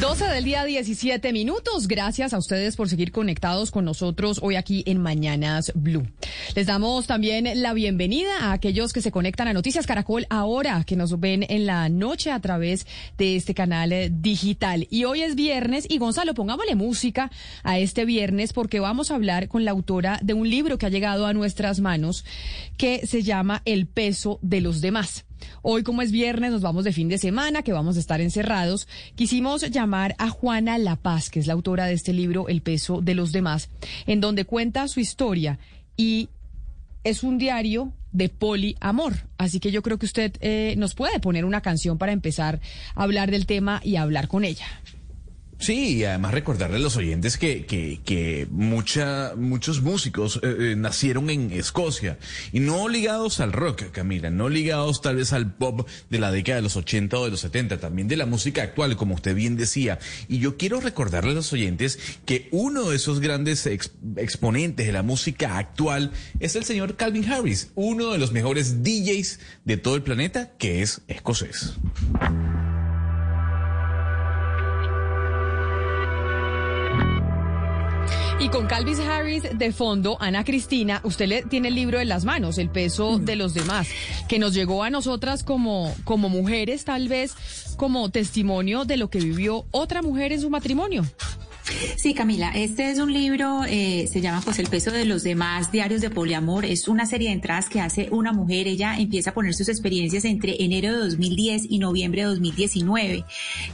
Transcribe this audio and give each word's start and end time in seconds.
12 0.00 0.26
del 0.26 0.44
día 0.44 0.64
17 0.64 1.32
minutos. 1.32 1.88
Gracias 1.88 2.34
a 2.34 2.38
ustedes 2.38 2.76
por 2.76 2.90
seguir 2.90 3.12
conectados 3.12 3.70
con 3.70 3.86
nosotros 3.86 4.40
hoy 4.42 4.56
aquí 4.56 4.84
en 4.86 5.00
Mañanas 5.00 5.72
Blue. 5.74 6.06
Les 6.56 6.66
damos 6.66 7.06
también 7.06 7.46
la 7.60 7.74
bienvenida 7.74 8.30
a 8.40 8.52
aquellos 8.52 8.94
que 8.94 9.02
se 9.02 9.12
conectan 9.12 9.46
a 9.46 9.52
Noticias 9.52 9.86
Caracol 9.86 10.26
ahora, 10.30 10.84
que 10.84 10.96
nos 10.96 11.20
ven 11.20 11.44
en 11.50 11.66
la 11.66 11.90
noche 11.90 12.30
a 12.30 12.40
través 12.40 12.86
de 13.18 13.36
este 13.36 13.52
canal 13.52 13.92
eh, 13.92 14.10
digital. 14.10 14.86
Y 14.88 15.04
hoy 15.04 15.20
es 15.20 15.34
viernes 15.34 15.84
y 15.86 15.98
Gonzalo, 15.98 16.32
pongámosle 16.32 16.74
música 16.74 17.30
a 17.62 17.78
este 17.78 18.06
viernes 18.06 18.54
porque 18.54 18.80
vamos 18.80 19.10
a 19.10 19.16
hablar 19.16 19.48
con 19.48 19.66
la 19.66 19.72
autora 19.72 20.18
de 20.22 20.32
un 20.32 20.48
libro 20.48 20.78
que 20.78 20.86
ha 20.86 20.88
llegado 20.88 21.26
a 21.26 21.34
nuestras 21.34 21.80
manos 21.80 22.24
que 22.78 23.06
se 23.06 23.22
llama 23.22 23.60
El 23.66 23.86
peso 23.86 24.38
de 24.40 24.62
los 24.62 24.80
demás. 24.80 25.26
Hoy, 25.60 25.82
como 25.82 26.00
es 26.00 26.10
viernes, 26.10 26.52
nos 26.52 26.62
vamos 26.62 26.84
de 26.84 26.94
fin 26.94 27.10
de 27.10 27.18
semana, 27.18 27.64
que 27.64 27.74
vamos 27.74 27.98
a 27.98 28.00
estar 28.00 28.22
encerrados. 28.22 28.88
Quisimos 29.14 29.70
llamar 29.70 30.14
a 30.16 30.30
Juana 30.30 30.78
La 30.78 30.96
Paz, 30.96 31.28
que 31.28 31.38
es 31.38 31.46
la 31.46 31.52
autora 31.52 31.84
de 31.84 31.92
este 31.92 32.14
libro, 32.14 32.48
El 32.48 32.62
peso 32.62 33.02
de 33.02 33.14
los 33.14 33.30
demás, 33.30 33.68
en 34.06 34.22
donde 34.22 34.46
cuenta 34.46 34.88
su 34.88 35.00
historia 35.00 35.58
y 35.96 36.30
es 37.06 37.22
un 37.22 37.38
diario 37.38 37.92
de 38.10 38.28
poliamor. 38.28 39.14
Así 39.38 39.60
que 39.60 39.70
yo 39.70 39.82
creo 39.82 39.98
que 39.98 40.06
usted 40.06 40.32
eh, 40.40 40.74
nos 40.76 40.94
puede 40.94 41.20
poner 41.20 41.44
una 41.44 41.60
canción 41.60 41.98
para 41.98 42.12
empezar 42.12 42.60
a 42.94 43.02
hablar 43.04 43.30
del 43.30 43.46
tema 43.46 43.80
y 43.84 43.96
a 43.96 44.02
hablar 44.02 44.26
con 44.26 44.44
ella. 44.44 44.66
Sí, 45.58 45.96
y 45.96 46.04
además 46.04 46.34
recordarle 46.34 46.76
a 46.76 46.80
los 46.80 46.96
oyentes 46.96 47.38
que, 47.38 47.64
que, 47.64 48.00
que 48.04 48.46
mucha, 48.50 49.32
muchos 49.36 49.80
músicos 49.80 50.38
eh, 50.42 50.56
eh, 50.58 50.76
nacieron 50.76 51.30
en 51.30 51.50
Escocia 51.50 52.18
y 52.52 52.60
no 52.60 52.88
ligados 52.88 53.40
al 53.40 53.52
rock, 53.52 53.90
Camila, 53.90 54.28
no 54.28 54.50
ligados 54.50 55.00
tal 55.00 55.16
vez 55.16 55.32
al 55.32 55.54
pop 55.54 55.88
de 56.10 56.18
la 56.18 56.30
década 56.30 56.56
de 56.56 56.62
los 56.62 56.76
80 56.76 57.18
o 57.18 57.24
de 57.24 57.30
los 57.30 57.40
70, 57.40 57.80
también 57.80 58.06
de 58.06 58.18
la 58.18 58.26
música 58.26 58.62
actual, 58.62 58.96
como 58.96 59.14
usted 59.14 59.34
bien 59.34 59.56
decía. 59.56 59.98
Y 60.28 60.40
yo 60.40 60.58
quiero 60.58 60.78
recordarle 60.80 61.30
a 61.30 61.34
los 61.34 61.52
oyentes 61.54 61.98
que 62.26 62.48
uno 62.50 62.90
de 62.90 62.96
esos 62.96 63.20
grandes 63.20 63.66
exponentes 63.66 64.86
de 64.86 64.92
la 64.92 65.02
música 65.02 65.56
actual 65.56 66.12
es 66.38 66.54
el 66.56 66.64
señor 66.64 66.96
Calvin 66.96 67.32
Harris, 67.32 67.70
uno 67.74 68.12
de 68.12 68.18
los 68.18 68.30
mejores 68.30 68.82
DJs 68.82 69.40
de 69.64 69.76
todo 69.78 69.96
el 69.96 70.02
planeta 70.02 70.52
que 70.58 70.82
es 70.82 71.00
escocés. 71.08 71.76
Y 78.46 78.48
con 78.48 78.68
Calvis 78.68 79.00
Harris 79.00 79.42
de 79.58 79.72
fondo, 79.72 80.18
Ana 80.20 80.44
Cristina, 80.44 81.00
usted 81.02 81.26
le 81.26 81.42
tiene 81.42 81.66
el 81.66 81.74
libro 81.74 81.98
en 81.98 82.08
las 82.08 82.24
manos, 82.24 82.58
El 82.58 82.70
peso 82.70 83.18
de 83.18 83.34
los 83.34 83.54
demás, 83.54 83.88
que 84.28 84.38
nos 84.38 84.54
llegó 84.54 84.84
a 84.84 84.90
nosotras 84.90 85.42
como, 85.42 85.92
como 86.04 86.28
mujeres, 86.28 86.84
tal 86.84 87.08
vez 87.08 87.34
como 87.76 88.08
testimonio 88.08 88.84
de 88.84 88.98
lo 88.98 89.10
que 89.10 89.18
vivió 89.18 89.66
otra 89.72 90.00
mujer 90.00 90.32
en 90.32 90.42
su 90.42 90.48
matrimonio. 90.48 91.02
Sí, 91.96 92.14
Camila, 92.14 92.52
este 92.54 92.90
es 92.90 92.98
un 92.98 93.12
libro, 93.12 93.64
eh, 93.66 94.08
se 94.10 94.20
llama 94.20 94.40
pues 94.40 94.58
El 94.58 94.68
peso 94.68 94.92
de 94.92 95.04
los 95.04 95.24
demás, 95.24 95.72
diarios 95.72 96.00
de 96.00 96.10
poliamor. 96.10 96.64
Es 96.64 96.86
una 96.86 97.06
serie 97.06 97.28
de 97.28 97.34
entradas 97.34 97.68
que 97.68 97.80
hace 97.80 98.08
una 98.12 98.32
mujer. 98.32 98.68
Ella 98.68 98.96
empieza 98.96 99.30
a 99.30 99.34
poner 99.34 99.54
sus 99.54 99.68
experiencias 99.68 100.24
entre 100.24 100.62
enero 100.62 100.92
de 100.92 100.98
2010 100.98 101.64
y 101.68 101.78
noviembre 101.78 102.22
de 102.22 102.28
2019. 102.28 103.24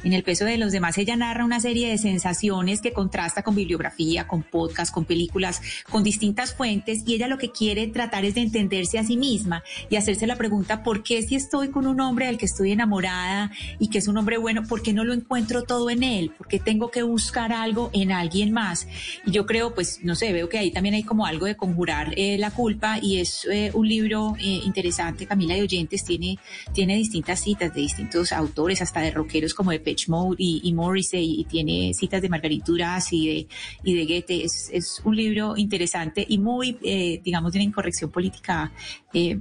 En 0.05 0.13
El 0.13 0.23
peso 0.23 0.45
de 0.45 0.57
los 0.57 0.73
demás 0.73 0.97
ella 0.99 1.17
narra 1.17 1.45
una 1.45 1.61
serie 1.61 1.91
de 1.91 1.99
sensaciones 1.99 2.81
que 2.81 2.93
contrasta 2.93 3.43
con 3.43 3.55
bibliografía, 3.55 4.27
con 4.27 4.43
podcast, 4.43 4.93
con 4.93 5.05
películas, 5.05 5.61
con 5.91 6.03
distintas 6.03 6.55
fuentes 6.55 7.03
y 7.07 7.15
ella 7.15 7.29
lo 7.29 7.39
que 7.39 7.51
quiere 7.51 7.87
tratar 7.89 8.25
es 8.25 8.35
de 8.35 8.41
entenderse 8.41 8.99
a 8.99 9.05
sí 9.05 9.17
misma 9.17 9.63
y 9.91 9.97
hacerse 9.97 10.27
la 10.27 10.37
pregunta, 10.37 10.83
¿por 10.83 11.03
qué 11.03 11.23
si 11.23 11.35
estoy 11.35 11.69
con 11.69 11.87
un 11.87 12.01
hombre 12.01 12.27
del 12.27 12.39
que 12.39 12.47
estoy 12.47 12.73
enamorada 12.73 13.51
y 13.79 13.89
que 13.89 13.99
es 13.99 14.09
un 14.09 14.17
hombre 14.17 14.39
bueno, 14.39 14.63
por 14.65 14.83
qué 14.83 14.93
no 14.93 15.05
lo 15.05 15.13
encuentro 15.13 15.63
todo 15.63 15.91
en 15.91 16.03
él? 16.03 16.31
¿Por 16.31 16.49
qué 16.49 16.59
tengo 16.59 16.91
que 16.91 17.03
buscar 17.03 17.53
algo? 17.53 17.82
En 17.93 18.13
alguien 18.13 18.53
más. 18.53 18.87
Y 19.27 19.31
yo 19.31 19.47
creo, 19.47 19.75
pues, 19.75 20.01
no 20.03 20.15
sé, 20.15 20.33
veo 20.33 20.49
que 20.49 20.59
ahí 20.59 20.71
también 20.71 20.95
hay 20.95 21.03
como 21.03 21.27
algo 21.27 21.47
de 21.47 21.57
conjurar 21.57 22.15
eh, 22.17 22.39
la 22.39 22.51
culpa 22.51 22.99
y 23.01 23.19
es 23.19 23.47
eh, 23.51 23.71
un 23.75 23.89
libro 23.89 24.35
eh, 24.39 24.61
interesante, 24.65 25.27
Camila 25.27 25.55
de 25.55 25.63
Oyentes, 25.63 26.05
tiene, 26.05 26.39
tiene 26.73 26.97
distintas 26.97 27.41
citas 27.41 27.75
de 27.75 27.81
distintos 27.81 28.33
autores, 28.33 28.83
hasta 28.83 29.01
de 29.01 29.11
rockeros 29.11 29.55
como 29.55 29.71
de 29.71 29.81
Pitch 29.81 30.09
Mode 30.09 30.37
y, 30.39 30.73
Morrissey, 30.73 31.41
y 31.41 31.45
tiene 31.45 31.93
citas 31.95 32.23
de 32.23 32.29
Margarita 32.29 32.65
Duras 32.67 33.13
y 33.13 33.27
de, 33.27 33.47
y 33.85 33.95
de 33.95 34.05
Goethe. 34.05 34.45
Es, 34.45 34.71
es 34.73 35.01
un 35.05 35.17
libro 35.17 35.57
interesante 35.57 36.25
y 36.29 36.39
muy, 36.39 36.79
digamos, 37.25 37.53
de 37.53 37.59
una 37.59 37.65
incorrección 37.65 38.11
política 38.11 38.73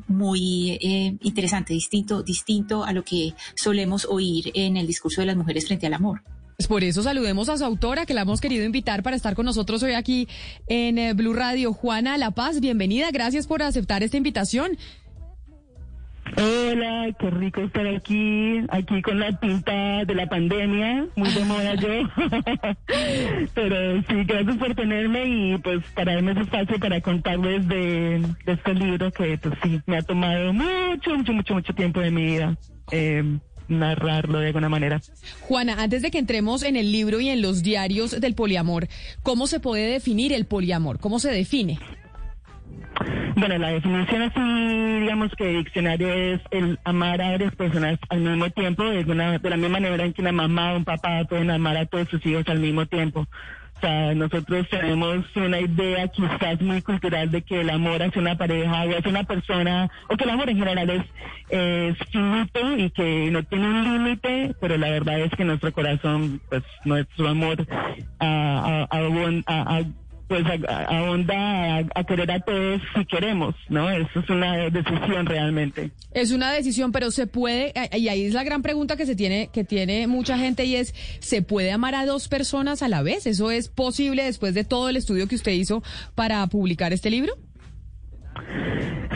muy 0.08 0.78
interesante, 1.22 1.73
distinto, 1.73 2.23
distinto 2.23 2.84
a 2.84 2.94
lo 2.94 3.03
que 3.03 3.34
solemos 3.56 4.06
oír 4.06 4.52
en 4.53 4.78
el 4.78 4.88
discurso 4.88 5.22
de 5.22 5.28
las 5.28 5.38
mujeres 5.38 5.68
frente 5.68 5.88
al 5.88 5.94
amor. 5.94 6.22
Pues 6.61 6.67
por 6.67 6.83
eso 6.83 7.01
saludemos 7.01 7.49
a 7.49 7.57
su 7.57 7.66
autora 7.66 8.05
que 8.05 8.13
la 8.13 8.22
hemos 8.22 8.39
querido 8.39 8.63
invitar 8.63 9.01
para 9.01 9.16
estar 9.16 9.33
con 9.33 9.47
nosotros 9.47 9.81
hoy 9.81 9.94
aquí 9.94 10.27
en 10.67 10.99
eh, 10.99 11.13
Blue 11.16 11.33
Radio. 11.33 11.73
Juana 11.73 12.19
La 12.19 12.29
Paz, 12.29 12.59
bienvenida, 12.59 13.09
gracias 13.11 13.47
por 13.47 13.63
aceptar 13.63 14.03
esta 14.03 14.17
invitación. 14.17 14.77
Hola, 16.38 17.07
qué 17.19 17.31
rico 17.31 17.61
estar 17.61 17.88
aquí, 17.88 18.61
aquí 18.69 19.01
con 19.01 19.19
la 19.19 19.31
pinta 19.39 20.05
de 20.05 20.13
la 20.13 20.27
pandemia, 20.27 21.07
muy 21.16 21.29
de 21.31 21.45
moda 21.45 21.73
yo. 21.73 21.89
Pero 23.55 24.03
sí, 24.03 24.23
gracias 24.23 24.57
por 24.57 24.75
tenerme 24.75 25.25
y 25.25 25.57
pues 25.57 25.83
para 25.95 26.13
darme 26.13 26.33
ese 26.33 26.41
espacio 26.41 26.79
para 26.79 27.01
contarles 27.01 27.67
de, 27.67 28.23
este 28.45 28.73
libro 28.75 29.11
que 29.11 29.35
pues 29.39 29.55
sí, 29.63 29.81
me 29.88 29.97
ha 29.97 30.03
tomado 30.03 30.53
mucho, 30.53 31.17
mucho, 31.17 31.33
mucho, 31.33 31.53
mucho 31.55 31.73
tiempo 31.73 32.01
de 32.01 32.11
mi 32.11 32.23
vida. 32.23 32.55
Eh, 32.91 33.39
narrarlo 33.67 34.39
de 34.39 34.47
alguna 34.47 34.69
manera. 34.69 35.01
Juana, 35.41 35.75
antes 35.81 36.01
de 36.01 36.11
que 36.11 36.19
entremos 36.19 36.63
en 36.63 36.75
el 36.75 36.91
libro 36.91 37.19
y 37.19 37.29
en 37.29 37.41
los 37.41 37.63
diarios 37.63 38.19
del 38.19 38.35
poliamor, 38.35 38.88
¿cómo 39.23 39.47
se 39.47 39.59
puede 39.59 39.91
definir 39.91 40.33
el 40.33 40.45
poliamor? 40.45 40.99
¿Cómo 40.99 41.19
se 41.19 41.31
define? 41.31 41.79
Bueno, 43.35 43.57
la 43.57 43.69
definición 43.69 44.22
así, 44.23 44.99
digamos 45.01 45.31
que 45.38 45.47
diccionario 45.47 46.13
es 46.13 46.41
el 46.51 46.77
amar 46.83 47.22
a 47.22 47.31
varias 47.31 47.55
personas 47.55 47.97
al 48.09 48.19
mismo 48.19 48.49
tiempo, 48.49 48.83
de, 48.83 48.99
una, 48.99 49.39
de 49.39 49.49
la 49.49 49.57
misma 49.57 49.79
manera 49.79 50.05
en 50.05 50.13
que 50.13 50.22
una 50.22 50.31
mamá 50.31 50.73
o 50.73 50.78
un 50.78 50.85
papá 50.85 51.23
pueden 51.28 51.49
amar 51.49 51.78
a 51.78 51.85
todos 51.85 52.07
sus 52.09 52.23
hijos 52.25 52.43
al 52.47 52.59
mismo 52.59 52.85
tiempo. 52.85 53.28
Sea, 53.81 54.14
nosotros 54.14 54.69
tenemos 54.69 55.25
una 55.36 55.59
idea 55.59 56.08
quizás 56.09 56.62
muy 56.62 56.84
cultural 56.84 57.31
de 57.31 57.42
que 57.42 57.62
el 57.62 57.69
amor 57.72 58.03
hacia 58.03 58.22
una 58.22 58.38
pareja 58.38 58.84
o 58.84 58.97
hacia 58.97 59.09
una 59.09 59.24
persona, 59.24 59.90
o 60.08 60.16
que 60.16 60.24
el 60.24 60.30
amor 60.30 60.50
en 60.52 60.58
general 60.58 60.90
es, 61.50 61.97
finito 62.12 62.78
y 62.78 62.91
que 62.91 63.30
no 63.31 63.44
tiene 63.44 63.68
un 63.68 63.84
límite, 63.84 64.56
pero 64.62 64.78
la 64.78 64.90
verdad 64.91 65.20
es 65.20 65.31
que 65.31 65.44
nuestro 65.44 65.74
corazón, 65.74 66.40
pues 66.50 66.64
nuestro 66.86 67.28
amor 67.28 67.66
a, 68.20 68.86
a, 68.90 68.97
a 69.47 69.84
pues 70.31 70.46
ahonda 70.69 71.80
a, 71.80 71.86
a, 71.94 72.03
querer 72.06 72.31
a 72.31 72.40
todos 72.40 72.81
si 72.96 73.06
queremos, 73.06 73.53
¿no? 73.68 73.90
Eso 73.90 74.22
es 74.22 74.30
una 74.30 74.69
decisión 74.69 75.25
realmente. 75.25 75.92
Es 76.14 76.31
una 76.31 76.53
decisión, 76.53 76.94
pero 76.94 77.12
se 77.12 77.28
puede, 77.28 77.74
y 77.92 78.08
ahí 78.08 78.24
es 78.24 78.34
la 78.34 78.46
gran 78.46 78.62
pregunta 78.62 78.96
que 78.96 79.06
se 79.06 79.18
tiene, 79.18 79.50
que 79.52 79.66
tiene 79.66 80.08
mucha 80.08 80.38
gente 80.38 80.64
y 80.64 80.78
es, 80.78 80.96
¿se 81.20 81.41
puede 81.41 81.74
amar 81.74 81.96
a 81.96 82.06
dos 82.06 82.30
personas 82.30 82.81
a 82.81 82.88
la 82.88 83.02
vez? 83.02 83.25
¿Eso 83.25 83.52
es 83.52 83.68
posible 83.68 84.24
después 84.24 84.53
de 84.53 84.64
todo 84.64 84.88
el 84.88 84.96
estudio 84.96 85.28
que 85.28 85.36
usted 85.36 85.52
hizo 85.52 85.84
para 86.16 86.47
publicar 86.47 86.94
este 86.94 87.09
libro? 87.09 87.34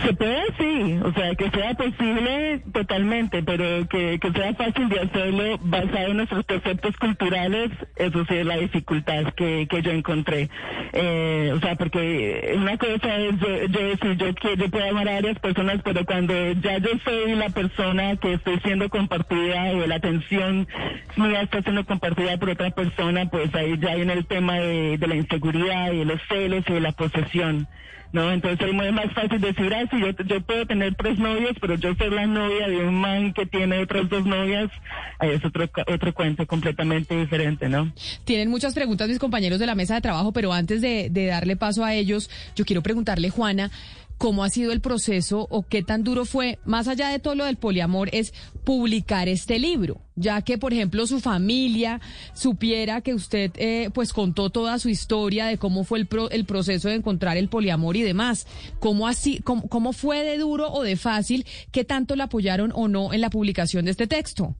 Se 0.03 0.13
puede, 0.13 0.43
sí, 0.57 0.99
o 1.03 1.13
sea, 1.13 1.35
que 1.35 1.49
sea 1.51 1.73
posible 1.73 2.61
totalmente, 2.73 3.41
pero 3.43 3.87
que, 3.87 4.19
que 4.19 4.31
sea 4.31 4.53
fácil 4.53 4.89
de 4.89 4.99
hacerlo 4.99 5.57
basado 5.61 6.07
en 6.07 6.17
nuestros 6.17 6.45
conceptos 6.45 6.97
culturales, 6.97 7.71
eso 7.95 8.25
sí 8.25 8.35
es 8.35 8.45
la 8.45 8.57
dificultad 8.57 9.33
que, 9.35 9.67
que 9.69 9.81
yo 9.81 9.91
encontré. 9.91 10.49
Eh, 10.91 11.53
o 11.55 11.59
sea, 11.61 11.75
porque 11.75 12.55
una 12.57 12.77
cosa 12.77 13.17
es 13.17 13.39
yo, 13.39 13.87
decir, 13.87 14.17
yo, 14.17 14.35
que 14.35 14.57
yo 14.57 14.69
puedo 14.69 14.89
amar 14.89 15.07
a 15.07 15.13
varias 15.13 15.39
personas, 15.39 15.79
pero 15.83 16.05
cuando 16.05 16.33
ya 16.53 16.77
yo 16.79 16.89
soy 17.03 17.35
la 17.35 17.49
persona 17.49 18.17
que 18.17 18.33
estoy 18.33 18.59
siendo 18.59 18.89
compartida 18.89 19.71
o 19.71 19.87
la 19.87 19.95
atención 19.95 20.67
mía 21.15 21.41
está 21.41 21.61
siendo 21.61 21.85
compartida 21.85 22.37
por 22.37 22.49
otra 22.49 22.71
persona, 22.71 23.29
pues 23.29 23.53
ahí 23.55 23.77
ya 23.79 23.95
viene 23.95 24.13
el 24.13 24.25
tema 24.25 24.55
de, 24.55 24.97
de 24.97 25.07
la 25.07 25.15
inseguridad 25.15 25.93
y 25.93 25.99
de 25.99 26.05
los 26.05 26.21
celos 26.27 26.65
y 26.67 26.73
de 26.73 26.81
la 26.81 26.91
posesión. 26.91 27.67
¿No? 28.15 28.31
Entonces 28.31 28.67
es 28.67 28.93
más 28.93 29.13
fácil 29.13 29.41
decir, 29.41 29.73
ah, 29.73 29.83
yo, 29.91 30.11
yo 30.25 30.41
puedo 30.41 30.65
tener 30.65 30.95
tres 30.95 31.19
novios, 31.19 31.51
pero 31.59 31.75
yo 31.75 31.93
ser 31.95 32.13
la 32.13 32.25
novia 32.25 32.67
de 32.67 32.87
un 32.87 32.95
man 32.95 33.33
que 33.33 33.45
tiene 33.45 33.83
otras 33.83 34.09
dos 34.09 34.25
novias, 34.25 34.71
ahí 35.19 35.31
es 35.31 35.43
otro, 35.43 35.69
otro 35.87 36.13
cuento 36.13 36.47
completamente 36.47 37.15
diferente, 37.15 37.67
¿no? 37.67 37.91
Tienen 38.23 38.49
muchas 38.49 38.73
preguntas 38.73 39.09
mis 39.09 39.19
compañeros 39.19 39.59
de 39.59 39.65
la 39.65 39.75
mesa 39.75 39.95
de 39.95 40.01
trabajo, 40.01 40.31
pero 40.31 40.53
antes 40.53 40.79
de 40.81 41.25
darle 41.27 41.57
paso 41.57 41.83
a 41.83 41.93
ellos, 41.93 42.29
yo 42.55 42.63
quiero 42.63 42.81
preguntarle, 42.81 43.29
Juana, 43.29 43.69
cómo 44.17 44.43
ha 44.43 44.49
sido 44.49 44.71
el 44.71 44.81
proceso 44.81 45.47
o 45.49 45.63
qué 45.63 45.83
tan 45.83 46.03
duro 46.03 46.25
fue, 46.25 46.59
más 46.65 46.87
allá 46.87 47.09
de 47.09 47.19
todo 47.19 47.35
lo 47.35 47.45
del 47.45 47.57
poliamor, 47.57 48.09
es 48.11 48.33
publicar 48.63 49.27
este 49.27 49.59
libro, 49.59 50.01
ya 50.15 50.41
que, 50.41 50.57
por 50.57 50.73
ejemplo, 50.73 51.05
su 51.07 51.19
familia 51.19 52.01
supiera 52.33 53.01
que 53.01 53.13
usted 53.13 53.51
eh, 53.55 53.89
pues 53.93 54.13
contó 54.13 54.49
toda 54.49 54.79
su 54.79 54.89
historia 54.89 55.45
de 55.45 55.57
cómo 55.57 55.83
fue 55.83 55.99
el, 55.99 56.07
el 56.31 56.45
proceso 56.45 56.89
de 56.89 56.95
encontrar 56.95 57.37
el 57.37 57.49
poliamor 57.49 57.97
y 57.97 58.01
demás. 58.01 58.47
¿Cómo, 58.79 59.07
así, 59.07 59.39
cómo, 59.43 59.67
¿Cómo 59.67 59.93
fue 59.93 60.23
de 60.23 60.37
duro 60.37 60.71
o 60.71 60.83
de 60.83 60.95
fácil? 60.95 61.45
¿Qué 61.71 61.83
tanto 61.83 62.15
la 62.15 62.25
apoyaron 62.25 62.71
o 62.73 62.87
no 62.87 63.13
en 63.13 63.21
la 63.21 63.29
publicación 63.29 63.85
de 63.85 63.91
este 63.91 64.07
texto? 64.07 64.55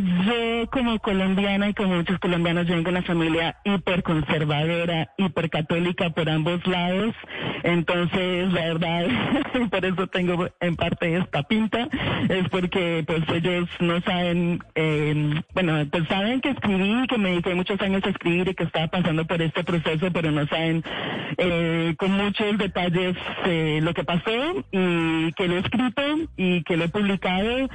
Yo 0.00 0.70
como 0.70 0.98
colombiana 1.00 1.68
y 1.68 1.74
como 1.74 1.96
muchos 1.96 2.18
colombianos 2.18 2.66
vengo 2.66 2.84
de 2.84 2.90
una 2.90 3.02
familia 3.02 3.56
hiperconservadora, 3.64 5.10
hipercatólica 5.18 6.10
por 6.10 6.30
ambos 6.30 6.66
lados, 6.66 7.14
entonces 7.62 8.52
la 8.52 8.60
verdad 8.62 9.06
por 9.70 9.84
eso 9.84 10.06
tengo 10.06 10.48
en 10.60 10.76
parte 10.76 11.16
esta 11.16 11.42
pinta, 11.42 11.88
es 12.28 12.48
porque 12.48 13.04
pues 13.06 13.22
ellos 13.34 13.68
no 13.80 14.00
saben, 14.00 14.60
eh, 14.74 15.42
bueno 15.52 15.84
pues 15.90 16.08
saben 16.08 16.40
que 16.40 16.50
escribí, 16.50 17.06
que 17.06 17.18
me 17.18 17.30
dediqué 17.30 17.54
muchos 17.54 17.80
años 17.80 18.02
a 18.04 18.10
escribir 18.10 18.48
y 18.48 18.54
que 18.54 18.64
estaba 18.64 18.86
pasando 18.88 19.26
por 19.26 19.42
este 19.42 19.62
proceso, 19.64 20.10
pero 20.12 20.30
no 20.30 20.46
saben 20.46 20.82
eh, 21.36 21.94
con 21.98 22.12
muchos 22.12 22.56
detalles 22.56 23.16
eh, 23.44 23.80
lo 23.82 23.92
que 23.92 24.04
pasó 24.04 24.64
y 24.70 25.32
que 25.32 25.48
lo 25.48 25.56
he 25.56 25.58
escrito 25.58 26.02
y 26.36 26.62
que 26.62 26.76
lo 26.76 26.84
he 26.84 26.88
publicado, 26.88 27.68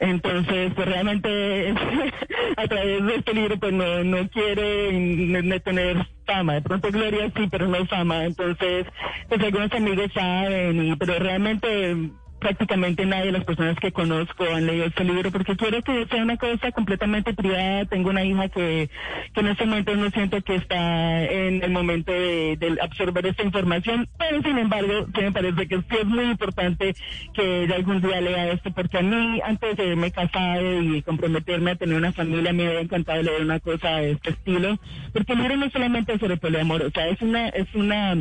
entonces 0.00 0.72
pues 0.74 0.88
realmente 0.88 1.61
a 2.56 2.66
través 2.68 3.04
de 3.04 3.14
este 3.16 3.34
libro 3.34 3.56
pues 3.58 3.72
no, 3.72 4.04
no 4.04 4.28
quiere 4.28 5.60
tener 5.60 6.06
fama, 6.26 6.54
de 6.54 6.62
pronto 6.62 6.90
Gloria 6.90 7.30
sí, 7.36 7.48
pero 7.50 7.66
no 7.66 7.84
fama, 7.86 8.24
entonces 8.24 8.86
pues 9.28 9.42
algunos 9.42 9.72
amigos 9.72 10.10
saben, 10.14 10.96
pero 10.98 11.18
realmente 11.18 11.96
prácticamente 12.42 13.06
nadie 13.06 13.26
de 13.26 13.32
las 13.32 13.44
personas 13.44 13.78
que 13.78 13.92
conozco 13.92 14.44
han 14.44 14.66
leído 14.66 14.86
este 14.86 15.04
libro 15.04 15.30
porque 15.30 15.56
quiero 15.56 15.80
que 15.82 16.06
sea 16.06 16.22
una 16.22 16.36
cosa 16.36 16.72
completamente 16.72 17.32
privada. 17.34 17.84
Tengo 17.84 18.10
una 18.10 18.24
hija 18.24 18.48
que, 18.48 18.90
que 19.32 19.40
en 19.40 19.46
este 19.46 19.64
momento 19.64 19.94
no 19.94 20.10
siento 20.10 20.42
que 20.42 20.56
está 20.56 21.22
en 21.22 21.62
el 21.62 21.70
momento 21.70 22.10
de, 22.10 22.58
absorber 22.82 23.26
esta 23.26 23.44
información, 23.44 24.08
pero 24.18 24.42
sin 24.42 24.58
embargo, 24.58 25.06
sí 25.14 25.20
me 25.20 25.32
parece 25.32 25.68
que 25.68 25.76
sí 25.76 25.96
es 26.00 26.06
muy 26.06 26.24
importante 26.24 26.94
que 27.32 27.62
ella 27.62 27.76
algún 27.76 28.00
día 28.00 28.20
lea 28.20 28.52
esto 28.52 28.72
porque 28.72 28.98
a 28.98 29.02
mí, 29.02 29.40
antes 29.44 29.76
de 29.76 29.94
me 29.94 30.10
casar 30.10 30.60
y 30.62 31.00
comprometerme 31.02 31.72
a 31.72 31.76
tener 31.76 31.96
una 31.96 32.12
familia, 32.12 32.52
me 32.52 32.66
había 32.66 32.80
encantado 32.80 33.22
leer 33.22 33.42
una 33.42 33.60
cosa 33.60 33.98
de 33.98 34.12
este 34.12 34.30
estilo, 34.30 34.80
porque 35.12 35.34
el 35.34 35.38
libro 35.38 35.56
no 35.56 35.70
solamente 35.70 36.14
es 36.14 36.20
sobre 36.20 36.38
poliamor, 36.38 36.82
o 36.82 36.90
sea, 36.90 37.06
es 37.06 37.22
una, 37.22 37.48
es 37.50 37.72
una 37.74 38.16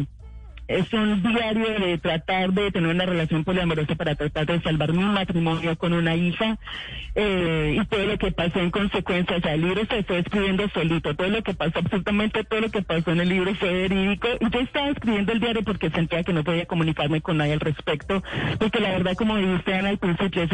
es 0.77 0.93
un 0.93 1.21
diario 1.21 1.79
de 1.79 1.97
tratar 1.97 2.51
de 2.53 2.71
tener 2.71 2.93
una 2.93 3.05
relación 3.05 3.43
poliamorosa 3.43 3.95
para 3.95 4.15
tratar 4.15 4.45
de 4.45 4.61
salvar 4.61 4.93
mi 4.93 5.03
matrimonio 5.03 5.77
con 5.77 5.93
una 5.93 6.15
hija 6.15 6.57
eh, 7.15 7.77
y 7.81 7.85
todo 7.85 8.05
lo 8.05 8.17
que 8.17 8.31
pasó 8.31 8.59
en 8.59 8.71
consecuencia. 8.71 9.37
O 9.37 9.41
sea, 9.41 9.53
el 9.53 9.61
libro 9.61 9.85
se 9.85 10.03
fue 10.03 10.19
escribiendo 10.19 10.67
solito, 10.69 11.15
todo 11.15 11.27
lo 11.27 11.41
que 11.43 11.53
pasó, 11.53 11.79
absolutamente 11.79 12.43
todo 12.43 12.61
lo 12.61 12.69
que 12.69 12.81
pasó 12.81 13.11
en 13.11 13.21
el 13.21 13.29
libro 13.29 13.53
fue 13.55 13.71
verídico. 13.71 14.27
Y 14.39 14.49
yo 14.49 14.59
estaba 14.59 14.89
escribiendo 14.89 15.31
el 15.31 15.39
diario 15.39 15.63
porque 15.63 15.89
sentía 15.89 16.23
que 16.23 16.33
no 16.33 16.43
podía 16.43 16.65
comunicarme 16.65 17.21
con 17.21 17.37
nadie 17.37 17.53
al 17.53 17.59
respecto, 17.59 18.23
porque 18.59 18.79
la 18.79 18.91
verdad, 18.91 19.15
como 19.15 19.37
dijiste 19.37 19.75
al 19.75 19.97
principio, 19.97 20.47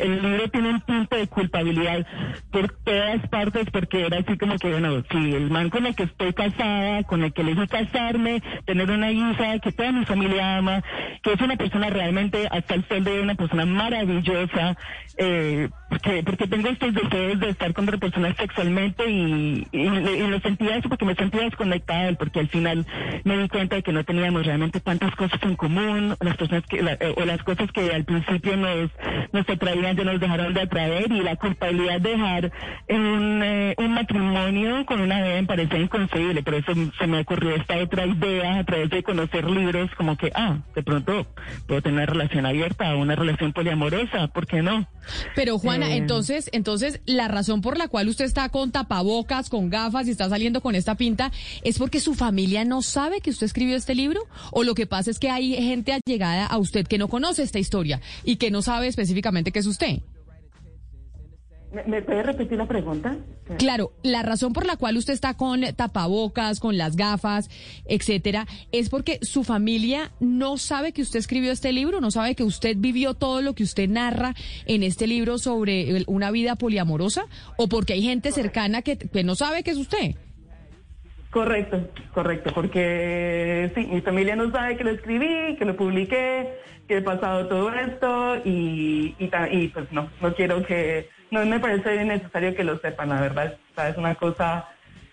el 0.00 0.22
libro 0.22 0.48
tiene 0.50 0.70
un 0.70 0.80
punto 0.80 1.16
de 1.16 1.26
culpabilidad 1.26 2.06
por 2.50 2.72
todas 2.84 3.28
partes, 3.28 3.66
porque 3.70 4.06
era 4.06 4.18
así 4.18 4.36
como 4.36 4.56
que, 4.56 4.70
bueno, 4.70 5.02
si 5.10 5.16
el 5.16 5.50
man 5.50 5.70
con 5.70 5.86
el 5.86 5.94
que 5.94 6.04
estoy 6.04 6.32
casada, 6.32 7.02
con 7.04 7.22
el 7.22 7.32
que 7.32 7.42
elegí 7.42 7.66
casarme, 7.66 8.42
tener 8.64 8.90
una 8.90 9.10
hija, 9.10 9.58
que 9.60 9.72
toda 9.72 9.92
mi 9.92 10.04
familia 10.04 10.56
ama, 10.56 10.82
que 11.22 11.32
es 11.32 11.40
una 11.40 11.56
persona 11.56 11.90
realmente 11.90 12.48
hasta 12.50 12.74
el 12.74 12.86
sol 12.86 13.04
una 13.22 13.34
persona 13.34 13.66
maravillosa, 13.66 14.76
eh, 15.22 15.68
porque, 15.90 16.22
porque 16.22 16.46
tengo 16.46 16.68
estos 16.68 16.94
deseos 16.94 17.40
de 17.40 17.50
estar 17.50 17.74
con 17.74 17.84
otra 17.84 17.98
persona 17.98 18.34
sexualmente 18.36 19.04
y, 19.10 19.66
y, 19.70 20.26
lo 20.28 20.40
sentía 20.40 20.76
eso 20.76 20.88
porque 20.88 21.04
me 21.04 21.14
sentía 21.14 21.42
desconectada, 21.42 22.12
porque 22.14 22.40
al 22.40 22.48
final 22.48 22.86
me 23.24 23.36
di 23.36 23.48
cuenta 23.48 23.76
de 23.76 23.82
que 23.82 23.92
no 23.92 24.02
teníamos 24.04 24.46
realmente 24.46 24.80
tantas 24.80 25.14
cosas 25.16 25.38
en 25.42 25.56
común, 25.56 26.16
las 26.20 26.36
personas 26.36 26.64
que, 26.66 26.78
eh, 26.78 27.14
o 27.16 27.24
las 27.24 27.42
cosas 27.42 27.70
que 27.72 27.92
al 27.92 28.04
principio 28.04 28.56
nos, 28.56 28.90
nos 29.32 29.48
atraían 29.48 29.96
ya 29.96 30.04
nos 30.04 30.20
dejaron 30.20 30.54
de 30.54 30.62
atraer 30.62 31.12
y 31.12 31.20
la 31.20 31.36
culpabilidad 31.36 32.00
de 32.00 32.10
dejar 32.10 32.52
un, 32.88 33.42
eh, 33.42 33.74
un 33.76 33.92
matrimonio 33.92 34.86
con 34.86 35.00
una 35.00 35.20
bebé 35.20 35.42
me 35.42 35.46
parecía 35.46 35.78
inconcebible, 35.78 36.42
por 36.42 36.54
eso 36.54 36.72
se 36.98 37.06
me 37.06 37.20
ocurrió 37.20 37.56
esta 37.56 37.76
otra 37.76 38.06
idea 38.06 38.60
a 38.60 38.64
través 38.64 38.88
de 38.88 39.02
conocer 39.02 39.50
libros 39.50 39.90
como 39.96 40.16
que, 40.16 40.32
ah, 40.34 40.58
de 40.74 40.82
pronto 40.82 41.26
puedo 41.66 41.82
tener 41.82 41.98
una 41.98 42.06
relación 42.06 42.46
abierta 42.46 42.94
una 42.96 43.16
relación 43.16 43.52
poliamorosa, 43.52 44.28
¿por 44.28 44.46
qué 44.46 44.62
no? 44.62 44.86
Pero 45.34 45.58
Juana, 45.58 45.92
eh, 45.92 45.96
entonces, 45.96 46.48
entonces 46.52 47.00
la 47.06 47.28
razón 47.28 47.60
por 47.60 47.78
la 47.78 47.88
cual 47.88 48.08
usted 48.08 48.24
está 48.24 48.48
con 48.48 48.72
tapabocas, 48.72 49.50
con 49.50 49.70
gafas 49.70 50.06
y 50.06 50.10
está 50.10 50.28
saliendo 50.28 50.60
con 50.60 50.74
esta 50.74 50.96
pinta 50.96 51.32
es 51.62 51.78
porque 51.78 52.00
su 52.00 52.14
familia 52.14 52.64
no 52.64 52.82
sabe 52.82 53.20
que 53.20 53.30
usted 53.30 53.46
escribió 53.46 53.76
este 53.76 53.94
libro 53.94 54.22
o 54.52 54.64
lo 54.64 54.74
que 54.74 54.86
pasa 54.86 55.10
es 55.10 55.18
que 55.18 55.30
hay 55.30 55.54
gente 55.54 55.92
allegada 55.92 56.46
a 56.46 56.58
usted 56.58 56.86
que 56.86 56.98
no 56.98 57.08
conoce 57.08 57.42
esta 57.42 57.58
historia 57.58 58.00
y 58.24 58.36
que 58.36 58.50
no 58.50 58.62
sabe 58.62 58.88
específicamente 58.88 59.52
que 59.52 59.58
es 59.58 59.66
usted. 59.66 60.00
¿Me, 61.72 62.02
puede 62.02 62.24
repetir 62.24 62.58
la 62.58 62.66
pregunta? 62.66 63.16
Claro, 63.58 63.92
la 64.02 64.22
razón 64.22 64.52
por 64.52 64.66
la 64.66 64.76
cual 64.76 64.96
usted 64.96 65.12
está 65.12 65.34
con 65.34 65.60
tapabocas, 65.76 66.58
con 66.58 66.76
las 66.76 66.96
gafas, 66.96 67.48
etcétera, 67.86 68.46
es 68.72 68.88
porque 68.88 69.20
su 69.22 69.44
familia 69.44 70.10
no 70.18 70.56
sabe 70.56 70.92
que 70.92 71.02
usted 71.02 71.20
escribió 71.20 71.52
este 71.52 71.72
libro, 71.72 72.00
no 72.00 72.10
sabe 72.10 72.34
que 72.34 72.42
usted 72.42 72.76
vivió 72.76 73.14
todo 73.14 73.40
lo 73.40 73.54
que 73.54 73.62
usted 73.62 73.88
narra 73.88 74.34
en 74.66 74.82
este 74.82 75.06
libro 75.06 75.38
sobre 75.38 76.04
una 76.08 76.32
vida 76.32 76.56
poliamorosa, 76.56 77.26
o 77.56 77.68
porque 77.68 77.92
hay 77.92 78.02
gente 78.02 78.32
cercana 78.32 78.82
que, 78.82 78.98
que 78.98 79.22
no 79.22 79.36
sabe 79.36 79.62
que 79.62 79.70
es 79.70 79.76
usted. 79.76 80.16
Correcto, 81.30 81.88
correcto, 82.12 82.50
porque 82.52 83.70
sí, 83.76 83.86
mi 83.86 84.00
familia 84.00 84.34
no 84.34 84.50
sabe 84.50 84.76
que 84.76 84.82
lo 84.82 84.90
escribí, 84.90 85.54
que 85.56 85.64
lo 85.64 85.76
publiqué, 85.76 86.48
que 86.88 86.96
he 86.96 87.02
pasado 87.02 87.46
todo 87.46 87.72
esto 87.72 88.38
y, 88.44 89.14
y, 89.20 89.30
y 89.52 89.68
pues 89.68 89.92
no, 89.92 90.10
no 90.20 90.34
quiero 90.34 90.64
que 90.66 91.08
no 91.30 91.44
me 91.46 91.60
parece 91.60 92.04
necesario 92.04 92.54
que 92.54 92.64
lo 92.64 92.78
sepan, 92.78 93.10
la 93.10 93.20
verdad. 93.20 93.56
es 93.88 93.96
una 93.96 94.14
cosa 94.14 94.68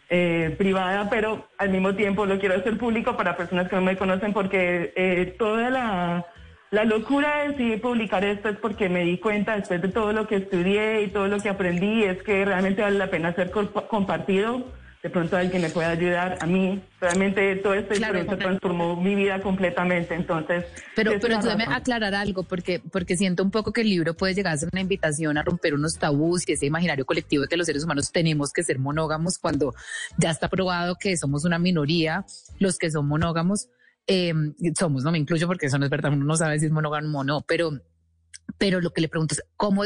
eh, 0.10 0.56
privada, 0.58 1.10
pero 1.10 1.48
al 1.58 1.70
mismo 1.70 1.96
tiempo 1.96 2.26
lo 2.26 2.40
quiero 2.40 2.56
hacer 2.56 2.78
público 2.78 3.18
para 3.18 3.38
personas 3.38 3.70
que 3.70 3.76
no 3.76 3.82
me 3.82 3.98
conocen 3.98 4.34
porque 4.34 4.94
eh, 4.96 5.36
toda 5.38 5.70
la, 5.70 6.26
la 6.72 6.84
locura 6.86 7.38
de 7.38 7.50
decidir 7.50 7.82
publicar 7.82 8.24
esto 8.26 8.50
es 8.50 8.58
porque 8.58 8.90
me 8.90 9.04
di 9.04 9.18
cuenta 9.18 9.56
después 9.56 9.82
de 9.82 9.90
todo 9.90 10.14
lo 10.14 10.28
que 10.28 10.38
estudié 10.38 11.02
y 11.02 11.08
todo 11.08 11.28
lo 11.28 11.40
que 11.40 11.50
aprendí, 11.50 12.04
es 12.04 12.22
que 12.24 12.46
realmente 12.46 12.82
vale 12.82 12.98
la 12.98 13.08
pena 13.08 13.34
ser 13.34 13.52
compartido 13.52 14.66
de 15.04 15.10
pronto 15.10 15.38
alguien 15.38 15.62
me 15.62 15.70
puede 15.70 15.88
ayudar 15.88 16.38
a 16.42 16.46
mí. 16.46 16.82
Realmente 17.00 17.56
todo 17.58 17.74
este 17.76 17.96
claro, 17.96 18.26
transformó 18.26 19.00
mi 19.00 19.16
vida 19.16 19.42
completamente, 19.42 20.16
entonces... 20.16 20.66
Pero, 20.96 21.12
pero 21.22 21.38
déjame 21.38 21.66
aclarar 21.70 22.16
algo, 22.16 22.44
porque, 22.44 22.82
porque 22.92 23.16
siento 23.16 23.44
un 23.44 23.52
poco 23.52 23.72
que 23.72 23.82
el 23.82 23.90
libro 23.90 24.16
puede 24.16 24.34
llegar 24.34 24.54
a 24.54 24.58
ser 24.58 24.70
una 24.72 24.82
invitación 24.82 25.38
a 25.38 25.44
romper 25.44 25.74
unos 25.76 25.98
tabús 25.98 26.48
y 26.48 26.54
ese 26.54 26.66
imaginario 26.66 27.06
colectivo 27.06 27.44
de 27.44 27.48
que 27.48 27.58
los 27.58 27.68
seres 27.68 27.84
humanos 27.84 28.12
tenemos 28.12 28.52
que 28.52 28.64
ser 28.64 28.80
monógamos 28.80 29.38
cuando 29.38 29.74
ya 30.18 30.32
está 30.32 30.50
probado 30.50 30.96
que 31.00 31.16
somos 31.16 31.46
una 31.46 31.60
minoría, 31.60 32.26
los 32.60 32.78
que 32.78 32.90
son 32.90 33.08
monógamos. 33.08 33.70
Eh, 34.08 34.34
somos, 34.78 35.04
no 35.04 35.12
me 35.12 35.18
incluyo 35.18 35.48
porque 35.48 35.66
eso 35.66 35.78
no 35.78 35.84
es 35.86 35.92
verdad, 35.92 36.14
uno 36.14 36.24
no 36.24 36.38
sabe 36.38 36.60
si 36.60 36.66
es 36.66 36.72
monógamo 36.72 37.20
o 37.20 37.24
no, 37.26 37.42
pero 37.46 37.72
pero 38.58 38.82
lo 38.82 38.92
que 38.92 39.02
le 39.02 39.10
pregunto 39.10 39.36
es, 39.36 39.44
¿cómo 39.56 39.84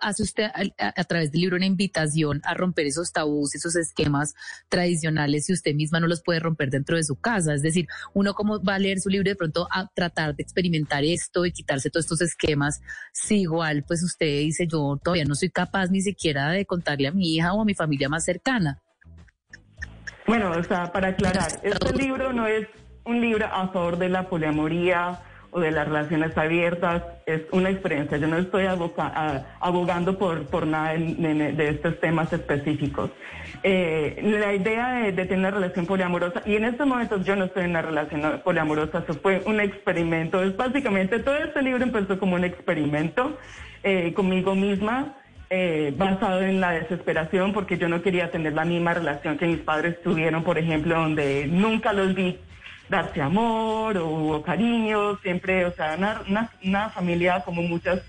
hace 0.00 0.22
usted 0.22 0.50
a, 0.78 1.04
través 1.04 1.32
del 1.32 1.40
libro 1.42 1.56
una 1.56 1.66
invitación 1.66 2.40
a 2.44 2.54
romper 2.54 2.86
esos 2.86 3.12
tabús, 3.12 3.54
esos 3.54 3.76
esquemas 3.76 4.34
tradicionales 4.68 5.46
si 5.46 5.52
usted 5.52 5.74
misma 5.74 6.00
no 6.00 6.06
los 6.06 6.22
puede 6.22 6.40
romper 6.40 6.70
dentro 6.70 6.96
de 6.96 7.04
su 7.04 7.16
casa? 7.16 7.54
Es 7.54 7.62
decir, 7.62 7.86
uno 8.14 8.34
cómo 8.34 8.62
va 8.62 8.74
a 8.74 8.78
leer 8.78 9.00
su 9.00 9.08
libro 9.08 9.28
de 9.28 9.36
pronto 9.36 9.68
a 9.70 9.88
tratar 9.94 10.34
de 10.34 10.42
experimentar 10.42 11.04
esto 11.04 11.46
y 11.46 11.52
quitarse 11.52 11.90
todos 11.90 12.04
estos 12.06 12.20
esquemas, 12.20 12.80
si 13.12 13.40
igual 13.40 13.84
pues 13.86 14.02
usted 14.02 14.40
dice, 14.40 14.66
yo 14.66 14.98
todavía 15.02 15.24
no 15.24 15.34
soy 15.34 15.50
capaz 15.50 15.90
ni 15.90 16.02
siquiera 16.02 16.50
de 16.50 16.66
contarle 16.66 17.08
a 17.08 17.12
mi 17.12 17.36
hija 17.36 17.52
o 17.52 17.62
a 17.62 17.64
mi 17.64 17.74
familia 17.74 18.08
más 18.08 18.24
cercana. 18.24 18.82
Bueno, 20.26 20.52
o 20.52 20.62
sea, 20.62 20.92
para 20.92 21.08
aclarar, 21.08 21.60
este 21.62 21.92
libro 21.96 22.32
no 22.32 22.46
es 22.46 22.68
un 23.04 23.20
libro 23.20 23.46
a 23.46 23.68
favor 23.68 23.98
de 23.98 24.08
la 24.08 24.28
poliamoría 24.28 25.20
o 25.52 25.60
de 25.60 25.70
las 25.70 25.86
relaciones 25.86 26.36
abiertas, 26.36 27.02
es 27.26 27.42
una 27.52 27.70
experiencia. 27.70 28.18
Yo 28.18 28.26
no 28.28 28.38
estoy 28.38 28.66
abogando 28.66 30.18
por, 30.18 30.46
por 30.46 30.66
nada 30.66 30.94
de, 30.94 31.68
estos 31.68 31.98
temas 32.00 32.32
específicos. 32.32 33.10
Eh, 33.62 34.20
la 34.22 34.54
idea 34.54 35.10
de, 35.10 35.12
tener 35.12 35.38
una 35.38 35.50
relación 35.50 35.86
poliamorosa, 35.86 36.42
y 36.46 36.56
en 36.56 36.64
estos 36.64 36.86
momentos 36.86 37.24
yo 37.24 37.36
no 37.36 37.46
estoy 37.46 37.64
en 37.64 37.70
una 37.70 37.82
relación 37.82 38.40
poliamorosa, 38.44 39.00
eso 39.00 39.14
fue 39.14 39.42
un 39.46 39.60
experimento. 39.60 40.42
Es 40.42 40.56
básicamente, 40.56 41.18
todo 41.18 41.36
este 41.36 41.62
libro 41.62 41.82
empezó 41.82 42.18
como 42.18 42.36
un 42.36 42.44
experimento 42.44 43.38
eh, 43.82 44.12
conmigo 44.14 44.54
misma. 44.54 45.16
Eh, 45.52 45.92
basado 45.96 46.42
en 46.42 46.60
la 46.60 46.70
desesperación 46.70 47.52
porque 47.52 47.76
yo 47.76 47.88
no 47.88 48.02
quería 48.02 48.30
tener 48.30 48.52
la 48.52 48.64
misma 48.64 48.94
relación 48.94 49.36
que 49.36 49.48
mis 49.48 49.58
padres 49.58 50.00
tuvieron, 50.00 50.44
por 50.44 50.58
ejemplo, 50.58 50.94
donde 50.94 51.48
nunca 51.48 51.92
los 51.92 52.14
vi 52.14 52.38
darse 52.90 53.22
amor 53.22 53.96
o, 53.96 54.42
cariño, 54.42 55.16
siempre, 55.18 55.64
o 55.64 55.72
sea, 55.72 55.94
una, 55.96 56.50
una, 56.62 56.88
familia 56.90 57.40
como 57.44 57.62
muchas 57.62 58.02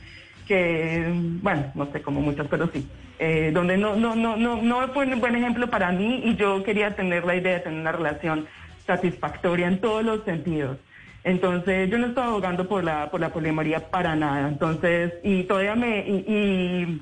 que, 0.48 1.06
bueno, 1.42 1.72
no 1.76 1.86
sé, 1.92 2.02
como 2.02 2.20
muchas, 2.20 2.48
pero 2.50 2.68
sí, 2.74 2.86
eh, 3.20 3.52
donde 3.54 3.78
no, 3.78 3.96
no, 3.96 4.16
no, 4.16 4.36
no, 4.36 4.62
no 4.62 4.88
fue 4.90 5.06
un 5.06 5.22
buen 5.22 5.36
ejemplo 5.36 5.70
para 5.70 5.92
mí 5.92 6.24
y 6.26 6.36
yo 6.36 6.64
quería 6.64 6.96
tener 6.96 7.24
la 7.24 7.36
idea 7.36 7.54
de 7.54 7.60
tener 7.60 7.80
una 7.80 7.92
relación 7.92 8.48
satisfactoria 8.86 9.68
en 9.68 9.80
todos 9.80 10.04
los 10.04 10.26
sentidos. 10.26 10.78
Entonces, 11.24 11.88
yo 11.92 12.00
no 12.00 12.08
estaba 12.08 12.28
abogando 12.28 12.68
por 12.68 12.84
la, 12.84 13.12
por 13.12 13.22
la 13.22 13.30
poliamoría 13.30 13.92
para 13.92 14.16
nada. 14.16 14.48
Entonces, 14.48 15.14
y 15.24 15.44
todavía 15.44 15.76
me, 15.76 16.00
y 16.00 17.00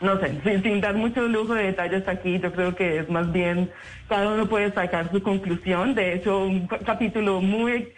no 0.00 0.18
sé, 0.20 0.60
sin, 0.62 0.80
dar 0.80 0.94
mucho 0.94 1.26
lujo 1.26 1.54
de 1.54 1.64
detalles 1.64 2.06
aquí, 2.08 2.38
yo 2.38 2.52
creo 2.52 2.74
que 2.74 2.98
es 2.98 3.08
más 3.08 3.32
bien 3.32 3.70
cada 4.08 4.28
uno 4.34 4.46
puede 4.46 4.72
sacar 4.72 5.10
su 5.10 5.22
conclusión. 5.22 5.94
De 5.94 6.14
hecho, 6.14 6.44
un 6.44 6.66
capítulo 6.66 7.40
muy 7.40 7.88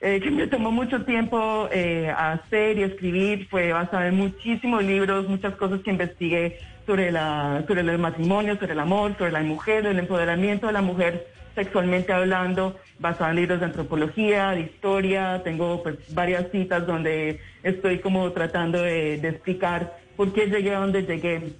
eh, 0.00 0.20
que 0.20 0.30
me 0.30 0.46
tomó 0.46 0.70
mucho 0.70 1.04
tiempo 1.04 1.68
eh, 1.70 2.12
hacer 2.16 2.78
y 2.78 2.82
escribir 2.82 3.48
fue 3.48 3.72
basado 3.72 4.04
en 4.04 4.16
muchísimos 4.16 4.82
libros, 4.82 5.28
muchas 5.28 5.54
cosas 5.56 5.80
que 5.82 5.90
investigué 5.90 6.58
sobre 6.86 7.12
la 7.12 7.64
sobre 7.68 7.82
el 7.82 7.98
matrimonio, 7.98 8.56
sobre 8.56 8.72
el 8.72 8.80
amor, 8.80 9.16
sobre 9.16 9.32
la 9.32 9.42
mujer, 9.42 9.86
el 9.86 9.98
empoderamiento 9.98 10.66
de 10.66 10.72
la 10.72 10.82
mujer 10.82 11.26
sexualmente 11.54 12.12
hablando, 12.12 12.76
basado 12.98 13.30
en 13.30 13.36
libros 13.36 13.60
de 13.60 13.66
antropología, 13.66 14.50
de 14.52 14.62
historia. 14.62 15.42
Tengo 15.44 15.82
pues 15.82 15.96
varias 16.14 16.50
citas 16.50 16.86
donde 16.86 17.40
estoy 17.62 17.98
como 17.98 18.32
tratando 18.32 18.82
de 18.82 19.14
explicar 19.16 20.02
por 20.16 20.32
qué 20.32 20.46
llegué 20.46 20.74
a 20.74 20.80
donde 20.80 21.02
llegué 21.02 21.54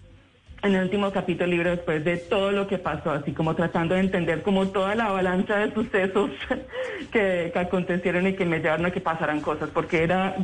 en 0.62 0.74
el 0.76 0.84
último 0.84 1.10
capítulo 1.10 1.48
libro 1.48 1.70
después 1.70 2.04
de 2.04 2.16
todo 2.16 2.52
lo 2.52 2.68
que 2.68 2.78
pasó, 2.78 3.10
así 3.10 3.32
como 3.32 3.54
tratando 3.54 3.94
de 3.94 4.00
entender 4.00 4.42
como 4.42 4.68
toda 4.68 4.94
la 4.94 5.06
avalancha 5.06 5.56
de 5.56 5.74
sucesos 5.74 6.30
que, 7.12 7.52
acontecieron 7.54 8.28
y 8.28 8.34
que 8.34 8.44
me 8.44 8.60
llevaron 8.60 8.86
a 8.86 8.90
que 8.92 9.00
pasaran 9.00 9.40
cosas, 9.40 9.70
porque 9.70 10.04
era 10.04 10.36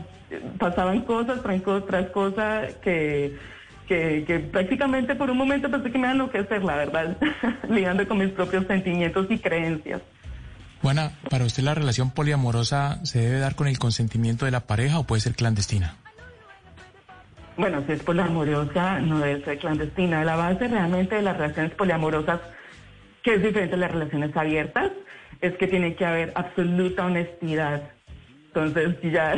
pasaban 0.59 1.03
cosas 1.03 1.41
tras 1.87 2.11
cosas 2.11 2.75
que, 2.83 3.39
que, 3.87 4.49
prácticamente 4.53 5.15
por 5.15 5.31
un 5.31 5.39
momento 5.39 5.71
pensé 5.71 5.91
que 5.91 5.99
me 5.99 6.07
iban 6.07 6.11
a 6.11 6.25
enloquecer, 6.25 6.65
la 6.65 6.77
verdad, 6.77 7.17
lidiando 7.69 8.07
con 8.09 8.19
mis 8.19 8.31
propios 8.31 8.67
sentimientos 8.67 9.27
y 9.31 9.39
creencias. 9.39 10.03
Juana, 10.83 11.13
¿para 11.31 11.45
usted 11.45 11.63
la 11.63 11.75
relación 11.75 12.11
poliamorosa 12.11 13.05
se 13.05 13.21
debe 13.21 13.39
dar 13.39 13.55
con 13.55 13.67
el 13.67 13.79
consentimiento 13.79 14.45
de 14.45 14.53
la 14.53 14.61
pareja 14.61 14.99
o 14.99 15.05
puede 15.05 15.21
ser 15.21 15.35
clandestina? 15.35 15.97
Bueno, 17.59 17.83
si 17.87 17.93
es 17.93 18.03
poliamorosa, 18.05 19.01
no 19.01 19.21
ser 19.21 19.59
clandestina. 19.59 20.25
La 20.25 20.37
base 20.37 20.69
realmente 20.69 21.17
de 21.17 21.23
las 21.23 21.37
relaciones 21.37 21.75
poliamorosas, 21.75 22.41
que 23.23 23.35
es 23.35 23.43
diferente 23.43 23.73
de 23.73 23.81
las 23.81 23.91
relaciones 23.91 24.35
abiertas, 24.37 24.93
es 25.41 25.55
que 25.57 25.67
tiene 25.67 25.97
que 25.97 26.07
haber 26.07 26.33
absoluta 26.37 27.07
honestidad. 27.07 27.91
Entonces, 28.47 28.97
ya, 29.13 29.35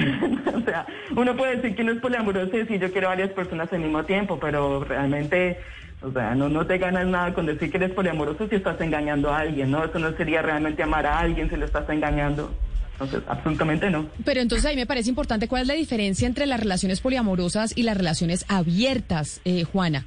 o 0.55 0.61
sea, 0.61 0.87
uno 1.17 1.35
puede 1.35 1.57
decir 1.57 1.75
que 1.75 1.83
no 1.83 1.93
es 1.93 1.99
poliamoroso 2.00 2.55
y 2.55 2.61
decir 2.61 2.79
yo 2.79 2.93
quiero 2.93 3.09
varias 3.09 3.31
personas 3.31 3.73
al 3.73 3.81
mismo 3.81 4.05
tiempo, 4.05 4.39
pero 4.39 4.85
realmente, 4.85 5.59
o 6.03 6.12
sea, 6.12 6.35
no, 6.35 6.50
no 6.50 6.67
te 6.67 6.77
ganas 6.77 7.07
nada 7.07 7.33
con 7.33 7.47
decir 7.47 7.71
que 7.71 7.79
eres 7.79 7.93
poliamoroso 7.93 8.49
si 8.49 8.57
estás 8.57 8.79
engañando 8.83 9.33
a 9.33 9.39
alguien, 9.39 9.71
¿no? 9.71 9.83
Eso 9.83 9.99
no 9.99 10.12
sería 10.12 10.43
realmente 10.43 10.83
amar 10.83 11.07
a 11.07 11.21
alguien 11.21 11.49
si 11.49 11.57
lo 11.57 11.65
estás 11.65 11.89
engañando. 11.89 12.55
Entonces, 13.00 13.23
absolutamente 13.28 13.90
no. 13.90 14.07
Pero 14.26 14.40
entonces 14.40 14.66
ahí 14.66 14.76
me 14.76 14.85
parece 14.85 15.09
importante 15.09 15.49
cuál 15.49 15.62
es 15.62 15.69
la 15.69 15.75
diferencia 15.75 16.26
entre 16.26 16.45
las 16.45 16.61
relaciones 16.61 17.00
poliamorosas 17.00 17.75
y 17.75 17.83
las 17.83 17.97
relaciones 17.97 18.45
abiertas, 18.49 19.40
eh, 19.47 19.64
Juana. 19.64 20.04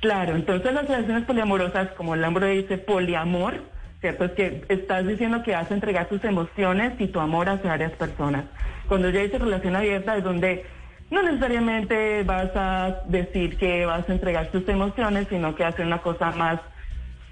Claro, 0.00 0.34
entonces 0.34 0.72
las 0.74 0.88
relaciones 0.88 1.24
poliamorosas, 1.24 1.92
como 1.92 2.14
el 2.14 2.20
nombre 2.20 2.48
dice, 2.56 2.76
poliamor, 2.76 3.62
¿cierto? 4.00 4.24
Es 4.24 4.32
que 4.32 4.64
estás 4.68 5.06
diciendo 5.06 5.44
que 5.44 5.52
vas 5.52 5.70
a 5.70 5.74
entregar 5.74 6.08
tus 6.08 6.24
emociones 6.24 7.00
y 7.00 7.06
tu 7.06 7.20
amor 7.20 7.48
hacia 7.48 7.70
varias 7.70 7.92
personas. 7.92 8.46
Cuando 8.88 9.08
ya 9.10 9.20
dice 9.20 9.38
relación 9.38 9.76
abierta 9.76 10.16
es 10.16 10.24
donde 10.24 10.66
no 11.12 11.22
necesariamente 11.22 12.24
vas 12.24 12.50
a 12.56 13.02
decir 13.06 13.56
que 13.58 13.86
vas 13.86 14.08
a 14.08 14.12
entregar 14.12 14.50
tus 14.50 14.68
emociones, 14.68 15.28
sino 15.30 15.54
que 15.54 15.64
hacer 15.64 15.86
una 15.86 15.98
cosa 15.98 16.32
más 16.32 16.58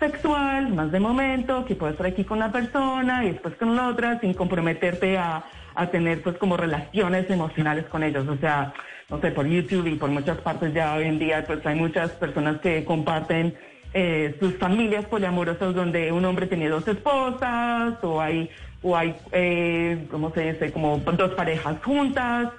sexual, 0.01 0.75
más 0.75 0.91
de 0.91 0.99
momento, 0.99 1.65
que 1.65 1.77
puedes 1.77 1.95
estar 1.95 2.07
aquí 2.07 2.25
con 2.25 2.39
una 2.39 2.51
persona 2.51 3.25
y 3.25 3.33
después 3.33 3.55
con 3.55 3.77
la 3.77 3.89
otra 3.89 4.19
sin 4.19 4.35
comprometerte 4.35 5.19
a, 5.19 5.45
tener 5.93 6.23
pues 6.23 6.37
como 6.37 6.59
relaciones 6.59 7.31
emocionales 7.31 7.87
con 7.87 8.03
ellos. 8.03 8.29
O 8.29 8.37
sea, 8.37 8.75
no 9.09 9.19
sé, 9.21 9.31
por 9.31 9.47
YouTube 9.47 9.87
y 9.87 9.95
por 9.95 10.11
muchas 10.11 10.37
partes 10.39 10.75
ya 10.75 10.95
hoy 10.95 11.05
en 11.05 11.19
día 11.19 11.45
pues 11.47 11.65
hay 11.65 11.75
muchas 11.75 12.11
personas 12.11 12.61
que 12.61 12.85
comparten 12.85 13.55
eh, 13.95 14.37
sus 14.39 14.59
familias 14.59 15.07
poliamorosas 15.07 15.75
donde 15.75 16.13
un 16.13 16.25
hombre 16.27 16.47
tiene 16.49 16.69
dos 16.69 16.87
esposas 16.87 17.95
o 18.03 18.21
hay, 18.21 18.51
o 18.83 18.95
hay 18.95 19.15
eh, 19.33 20.07
¿cómo 20.11 20.33
se 20.33 20.53
dice? 20.53 20.71
Como 20.71 20.99
dos 20.99 21.33
parejas 21.33 21.77
juntas 21.83 22.51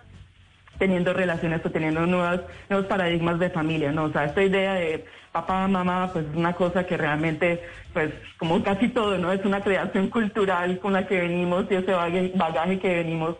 teniendo 0.81 1.13
relaciones 1.13 1.63
o 1.63 1.69
teniendo 1.69 2.07
nuevos, 2.07 2.41
nuevos 2.67 2.87
paradigmas 2.87 3.37
de 3.37 3.51
familia, 3.51 3.91
¿no? 3.91 4.05
O 4.05 4.11
sea, 4.11 4.25
esta 4.25 4.41
idea 4.41 4.73
de 4.73 5.05
papá, 5.31 5.67
mamá, 5.67 6.09
pues 6.11 6.25
es 6.25 6.35
una 6.35 6.53
cosa 6.53 6.87
que 6.87 6.97
realmente, 6.97 7.61
pues 7.93 8.11
como 8.39 8.63
casi 8.63 8.87
todo, 8.87 9.15
¿no? 9.19 9.31
Es 9.31 9.45
una 9.45 9.61
creación 9.61 10.09
cultural 10.09 10.79
con 10.79 10.93
la 10.93 11.05
que 11.05 11.21
venimos 11.21 11.67
y 11.69 11.75
ese 11.75 11.91
bagaje, 12.33 12.79
que 12.79 12.95
venimos 12.95 13.35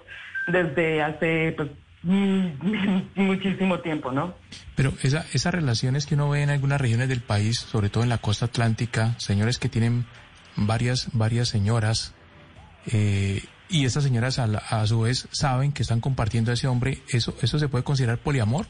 desde 0.50 1.01
hace, 1.01 1.55
pues, 1.57 1.69
muchísimo 3.15 3.79
tiempo, 3.79 4.12
¿no? 4.12 4.36
Pero 4.75 4.93
esa, 5.01 5.25
esas 5.33 5.51
relaciones 5.51 6.05
que 6.05 6.13
uno 6.13 6.29
ve 6.29 6.43
en 6.43 6.51
algunas 6.51 6.79
regiones 6.79 7.10
del 7.10 7.21
país, 7.21 7.57
sobre 7.57 7.89
todo 7.89 8.03
en 8.03 8.10
la 8.10 8.19
costa 8.19 8.45
atlántica, 8.45 9.15
señores 9.17 9.57
que 9.57 9.67
tienen 9.67 10.05
varias, 10.55 11.10
varias 11.13 11.50
señoras, 11.50 12.13
eh, 12.86 13.41
y 13.71 13.85
estas 13.85 14.03
señoras 14.03 14.37
a, 14.37 14.85
su 14.85 15.01
vez 15.01 15.27
saben 15.31 15.71
que 15.71 15.81
están 15.81 16.01
compartiendo 16.01 16.51
a 16.51 16.53
ese 16.53 16.67
hombre, 16.67 16.99
¿eso, 17.09 17.33
¿eso 17.41 17.57
se 17.57 17.69
puede 17.69 17.83
considerar 17.83 18.17
poliamor? 18.17 18.65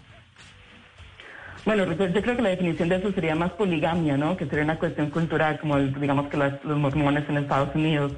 Bueno, 1.66 1.86
yo 1.86 2.22
creo 2.22 2.36
que 2.36 2.42
la 2.42 2.50
definición 2.50 2.90
de 2.90 2.96
eso 2.96 3.12
sería 3.12 3.36
más 3.36 3.52
poligamia, 3.52 4.18
¿no? 4.18 4.36
Que 4.36 4.46
sería 4.46 4.64
una 4.64 4.80
cuestión 4.80 5.10
cultural, 5.10 5.60
como 5.60 5.78
digamos 5.78 6.28
que 6.28 6.38
los 6.38 6.78
mormones 6.78 7.28
en 7.30 7.38
Estados 7.38 7.76
Unidos. 7.76 8.14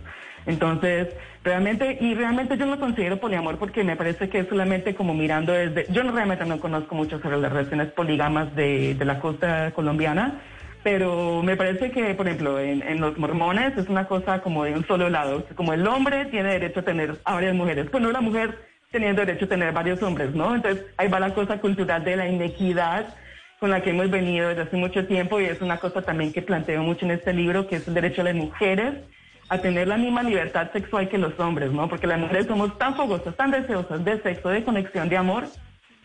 Entonces, 0.45 1.09
realmente, 1.43 1.97
y 1.99 2.15
realmente 2.15 2.57
yo 2.57 2.65
no 2.65 2.79
considero 2.79 3.19
poliamor 3.19 3.57
porque 3.57 3.83
me 3.83 3.95
parece 3.95 4.29
que 4.29 4.45
solamente 4.45 4.95
como 4.95 5.13
mirando 5.13 5.53
desde, 5.53 5.85
yo 5.91 6.03
no 6.03 6.11
realmente 6.11 6.45
no 6.45 6.59
conozco 6.59 6.95
mucho 6.95 7.19
sobre 7.19 7.37
las 7.37 7.51
relaciones 7.51 7.91
poligamas 7.91 8.53
de 8.55 8.97
la 9.03 9.19
costa 9.19 9.71
colombiana, 9.71 10.41
pero 10.83 11.41
me 11.41 11.55
parece 11.55 11.91
que, 11.91 12.13
por 12.13 12.27
ejemplo, 12.27 12.59
en, 12.59 12.99
los 12.99 13.17
mormones 13.17 13.77
es 13.77 13.87
una 13.87 14.05
cosa 14.05 14.41
como 14.41 14.65
de 14.65 14.73
un 14.73 14.85
solo 14.85 15.09
lado, 15.09 15.45
como 15.55 15.73
el 15.73 15.87
hombre 15.87 16.25
tiene 16.25 16.49
derecho 16.49 16.81
a 16.81 16.83
tener 16.83 17.17
a 17.23 17.35
varias 17.35 17.55
mujeres, 17.55 17.87
pues 17.89 18.03
no 18.03 18.11
la 18.11 18.21
mujer 18.21 18.59
teniendo 18.91 19.25
derecho 19.25 19.45
a 19.45 19.49
tener 19.49 19.73
varios 19.73 20.03
hombres, 20.03 20.35
¿no? 20.35 20.53
Entonces 20.53 20.85
ahí 20.97 21.07
va 21.07 21.19
la 21.19 21.33
cosa 21.33 21.59
cultural 21.59 22.03
de 22.03 22.17
la 22.17 22.27
inequidad 22.27 23.15
con 23.59 23.71
la 23.71 23.81
que 23.81 23.91
hemos 23.91 24.11
venido 24.11 24.49
desde 24.49 24.63
hace 24.63 24.75
mucho 24.75 25.07
tiempo 25.07 25.39
y 25.39 25.45
es 25.45 25.61
una 25.61 25.77
cosa 25.77 26.01
también 26.01 26.33
que 26.33 26.41
planteo 26.41 26.83
mucho 26.83 27.05
en 27.05 27.11
este 27.11 27.31
libro, 27.33 27.65
que 27.65 27.77
es 27.77 27.87
el 27.87 27.93
derecho 27.93 28.21
de 28.21 28.33
las 28.33 28.43
mujeres 28.43 28.93
a 29.47 29.57
tener 29.59 29.87
la 29.87 29.97
misma 29.97 30.21
libertad 30.21 30.71
sexual 30.73 31.07
que 31.07 31.17
los 31.17 31.39
hombres, 31.39 31.71
¿no? 31.71 31.87
Porque 31.87 32.07
las 32.07 32.19
mujeres 32.19 32.45
somos 32.45 32.77
tan 32.77 32.95
fogosas, 32.95 33.35
tan 33.35 33.51
deseosas 33.51 34.03
de 34.03 34.21
sexo, 34.21 34.49
de 34.49 34.63
conexión, 34.63 35.07
de 35.07 35.17
amor, 35.17 35.45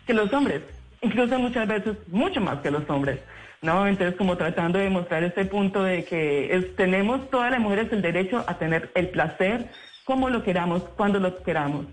que 0.07 0.15
los 0.15 0.33
hombres, 0.33 0.63
incluso 1.01 1.37
muchas 1.39 1.67
veces 1.67 1.97
mucho 2.09 2.41
más 2.41 2.59
que 2.61 2.71
los 2.71 2.89
hombres. 2.89 3.19
¿No? 3.63 3.87
Entonces, 3.87 4.17
como 4.17 4.37
tratando 4.37 4.79
de 4.79 4.85
demostrar 4.85 5.25
ese 5.25 5.45
punto 5.45 5.83
de 5.83 6.05
que 6.05 6.73
tenemos 6.77 7.29
todas 7.31 7.51
las 7.51 7.61
mujeres 7.61 7.93
el 7.93 8.03
derecho 8.03 8.45
a 8.47 8.59
tener 8.59 8.91
el 8.95 9.09
placer 9.09 9.69
como 10.05 10.31
lo 10.31 10.43
queramos, 10.43 10.83
cuando 10.97 11.21
lo 11.21 11.43
queramos. 11.43 11.87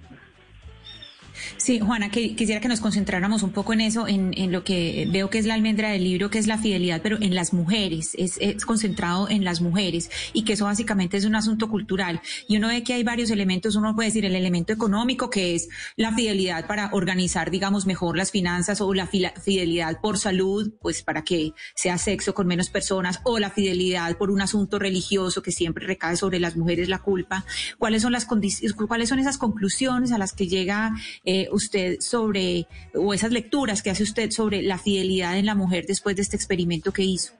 Sí, 1.57 1.79
Juana, 1.79 2.09
quisiera 2.09 2.61
que 2.61 2.67
nos 2.67 2.81
concentráramos 2.81 3.43
un 3.43 3.51
poco 3.51 3.73
en 3.73 3.81
eso, 3.81 4.07
en, 4.07 4.33
en, 4.37 4.51
lo 4.51 4.63
que 4.63 5.07
veo 5.11 5.29
que 5.29 5.37
es 5.37 5.45
la 5.45 5.53
almendra 5.53 5.89
del 5.89 6.03
libro, 6.03 6.29
que 6.29 6.39
es 6.39 6.47
la 6.47 6.57
fidelidad, 6.57 7.01
pero 7.01 7.17
en 7.21 7.35
las 7.35 7.53
mujeres, 7.53 8.15
es, 8.17 8.37
es, 8.39 8.65
concentrado 8.65 9.29
en 9.29 9.43
las 9.43 9.61
mujeres 9.61 10.09
y 10.33 10.43
que 10.43 10.53
eso 10.53 10.65
básicamente 10.65 11.17
es 11.17 11.25
un 11.25 11.35
asunto 11.35 11.69
cultural. 11.69 12.21
Y 12.47 12.57
uno 12.57 12.67
ve 12.67 12.83
que 12.83 12.93
hay 12.93 13.03
varios 13.03 13.29
elementos, 13.29 13.75
uno 13.75 13.95
puede 13.95 14.09
decir 14.09 14.25
el 14.25 14.35
elemento 14.35 14.73
económico, 14.73 15.29
que 15.29 15.55
es 15.55 15.69
la 15.95 16.13
fidelidad 16.13 16.67
para 16.67 16.89
organizar, 16.93 17.51
digamos, 17.51 17.85
mejor 17.85 18.17
las 18.17 18.31
finanzas 18.31 18.81
o 18.81 18.93
la 18.93 19.07
fidelidad 19.07 19.99
por 20.01 20.17
salud, 20.17 20.73
pues 20.81 21.03
para 21.03 21.23
que 21.23 21.51
sea 21.75 21.97
sexo 21.97 22.33
con 22.33 22.47
menos 22.47 22.69
personas, 22.69 23.19
o 23.23 23.39
la 23.39 23.49
fidelidad 23.49 24.17
por 24.17 24.31
un 24.31 24.41
asunto 24.41 24.79
religioso 24.79 25.41
que 25.41 25.51
siempre 25.51 25.85
recae 25.85 26.17
sobre 26.17 26.39
las 26.39 26.55
mujeres 26.55 26.89
la 26.89 26.99
culpa. 26.99 27.45
¿Cuáles 27.77 28.01
son 28.01 28.11
las 28.11 28.25
cuáles 28.87 29.09
son 29.09 29.19
esas 29.19 29.37
conclusiones 29.37 30.11
a 30.11 30.17
las 30.17 30.33
que 30.33 30.47
llega 30.47 30.95
eh, 31.25 31.47
usted 31.51 31.99
sobre, 31.99 32.67
o 32.93 33.13
esas 33.13 33.31
lecturas 33.31 33.81
que 33.81 33.89
hace 33.89 34.03
usted 34.03 34.29
sobre 34.31 34.61
la 34.61 34.77
fidelidad 34.77 35.37
en 35.37 35.45
la 35.45 35.55
mujer 35.55 35.85
después 35.87 36.15
de 36.15 36.21
este 36.21 36.35
experimento 36.35 36.91
que 36.91 37.03
hizo? 37.03 37.33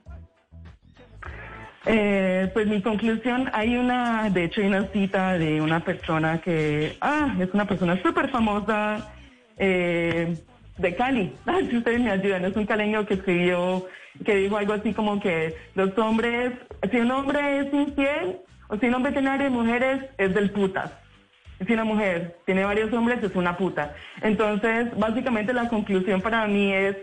Eh, 1.88 2.50
pues 2.52 2.66
mi 2.66 2.82
conclusión, 2.82 3.48
hay 3.52 3.76
una, 3.76 4.28
de 4.28 4.44
hecho 4.44 4.60
hay 4.60 4.66
una 4.66 4.88
cita 4.88 5.38
de 5.38 5.60
una 5.60 5.84
persona 5.84 6.40
que, 6.40 6.96
ah, 7.00 7.36
es 7.38 7.48
una 7.54 7.64
persona 7.64 8.02
súper 8.02 8.28
famosa 8.28 9.12
eh, 9.56 10.36
de 10.78 10.96
Cali, 10.96 11.32
si 11.70 11.76
ustedes 11.76 12.00
me 12.00 12.10
ayudan, 12.10 12.44
es 12.44 12.56
un 12.56 12.66
caleño 12.66 13.06
que 13.06 13.14
escribió, 13.14 13.86
que 14.24 14.34
dijo 14.34 14.56
algo 14.56 14.72
así 14.72 14.92
como 14.92 15.20
que 15.20 15.54
los 15.76 15.96
hombres, 15.96 16.54
si 16.90 16.96
un 16.96 17.10
hombre 17.12 17.60
es 17.60 17.72
infiel, 17.72 18.38
o 18.68 18.76
si 18.76 18.86
un 18.86 18.94
hombre 18.94 19.12
tiene 19.12 19.28
varias 19.28 19.52
mujeres, 19.52 20.06
es 20.18 20.34
del 20.34 20.50
putas. 20.50 20.90
Si 21.64 21.72
una 21.72 21.84
mujer 21.84 22.36
tiene 22.44 22.64
varios 22.64 22.92
hombres, 22.92 23.22
es 23.22 23.34
una 23.34 23.56
puta. 23.56 23.94
Entonces, 24.22 24.88
básicamente 24.98 25.52
la 25.52 25.68
conclusión 25.68 26.20
para 26.20 26.46
mí 26.46 26.72
es 26.72 26.96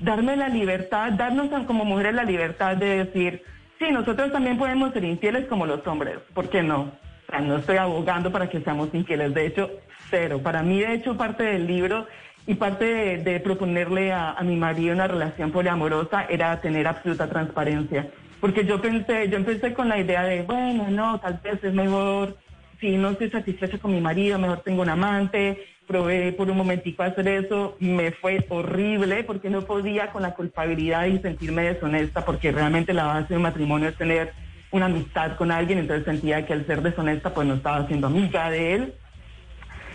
darme 0.00 0.36
la 0.36 0.48
libertad, 0.48 1.12
darnos 1.12 1.48
como 1.64 1.84
mujeres 1.84 2.14
la 2.14 2.24
libertad 2.24 2.76
de 2.76 3.04
decir, 3.04 3.42
sí, 3.78 3.90
nosotros 3.90 4.30
también 4.30 4.58
podemos 4.58 4.92
ser 4.92 5.04
infieles 5.04 5.46
como 5.46 5.66
los 5.66 5.86
hombres, 5.86 6.18
¿por 6.34 6.48
qué 6.48 6.62
no? 6.62 6.82
O 6.82 7.30
sea, 7.30 7.40
no 7.40 7.56
estoy 7.56 7.76
abogando 7.78 8.30
para 8.30 8.48
que 8.48 8.60
seamos 8.60 8.94
infieles, 8.94 9.34
de 9.34 9.46
hecho, 9.46 9.70
cero. 10.10 10.40
Para 10.42 10.62
mí, 10.62 10.80
de 10.80 10.94
hecho, 10.94 11.16
parte 11.16 11.42
del 11.42 11.66
libro 11.66 12.06
y 12.46 12.54
parte 12.54 13.18
de, 13.18 13.40
proponerle 13.40 14.12
a, 14.12 14.30
a, 14.32 14.42
mi 14.44 14.54
marido 14.54 14.94
una 14.94 15.08
relación 15.08 15.50
poliamorosa 15.50 16.26
era 16.28 16.60
tener 16.60 16.86
absoluta 16.86 17.28
transparencia. 17.28 18.08
Porque 18.40 18.64
yo 18.64 18.80
pensé, 18.80 19.28
yo 19.28 19.36
empecé 19.36 19.74
con 19.74 19.88
la 19.88 19.98
idea 19.98 20.22
de, 20.22 20.42
bueno, 20.42 20.88
no, 20.90 21.18
tal 21.18 21.40
vez 21.42 21.62
es 21.64 21.74
mejor 21.74 22.36
si 22.80 22.96
no 22.96 23.10
estoy 23.10 23.30
satisfecha 23.30 23.78
con 23.78 23.92
mi 23.92 24.00
marido, 24.00 24.38
mejor 24.38 24.60
tengo 24.60 24.82
un 24.82 24.88
amante, 24.88 25.58
probé 25.86 26.32
por 26.32 26.50
un 26.50 26.56
momentico 26.56 27.02
hacer 27.02 27.28
eso, 27.28 27.76
me 27.80 28.10
fue 28.12 28.44
horrible 28.48 29.24
porque 29.24 29.50
no 29.50 29.62
podía 29.62 30.10
con 30.10 30.22
la 30.22 30.34
culpabilidad 30.34 31.06
y 31.06 31.18
sentirme 31.18 31.62
deshonesta 31.62 32.24
porque 32.24 32.52
realmente 32.52 32.92
la 32.92 33.04
base 33.04 33.28
de 33.28 33.36
un 33.36 33.42
matrimonio 33.42 33.88
es 33.88 33.96
tener 33.96 34.32
una 34.70 34.86
amistad 34.86 35.36
con 35.36 35.50
alguien, 35.50 35.78
entonces 35.78 36.04
sentía 36.04 36.44
que 36.44 36.52
al 36.52 36.66
ser 36.66 36.82
deshonesta 36.82 37.32
pues 37.32 37.46
no 37.46 37.54
estaba 37.54 37.86
siendo 37.86 38.08
amiga 38.08 38.50
de 38.50 38.74
él. 38.74 38.94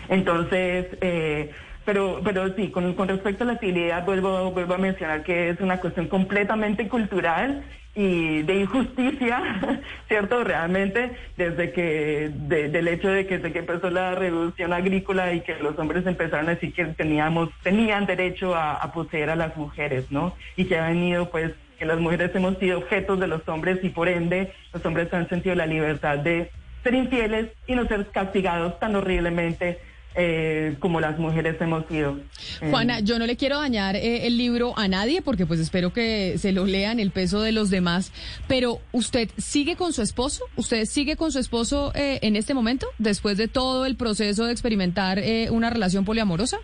Entonces, 0.08 0.86
eh, 1.00 1.50
pero, 1.84 2.20
pero 2.24 2.54
sí, 2.54 2.70
con, 2.70 2.94
con 2.94 3.08
respecto 3.08 3.44
a 3.44 3.46
la 3.46 3.58
fidelidad, 3.58 4.04
vuelvo, 4.04 4.50
vuelvo 4.50 4.74
a 4.74 4.78
mencionar 4.78 5.22
que 5.22 5.50
es 5.50 5.60
una 5.60 5.78
cuestión 5.78 6.08
completamente 6.08 6.88
cultural 6.88 7.64
y 7.94 8.42
de 8.42 8.60
injusticia, 8.60 9.80
¿cierto? 10.08 10.44
Realmente, 10.44 11.12
desde 11.36 11.72
que, 11.72 12.30
del 12.32 12.88
hecho 12.88 13.08
de 13.08 13.26
que, 13.26 13.38
desde 13.38 13.52
que 13.52 13.58
empezó 13.58 13.90
la 13.90 14.14
revolución 14.14 14.72
agrícola 14.72 15.32
y 15.32 15.40
que 15.40 15.56
los 15.56 15.78
hombres 15.78 16.06
empezaron 16.06 16.48
a 16.48 16.54
decir 16.54 16.72
que 16.72 16.84
teníamos, 16.86 17.50
tenían 17.62 18.06
derecho 18.06 18.54
a 18.54 18.90
poseer 18.92 19.30
a 19.30 19.36
las 19.36 19.56
mujeres, 19.56 20.10
¿no? 20.10 20.34
Y 20.56 20.64
que 20.64 20.78
ha 20.78 20.88
venido, 20.88 21.30
pues, 21.30 21.52
que 21.82 21.86
las 21.86 21.98
mujeres 21.98 22.30
hemos 22.34 22.58
sido 22.58 22.78
objetos 22.78 23.18
de 23.18 23.26
los 23.26 23.48
hombres 23.48 23.80
y 23.82 23.88
por 23.88 24.08
ende 24.08 24.52
los 24.72 24.86
hombres 24.86 25.12
han 25.12 25.28
sentido 25.28 25.56
la 25.56 25.66
libertad 25.66 26.16
de 26.16 26.48
ser 26.84 26.94
infieles 26.94 27.48
y 27.66 27.74
no 27.74 27.88
ser 27.88 28.06
castigados 28.12 28.78
tan 28.78 28.94
horriblemente 28.94 29.80
eh, 30.14 30.76
como 30.78 31.00
las 31.00 31.18
mujeres 31.18 31.60
hemos 31.60 31.86
sido. 31.86 32.18
Eh, 32.60 32.68
Juana, 32.70 33.00
yo 33.00 33.18
no 33.18 33.26
le 33.26 33.36
quiero 33.36 33.58
dañar 33.58 33.96
eh, 33.96 34.26
el 34.26 34.36
libro 34.36 34.74
a 34.76 34.86
nadie 34.86 35.22
porque 35.22 35.46
pues 35.46 35.58
espero 35.58 35.92
que 35.92 36.36
se 36.38 36.52
lo 36.52 36.66
lean 36.66 37.00
el 37.00 37.10
peso 37.10 37.40
de 37.40 37.52
los 37.52 37.70
demás, 37.70 38.12
pero 38.46 38.80
¿usted 38.92 39.30
sigue 39.38 39.76
con 39.76 39.92
su 39.92 40.02
esposo? 40.02 40.44
¿Usted 40.56 40.84
sigue 40.84 41.16
con 41.16 41.32
su 41.32 41.38
esposo 41.38 41.92
en 41.94 42.36
este 42.36 42.52
momento 42.54 42.86
después 42.98 43.36
de 43.36 43.48
todo 43.48 43.86
el 43.86 43.96
proceso 43.96 44.44
de 44.44 44.52
experimentar 44.52 45.22
una 45.50 45.70
relación 45.70 46.04
poliamorosa? 46.04 46.58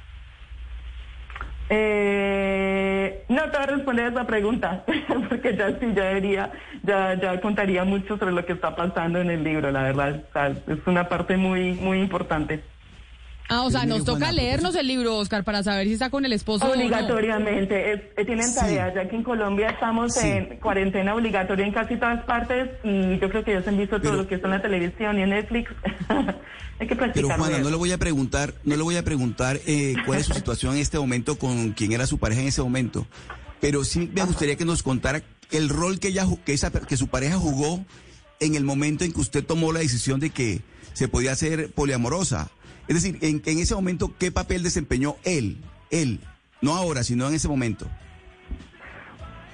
no 1.71 3.51
te 3.51 3.59
voy 3.59 3.63
a 3.63 3.67
responder 3.67 4.07
a 4.07 4.09
esa 4.09 4.27
pregunta, 4.27 4.85
porque 5.29 5.55
ya 5.55 5.79
sí, 5.79 5.93
ya 5.95 6.15
diría, 6.15 6.51
ya, 6.83 7.15
ya 7.15 7.41
contaría 7.41 7.85
mucho 7.85 8.17
sobre 8.17 8.33
lo 8.33 8.45
que 8.47 8.55
está 8.55 8.75
pasando 8.75 9.21
en 9.21 9.31
el 9.31 9.45
libro, 9.45 9.71
la 9.71 9.83
verdad. 9.83 10.23
es 10.67 10.79
una 10.87 11.09
parte 11.09 11.37
muy, 11.37 11.73
muy 11.75 12.01
importante. 12.01 12.63
Ah, 13.49 13.63
o 13.63 13.71
sea, 13.71 13.87
nos 13.87 14.05
toca 14.05 14.31
leernos 14.31 14.75
el 14.75 14.87
libro, 14.87 15.17
Oscar, 15.17 15.43
para 15.43 15.63
saber 15.63 15.87
si 15.87 15.95
está 15.95 16.11
con 16.11 16.25
el 16.27 16.35
esposo. 16.35 16.71
Obligatoriamente. 16.71 17.93
Es, 17.93 18.27
tienen 18.27 18.55
tareas, 18.55 18.95
ya 18.95 19.09
que 19.09 19.17
en 19.17 19.23
Colombia 19.23 19.71
estamos 19.71 20.17
en 20.19 20.59
cuarentena 20.59 21.15
obligatoria 21.15 21.65
en 21.65 21.73
casi 21.73 21.97
todas 21.97 22.23
partes 22.25 22.69
y 22.85 23.19
yo 23.19 23.31
creo 23.31 23.45
que 23.45 23.53
ellos 23.53 23.67
han 23.67 23.79
visto 23.79 24.01
todo 24.01 24.13
lo 24.13 24.29
que 24.29 24.35
está 24.35 24.49
en 24.49 24.55
la 24.55 24.63
televisión 24.63 25.19
y 25.19 25.23
en 25.23 25.31
Netflix. 25.31 25.71
Hay 26.81 26.87
que 26.87 26.95
practicar. 26.95 27.13
Pero 27.15 27.29
Juana, 27.29 27.59
no 27.59 27.71
le 27.71 27.77
voy 27.77 27.91
a 27.91 27.99
preguntar, 27.99 28.55
no 28.65 28.77
le 28.77 28.83
voy 28.83 28.97
a 28.97 29.03
preguntar 29.03 29.59
eh, 29.67 29.95
cuál 30.05 30.19
es 30.19 30.27
su 30.27 30.35
situación 30.35 30.75
en 30.75 30.81
este 30.81 30.99
momento 30.99 31.39
con 31.39 31.73
quién 31.73 31.93
era 31.93 32.07
su 32.07 32.19
pareja 32.19 32.43
en 32.43 32.49
ese 32.49 32.63
momento, 32.63 33.07
pero 33.61 33.83
sí 33.83 34.11
me 34.13 34.23
gustaría 34.25 34.57
que 34.57 34.67
nos 34.67 34.83
contara 34.83 35.23
el 35.51 35.71
rol 35.71 35.99
que 35.99 36.09
ella, 36.09 36.27
que 36.45 36.53
esa, 36.53 36.71
que 36.71 36.97
su 36.99 37.09
pareja 37.09 37.39
jugó 37.39 37.83
en 38.41 38.55
el 38.55 38.65
momento 38.65 39.05
en 39.05 39.13
que 39.13 39.21
usted 39.21 39.45
tomó 39.45 39.73
la 39.73 39.81
decisión 39.81 40.21
de 40.21 40.31
que 40.31 40.61
se 40.93 41.09
podía 41.09 41.33
hacer 41.33 41.71
poliamorosa. 41.73 42.51
Es 42.89 42.95
decir, 42.95 43.19
en, 43.21 43.43
ese 43.59 43.75
momento, 43.75 44.13
¿qué 44.19 44.33
papel 44.33 44.63
desempeñó 44.63 45.17
él? 45.25 45.59
Él, 45.91 46.21
no 46.63 46.75
ahora, 46.75 47.03
sino 47.03 47.29
en 47.29 47.35
ese 47.35 47.47
momento. 47.47 47.87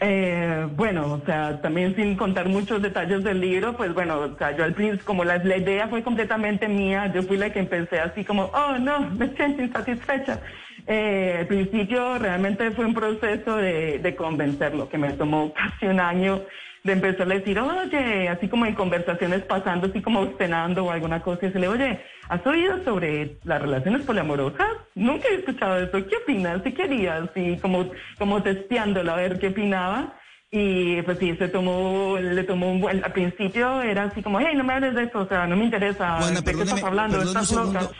Eh, 0.01 0.69
bueno, 0.77 1.15
o 1.15 1.27
sea, 1.27 1.61
también 1.61 1.97
sin 1.97 2.17
contar 2.17 2.49
muchos 2.49 2.81
detalles 2.83 3.25
del 3.25 3.41
libro, 3.41 3.77
pues 3.77 3.93
bueno, 3.95 4.19
o 4.19 4.37
sea, 4.37 4.57
yo 4.57 4.65
al 4.65 4.75
principio, 4.75 5.05
como 5.05 5.25
la, 5.25 5.37
idea 5.37 5.89
fue 5.89 6.03
completamente 6.03 6.69
mía, 6.69 7.11
yo 7.13 7.23
fui 7.23 7.37
la 7.37 7.51
que 7.51 7.61
empecé 7.61 7.99
así 8.01 8.25
como, 8.25 8.45
oh 8.55 8.79
no, 8.79 9.01
me 9.19 9.35
siento 9.35 9.63
insatisfecha. 9.63 10.41
Eh, 10.87 11.37
al 11.41 11.47
principio 11.47 12.19
realmente 12.19 12.71
fue 12.73 12.85
un 12.85 12.95
proceso 12.95 13.57
de, 13.57 14.15
convencerlo, 14.17 14.89
que 14.89 14.99
me 14.99 15.13
tomó 15.13 15.53
casi 15.55 15.87
un 15.87 15.99
año 15.99 16.43
de 16.85 16.93
empezar 16.93 17.23
a 17.31 17.35
decir, 17.35 17.59
oye, 17.59 18.29
así 18.29 18.47
como 18.47 18.67
en 18.67 18.75
conversaciones 18.75 19.43
pasando, 19.43 19.87
así 19.87 20.03
como 20.03 20.37
cenando 20.37 20.85
o 20.85 20.91
alguna 20.91 21.23
cosa, 21.23 21.47
y 21.47 21.53
se 21.53 21.59
le, 21.59 21.67
oye, 21.67 21.99
¿has 22.29 22.47
oído 22.47 22.83
sobre 22.85 23.39
las 23.45 23.61
relaciones 23.61 24.03
poliamorosas? 24.03 24.69
Nunca 24.95 25.29
he 25.29 25.37
escuchado 25.37 25.79
eso, 25.79 26.07
¿qué 26.07 26.17
opinas? 26.17 26.63
¿Qué 26.63 26.75
querías? 26.75 27.29
Y 27.35 27.57
como, 27.59 27.91
como 28.19 28.43
testeándolo 28.43 29.13
a 29.13 29.17
ver 29.17 29.39
qué 29.39 29.49
opinaba. 29.49 30.19
Y 30.51 31.03
pues 31.03 31.19
sí, 31.19 31.35
se 31.37 31.49
tomó, 31.49 32.17
le 32.21 32.45
tomó 32.45 32.71
un 32.71 32.81
buen, 32.81 33.05
al 33.05 33.13
principio 33.13 33.83
era 33.83 34.05
así 34.05 34.23
como, 34.23 34.39
hey, 34.39 34.55
no 34.55 34.63
me 34.63 34.75
hables 34.75 34.95
de 34.95 35.05
eso, 35.05 35.21
o 35.21 35.27
sea, 35.27 35.49
no 35.49 35.57
me 35.57 35.65
interesa, 35.65 36.19
¿de 36.31 36.55
qué 36.55 36.63
estás 36.63 36.83
hablando? 36.85 37.21
Estás 37.21 37.51
loca. 37.51 37.91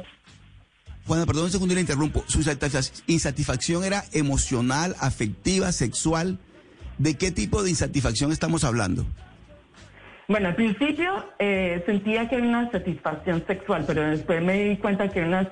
Juana, 1.07 1.27
perdón 1.27 1.45
un 1.45 1.51
segundo 1.51 1.73
y 1.73 1.75
le 1.75 1.81
interrumpo. 1.83 2.25
Su 2.29 2.39
insatisfacción 3.07 3.85
era 3.85 4.05
emocional, 4.13 4.97
afectiva, 5.01 5.73
sexual. 5.73 6.39
¿De 6.97 7.15
qué 7.15 7.31
tipo 7.31 7.63
de 7.63 7.71
insatisfacción 7.71 8.33
estamos 8.33 8.65
hablando? 8.65 9.05
Bueno, 10.27 10.49
al 10.49 10.55
principio 10.55 11.23
eh, 11.39 11.83
sentía 11.85 12.29
que 12.29 12.37
era 12.37 12.45
una 12.45 12.71
satisfacción 12.71 13.45
sexual, 13.47 13.85
pero 13.87 14.03
después 14.03 14.43
me 14.43 14.55
di 14.55 14.77
cuenta 14.79 15.09
que 15.09 15.19
era 15.21 15.29
una 15.29 15.49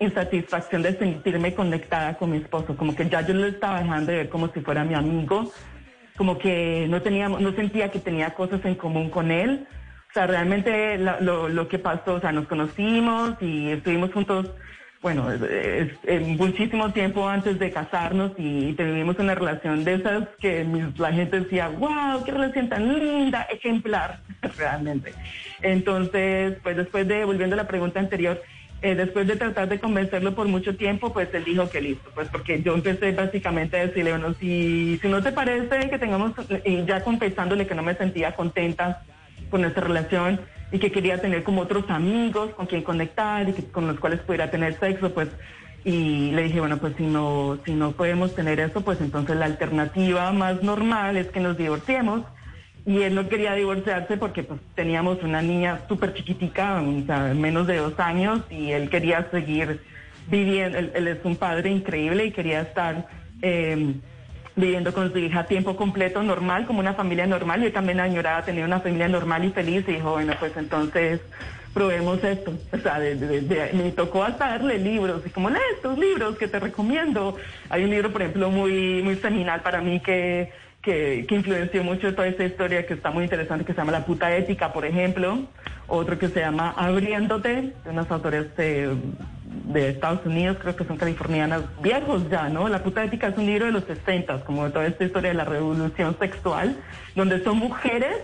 insatisfacción 0.00 0.82
de 0.82 0.96
sentirme 0.96 1.54
conectada 1.54 2.16
con 2.16 2.30
mi 2.30 2.38
esposo, 2.38 2.76
como 2.76 2.96
que 2.96 3.08
ya 3.10 3.20
yo 3.20 3.34
lo 3.34 3.46
estaba 3.46 3.80
dejando 3.80 4.12
de 4.12 4.18
ver 4.18 4.28
como 4.30 4.48
si 4.48 4.60
fuera 4.60 4.84
mi 4.84 4.94
amigo, 4.94 5.52
como 6.16 6.38
que 6.38 6.86
no 6.88 7.02
teníamos, 7.02 7.42
no 7.42 7.52
sentía 7.52 7.90
que 7.90 7.98
tenía 7.98 8.30
cosas 8.32 8.64
en 8.64 8.76
común 8.76 9.10
con 9.10 9.30
él. 9.30 9.66
O 10.08 10.12
sea, 10.14 10.26
realmente 10.26 10.96
lo, 10.96 11.50
lo 11.50 11.68
que 11.68 11.78
pasó, 11.78 12.14
o 12.14 12.20
sea, 12.20 12.32
nos 12.32 12.48
conocimos 12.48 13.34
y 13.42 13.68
estuvimos 13.68 14.14
juntos 14.14 14.50
bueno, 15.06 15.30
es, 15.30 16.26
muchísimo 16.36 16.92
tiempo 16.92 17.28
antes 17.28 17.60
de 17.60 17.70
casarnos 17.70 18.32
y 18.38 18.72
tuvimos 18.72 19.16
una 19.20 19.36
relación 19.36 19.84
de 19.84 19.94
esas 19.94 20.24
que 20.40 20.66
la 20.98 21.12
gente 21.12 21.42
decía, 21.42 21.68
wow, 21.68 22.24
qué 22.24 22.32
relación 22.32 22.68
tan 22.68 22.92
linda, 22.92 23.42
ejemplar, 23.42 24.18
realmente. 24.58 25.14
Entonces, 25.62 26.56
pues 26.60 26.76
después 26.76 27.06
de, 27.06 27.24
volviendo 27.24 27.54
a 27.54 27.56
la 27.56 27.68
pregunta 27.68 28.00
anterior, 28.00 28.42
eh, 28.82 28.96
después 28.96 29.28
de 29.28 29.36
tratar 29.36 29.68
de 29.68 29.78
convencerlo 29.78 30.34
por 30.34 30.48
mucho 30.48 30.76
tiempo, 30.76 31.12
pues 31.12 31.32
él 31.34 31.44
dijo 31.44 31.70
que 31.70 31.80
listo, 31.80 32.10
pues 32.12 32.28
porque 32.28 32.60
yo 32.60 32.74
empecé 32.74 33.12
básicamente 33.12 33.76
a 33.76 33.86
decirle, 33.86 34.10
bueno, 34.10 34.34
si, 34.40 34.98
si 35.00 35.06
no 35.06 35.22
te 35.22 35.30
parece 35.30 35.88
que 35.88 36.00
tengamos, 36.00 36.32
y 36.64 36.84
ya 36.84 37.04
confesándole 37.04 37.68
que 37.68 37.76
no 37.76 37.84
me 37.84 37.94
sentía 37.94 38.34
contenta 38.34 39.04
con 39.50 39.60
nuestra 39.60 39.84
relación, 39.84 40.40
y 40.72 40.78
que 40.78 40.90
quería 40.90 41.20
tener 41.20 41.42
como 41.42 41.62
otros 41.62 41.88
amigos 41.88 42.50
con 42.54 42.66
quien 42.66 42.82
conectar 42.82 43.48
y 43.48 43.52
con 43.70 43.86
los 43.86 44.00
cuales 44.00 44.20
pudiera 44.20 44.50
tener 44.50 44.78
sexo, 44.78 45.12
pues 45.14 45.28
Y 45.84 46.32
le 46.32 46.42
dije, 46.42 46.58
bueno, 46.58 46.78
pues 46.78 46.94
si 46.96 47.04
no, 47.06 47.58
si 47.64 47.72
no 47.72 47.92
podemos 47.92 48.34
tener 48.34 48.58
eso, 48.58 48.80
pues 48.80 49.00
entonces 49.00 49.36
la 49.36 49.44
alternativa 49.44 50.32
más 50.32 50.60
normal 50.64 51.16
es 51.16 51.28
que 51.28 51.38
nos 51.38 51.56
divorciemos. 51.56 52.22
Y 52.84 53.02
él 53.02 53.14
no 53.14 53.28
quería 53.28 53.54
divorciarse 53.54 54.16
porque 54.16 54.42
pues 54.42 54.60
teníamos 54.74 55.22
una 55.22 55.42
niña 55.42 55.82
súper 55.88 56.12
chiquitica, 56.12 56.82
o 56.82 57.06
sea, 57.06 57.34
menos 57.34 57.68
de 57.68 57.76
dos 57.76 57.98
años, 58.00 58.40
y 58.50 58.72
él 58.72 58.90
quería 58.90 59.28
seguir 59.30 59.80
viviendo, 60.28 60.78
él, 60.78 60.90
él 60.94 61.06
es 61.08 61.18
un 61.24 61.36
padre 61.36 61.70
increíble 61.70 62.26
y 62.26 62.32
quería 62.32 62.62
estar 62.62 63.06
eh, 63.42 63.94
viviendo 64.56 64.92
con 64.94 65.12
su 65.12 65.18
hija 65.18 65.44
tiempo 65.44 65.76
completo, 65.76 66.22
normal, 66.22 66.66
como 66.66 66.80
una 66.80 66.94
familia 66.94 67.26
normal. 67.26 67.62
Yo 67.62 67.72
también 67.72 68.00
añoraba 68.00 68.42
tener 68.44 68.64
una 68.64 68.80
familia 68.80 69.06
normal 69.08 69.44
y 69.44 69.50
feliz 69.50 69.84
y 69.86 69.92
dijo, 69.92 70.12
bueno, 70.12 70.32
pues 70.40 70.56
entonces 70.56 71.20
probemos 71.74 72.24
esto. 72.24 72.52
O 72.72 72.78
sea, 72.78 72.98
de- 72.98 73.16
de- 73.16 73.70
me 73.74 73.90
tocó 73.92 74.24
hasta 74.24 74.48
darle 74.48 74.78
libros 74.78 75.22
y 75.26 75.30
como 75.30 75.50
lee 75.50 75.58
estos 75.74 75.98
libros 75.98 76.36
que 76.38 76.48
te 76.48 76.58
recomiendo. 76.58 77.36
Hay 77.68 77.84
un 77.84 77.90
libro, 77.90 78.10
por 78.12 78.22
ejemplo, 78.22 78.50
muy, 78.50 79.02
muy 79.02 79.16
seminal 79.16 79.60
para 79.60 79.82
mí 79.82 80.00
que, 80.00 80.50
que, 80.80 81.26
que 81.28 81.34
influenció 81.34 81.84
mucho 81.84 82.14
toda 82.14 82.28
esta 82.28 82.44
historia 82.44 82.86
que 82.86 82.94
está 82.94 83.10
muy 83.10 83.24
interesante, 83.24 83.64
que 83.66 83.72
se 83.74 83.78
llama 83.78 83.92
La 83.92 84.06
puta 84.06 84.34
ética, 84.34 84.72
por 84.72 84.86
ejemplo. 84.86 85.40
Otro 85.88 86.18
que 86.18 86.28
se 86.28 86.40
llama 86.40 86.72
Abriéndote, 86.76 87.74
de 87.84 87.90
unos 87.90 88.10
autores 88.10 88.46
eh, 88.58 88.88
de 89.64 89.90
Estados 89.90 90.24
Unidos, 90.24 90.58
creo 90.60 90.76
que 90.76 90.84
son 90.84 90.96
californianas, 90.96 91.62
viejos 91.82 92.28
ya, 92.30 92.48
¿no? 92.48 92.68
La 92.68 92.82
puta 92.82 93.04
ética 93.04 93.28
es 93.28 93.38
un 93.38 93.46
libro 93.46 93.66
de 93.66 93.72
los 93.72 93.84
60, 93.84 94.44
como 94.44 94.70
toda 94.70 94.86
esta 94.86 95.04
historia 95.04 95.30
de 95.30 95.36
la 95.36 95.44
revolución 95.44 96.16
sexual, 96.18 96.76
donde 97.14 97.42
son 97.42 97.58
mujeres 97.58 98.16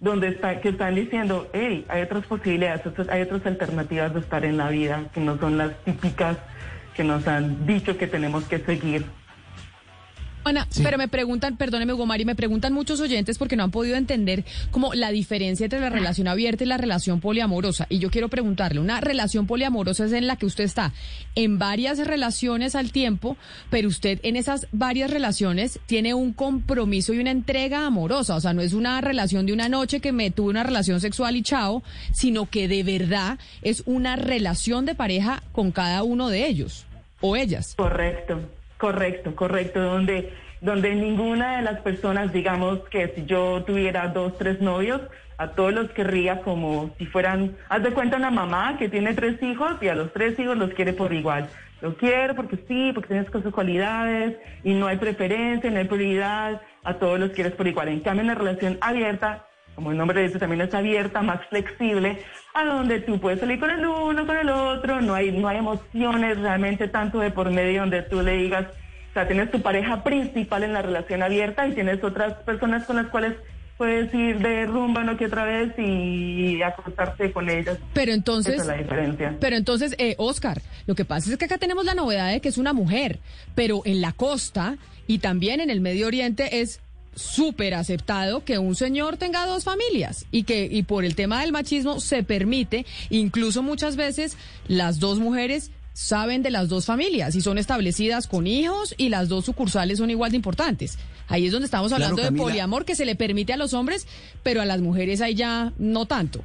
donde 0.00 0.28
está, 0.28 0.60
que 0.60 0.68
están 0.70 0.94
diciendo, 0.94 1.48
hey, 1.54 1.86
hay 1.88 2.02
otras 2.02 2.26
posibilidades, 2.26 2.82
hay 3.08 3.22
otras 3.22 3.46
alternativas 3.46 4.12
de 4.12 4.20
estar 4.20 4.44
en 4.44 4.58
la 4.58 4.68
vida, 4.68 5.04
que 5.14 5.20
no 5.20 5.38
son 5.38 5.56
las 5.56 5.74
típicas 5.84 6.36
que 6.94 7.04
nos 7.04 7.26
han 7.26 7.66
dicho 7.66 7.96
que 7.96 8.06
tenemos 8.06 8.44
que 8.44 8.58
seguir. 8.58 9.06
Ana, 10.44 10.68
pero 10.82 10.98
me 10.98 11.08
preguntan, 11.08 11.56
perdóneme 11.56 11.94
Hugo 11.94 12.06
Mari, 12.06 12.24
me 12.24 12.34
preguntan 12.34 12.72
muchos 12.72 13.00
oyentes 13.00 13.38
porque 13.38 13.56
no 13.56 13.64
han 13.64 13.70
podido 13.70 13.96
entender 13.96 14.44
como 14.70 14.92
la 14.94 15.10
diferencia 15.10 15.64
entre 15.64 15.80
la 15.80 15.88
relación 15.88 16.28
abierta 16.28 16.64
y 16.64 16.66
la 16.66 16.76
relación 16.76 17.20
poliamorosa. 17.20 17.86
Y 17.88 17.98
yo 17.98 18.10
quiero 18.10 18.28
preguntarle, 18.28 18.80
una 18.80 19.00
relación 19.00 19.46
poliamorosa 19.46 20.04
es 20.04 20.12
en 20.12 20.26
la 20.26 20.36
que 20.36 20.46
usted 20.46 20.64
está 20.64 20.92
en 21.34 21.58
varias 21.58 21.98
relaciones 21.98 22.74
al 22.74 22.92
tiempo, 22.92 23.36
pero 23.70 23.88
usted 23.88 24.20
en 24.22 24.36
esas 24.36 24.66
varias 24.72 25.10
relaciones 25.10 25.80
tiene 25.86 26.14
un 26.14 26.32
compromiso 26.32 27.14
y 27.14 27.18
una 27.18 27.30
entrega 27.30 27.86
amorosa. 27.86 28.36
O 28.36 28.40
sea, 28.40 28.52
no 28.52 28.62
es 28.62 28.74
una 28.74 29.00
relación 29.00 29.46
de 29.46 29.52
una 29.52 29.68
noche 29.68 30.00
que 30.00 30.12
me 30.12 30.30
tuve 30.30 30.50
una 30.50 30.62
relación 30.62 31.00
sexual 31.00 31.36
y 31.36 31.42
chao, 31.42 31.82
sino 32.12 32.48
que 32.50 32.68
de 32.68 32.82
verdad 32.82 33.38
es 33.62 33.82
una 33.86 34.16
relación 34.16 34.84
de 34.84 34.94
pareja 34.94 35.42
con 35.52 35.72
cada 35.72 36.02
uno 36.02 36.28
de 36.28 36.46
ellos 36.46 36.86
o 37.20 37.36
ellas. 37.36 37.74
Correcto, 37.76 38.40
correcto, 38.84 39.34
correcto, 39.34 39.80
donde, 39.80 40.30
donde 40.60 40.94
ninguna 40.94 41.56
de 41.56 41.62
las 41.62 41.80
personas, 41.80 42.34
digamos 42.34 42.80
que 42.90 43.08
si 43.14 43.24
yo 43.24 43.64
tuviera 43.64 44.08
dos, 44.08 44.36
tres 44.36 44.60
novios, 44.60 45.00
a 45.38 45.52
todos 45.52 45.72
los 45.72 45.90
querría 45.92 46.42
como 46.42 46.90
si 46.98 47.06
fueran, 47.06 47.56
haz 47.70 47.82
de 47.82 47.92
cuenta 47.92 48.18
una 48.18 48.30
mamá 48.30 48.76
que 48.78 48.90
tiene 48.90 49.14
tres 49.14 49.42
hijos 49.42 49.76
y 49.80 49.88
a 49.88 49.94
los 49.94 50.12
tres 50.12 50.38
hijos 50.38 50.58
los 50.58 50.74
quiere 50.74 50.92
por 50.92 51.14
igual. 51.14 51.48
Lo 51.80 51.96
quiero 51.96 52.34
porque 52.34 52.58
sí, 52.68 52.90
porque 52.94 53.08
tienes 53.08 53.30
sus 53.32 53.54
cualidades 53.54 54.36
y 54.62 54.74
no 54.74 54.86
hay 54.86 54.98
preferencia, 54.98 55.70
no 55.70 55.78
hay 55.78 55.86
prioridad, 55.86 56.60
a 56.82 56.94
todos 56.98 57.18
los 57.18 57.30
quieres 57.30 57.54
por 57.54 57.66
igual. 57.66 57.88
En 57.88 58.00
cambio, 58.00 58.20
en 58.20 58.28
la 58.28 58.34
relación 58.34 58.76
abierta, 58.82 59.46
como 59.74 59.90
el 59.90 59.96
nombre 59.96 60.22
dice, 60.22 60.38
también 60.38 60.60
es 60.60 60.74
abierta, 60.74 61.22
más 61.22 61.40
flexible, 61.48 62.18
a 62.54 62.64
donde 62.64 63.00
tú 63.00 63.18
puedes 63.20 63.40
salir 63.40 63.58
con 63.58 63.70
el 63.70 63.84
uno, 63.84 64.26
con 64.26 64.36
el 64.36 64.48
otro, 64.48 65.00
no 65.00 65.14
hay, 65.14 65.32
no 65.32 65.48
hay 65.48 65.58
emociones 65.58 66.38
realmente 66.38 66.88
tanto 66.88 67.18
de 67.18 67.30
por 67.30 67.50
medio 67.50 67.80
donde 67.80 68.02
tú 68.02 68.22
le 68.22 68.36
digas, 68.36 68.66
o 69.10 69.12
sea, 69.14 69.26
tienes 69.26 69.50
tu 69.50 69.60
pareja 69.60 70.02
principal 70.02 70.64
en 70.64 70.72
la 70.72 70.82
relación 70.82 71.22
abierta 71.22 71.66
y 71.66 71.72
tienes 71.72 72.02
otras 72.02 72.34
personas 72.44 72.84
con 72.84 72.96
las 72.96 73.06
cuales 73.06 73.34
puedes 73.76 74.12
ir 74.14 74.38
de 74.38 74.66
rumba 74.66 75.02
no 75.02 75.16
que 75.16 75.26
otra 75.26 75.44
vez 75.44 75.72
y 75.78 76.62
acostarte 76.62 77.32
con 77.32 77.50
ellas. 77.50 77.78
Pero 77.92 78.12
entonces, 78.12 78.54
Esa 78.54 78.62
es 78.62 78.68
la 78.68 78.74
diferencia. 78.76 79.36
pero 79.40 79.56
entonces, 79.56 79.94
eh, 79.98 80.14
Oscar, 80.18 80.62
lo 80.86 80.94
que 80.94 81.04
pasa 81.04 81.30
es 81.30 81.36
que 81.36 81.44
acá 81.44 81.58
tenemos 81.58 81.84
la 81.84 81.94
novedad 81.94 82.30
de 82.30 82.40
que 82.40 82.48
es 82.48 82.58
una 82.58 82.72
mujer, 82.72 83.18
pero 83.54 83.82
en 83.84 84.00
la 84.00 84.12
costa 84.12 84.76
y 85.06 85.18
también 85.18 85.60
en 85.60 85.70
el 85.70 85.80
Medio 85.80 86.06
Oriente 86.06 86.60
es 86.60 86.80
súper 87.16 87.74
aceptado 87.74 88.44
que 88.44 88.58
un 88.58 88.74
señor 88.74 89.16
tenga 89.16 89.46
dos 89.46 89.64
familias 89.64 90.26
y 90.30 90.44
que 90.44 90.68
y 90.70 90.82
por 90.82 91.04
el 91.04 91.14
tema 91.14 91.40
del 91.40 91.52
machismo 91.52 92.00
se 92.00 92.22
permite, 92.22 92.86
incluso 93.10 93.62
muchas 93.62 93.96
veces 93.96 94.36
las 94.68 94.98
dos 94.98 95.18
mujeres 95.18 95.70
saben 95.92 96.42
de 96.42 96.50
las 96.50 96.68
dos 96.68 96.86
familias 96.86 97.36
y 97.36 97.40
son 97.40 97.56
establecidas 97.56 98.26
con 98.26 98.46
hijos 98.48 98.94
y 98.98 99.10
las 99.10 99.28
dos 99.28 99.44
sucursales 99.44 99.98
son 99.98 100.10
igual 100.10 100.32
de 100.32 100.36
importantes. 100.36 100.98
Ahí 101.28 101.46
es 101.46 101.52
donde 101.52 101.66
estamos 101.66 101.88
Claro, 101.90 102.04
hablando 102.04 102.22
de 102.22 102.36
poliamor 102.36 102.84
que 102.84 102.96
se 102.96 103.04
le 103.04 103.14
permite 103.14 103.52
a 103.52 103.56
los 103.56 103.72
hombres, 103.74 104.06
pero 104.42 104.60
a 104.60 104.64
las 104.66 104.80
mujeres 104.80 105.20
ahí 105.20 105.34
ya 105.34 105.72
no 105.78 106.04
tanto. 106.06 106.42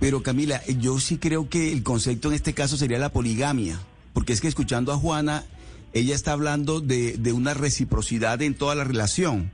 Pero 0.00 0.22
Camila, 0.22 0.60
yo 0.80 0.98
sí 0.98 1.18
creo 1.18 1.48
que 1.48 1.72
el 1.72 1.82
concepto 1.82 2.28
en 2.28 2.34
este 2.34 2.54
caso 2.54 2.76
sería 2.76 2.98
la 2.98 3.10
poligamia, 3.12 3.78
porque 4.12 4.32
es 4.32 4.40
que 4.40 4.48
escuchando 4.48 4.92
a 4.92 4.96
Juana, 4.96 5.44
ella 5.92 6.14
está 6.14 6.32
hablando 6.32 6.80
de, 6.80 7.16
de 7.18 7.32
una 7.32 7.54
reciprocidad 7.54 8.42
en 8.42 8.54
toda 8.54 8.74
la 8.74 8.84
relación. 8.84 9.52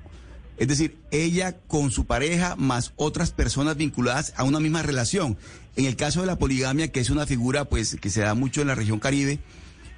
Es 0.61 0.69
decir, 0.69 0.97
ella 1.11 1.57
con 1.67 1.91
su 1.91 2.05
pareja 2.05 2.55
más 2.55 2.93
otras 2.97 3.33
personas 3.33 3.77
vinculadas 3.77 4.33
a 4.37 4.45
una 4.45 4.61
misma 4.61 4.83
relación. 4.83 5.37
En 5.75 5.87
el 5.87 5.97
caso 5.97 6.21
de 6.21 6.27
la 6.27 6.37
poligamia, 6.37 6.89
que 6.89 7.01
es 7.01 7.11
una 7.11 7.27
figura 7.27 7.65
pues 7.65 7.97
que 8.01 8.11
se 8.11 8.21
da 8.21 8.35
mucho 8.35 8.61
en 8.61 8.69
la 8.69 8.75
región 8.77 9.01
Caribe, 9.01 9.39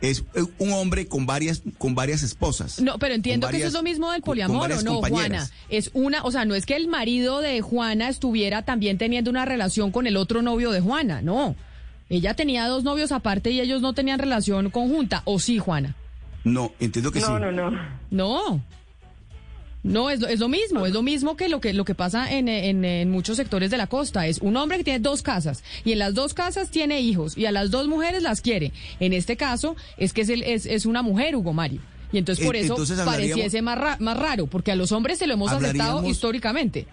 es 0.00 0.24
eh, 0.34 0.42
un 0.58 0.72
hombre 0.72 1.06
con 1.06 1.26
varias 1.26 1.62
con 1.78 1.94
varias 1.96 2.22
esposas. 2.22 2.80
No, 2.80 2.98
pero 2.98 3.14
entiendo 3.14 3.48
que 3.48 3.56
eso 3.58 3.66
es 3.66 3.72
lo 3.72 3.82
mismo 3.82 4.10
del 4.12 4.20
con- 4.22 4.38
con 4.38 4.48
poliamor, 4.48 4.72
¿o 4.72 4.82
no, 4.82 5.00
Juana? 5.00 5.50
Es 5.68 5.90
una, 5.94 6.22
o 6.24 6.30
sea, 6.30 6.44
no 6.44 6.54
es 6.54 6.64
que 6.64 6.76
el 6.76 6.86
marido 6.88 7.40
de 7.40 7.60
Juana 7.60 8.08
estuviera 8.08 8.62
también 8.62 8.98
teniendo 8.98 9.30
una 9.30 9.44
relación 9.44 9.90
con 9.92 10.06
el 10.06 10.16
otro 10.16 10.42
novio 10.42 10.70
de 10.70 10.80
Juana, 10.80 11.22
no. 11.22 11.54
Ella 12.08 12.34
tenía 12.34 12.66
dos 12.68 12.84
novios 12.84 13.10
aparte 13.10 13.50
y 13.50 13.60
ellos 13.60 13.80
no 13.80 13.94
tenían 13.94 14.18
relación 14.18 14.70
conjunta, 14.70 15.22
¿o 15.24 15.40
sí, 15.40 15.58
Juana? 15.58 15.96
No, 16.44 16.72
entiendo 16.78 17.10
que 17.10 17.20
sí. 17.20 17.26
No, 17.28 17.38
no, 17.38 17.50
no. 17.52 17.70
No. 18.10 18.62
No, 19.84 20.10
es, 20.10 20.20
lo- 20.20 20.28
es 20.28 20.38
lo 20.38 20.48
mismo, 20.48 20.86
es 20.86 20.92
lo 20.92 21.02
mismo 21.02 21.36
que 21.36 21.48
lo 21.48 21.60
que, 21.60 21.72
lo 21.72 21.84
que 21.84 21.94
pasa 21.96 22.30
en, 22.32 22.48
en, 22.48 22.84
en 22.84 23.10
muchos 23.10 23.36
sectores 23.36 23.70
de 23.70 23.76
la 23.78 23.88
costa. 23.88 24.26
Es 24.28 24.38
un 24.38 24.56
hombre 24.56 24.78
que 24.78 24.84
tiene 24.84 25.00
dos 25.00 25.22
casas 25.22 25.64
y 25.84 25.90
en 25.92 25.98
las 25.98 26.14
dos 26.14 26.34
casas 26.34 26.70
tiene 26.70 27.00
hijos 27.00 27.36
y 27.36 27.46
a 27.46 27.52
las 27.52 27.70
dos 27.72 27.88
mujeres 27.88 28.22
las 28.22 28.40
quiere. 28.40 28.72
En 29.00 29.12
este 29.12 29.36
caso 29.36 29.74
es 29.96 30.12
que 30.12 30.20
es, 30.20 30.28
el- 30.28 30.44
es, 30.44 30.66
es 30.66 30.86
una 30.86 31.02
mujer, 31.02 31.34
Hugo 31.34 31.52
Mario. 31.52 31.80
Y 32.12 32.18
entonces 32.18 32.44
por 32.46 32.54
En- 32.54 32.64
eso 32.64 32.74
entonces 32.74 33.00
pareciese 33.00 33.60
más, 33.62 33.76
ra- 33.78 33.96
más 33.98 34.16
raro, 34.16 34.46
porque 34.46 34.70
a 34.70 34.76
los 34.76 34.92
hombres 34.92 35.18
se 35.18 35.26
lo 35.26 35.34
hemos 35.34 35.50
aceptado 35.50 36.06
históricamente. 36.08 36.86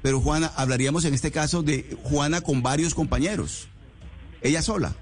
Pero 0.00 0.20
Juana, 0.20 0.50
hablaríamos 0.56 1.04
en 1.04 1.12
este 1.14 1.30
caso 1.30 1.62
de 1.62 1.96
Juana 2.04 2.40
con 2.40 2.62
varios 2.62 2.94
compañeros. 2.94 3.68
Ella 4.40 4.62
sola. 4.62 4.94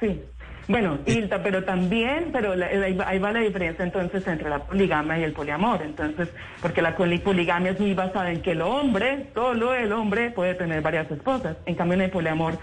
Sí. 0.00 0.20
Bueno, 0.68 0.98
Hilda, 1.06 1.42
pero 1.44 1.62
también, 1.62 2.30
pero 2.32 2.56
la- 2.56 2.66
va, 2.98 3.08
ahí 3.08 3.18
va 3.20 3.30
la 3.32 3.38
diferencia 3.40 3.84
entonces 3.84 4.26
entre 4.26 4.50
la 4.50 4.64
poligamia 4.64 5.16
y 5.18 5.22
el 5.22 5.32
poliamor. 5.32 5.80
Entonces, 5.82 6.28
porque 6.60 6.82
la 6.82 6.96
poli- 6.96 7.18
poligamia 7.18 7.70
es 7.72 7.78
muy 7.80 7.94
basada 7.94 8.32
en 8.32 8.42
que 8.42 8.50
el 8.52 8.62
hombre, 8.62 9.26
solo 9.32 9.74
el 9.74 9.92
hombre, 9.92 10.30
puede 10.32 10.54
tener 10.54 10.82
varias 10.82 11.08
esposas. 11.10 11.56
En 11.66 11.76
cambio, 11.76 11.94
en 11.94 12.00
el 12.02 12.10
poliamor, 12.10 12.58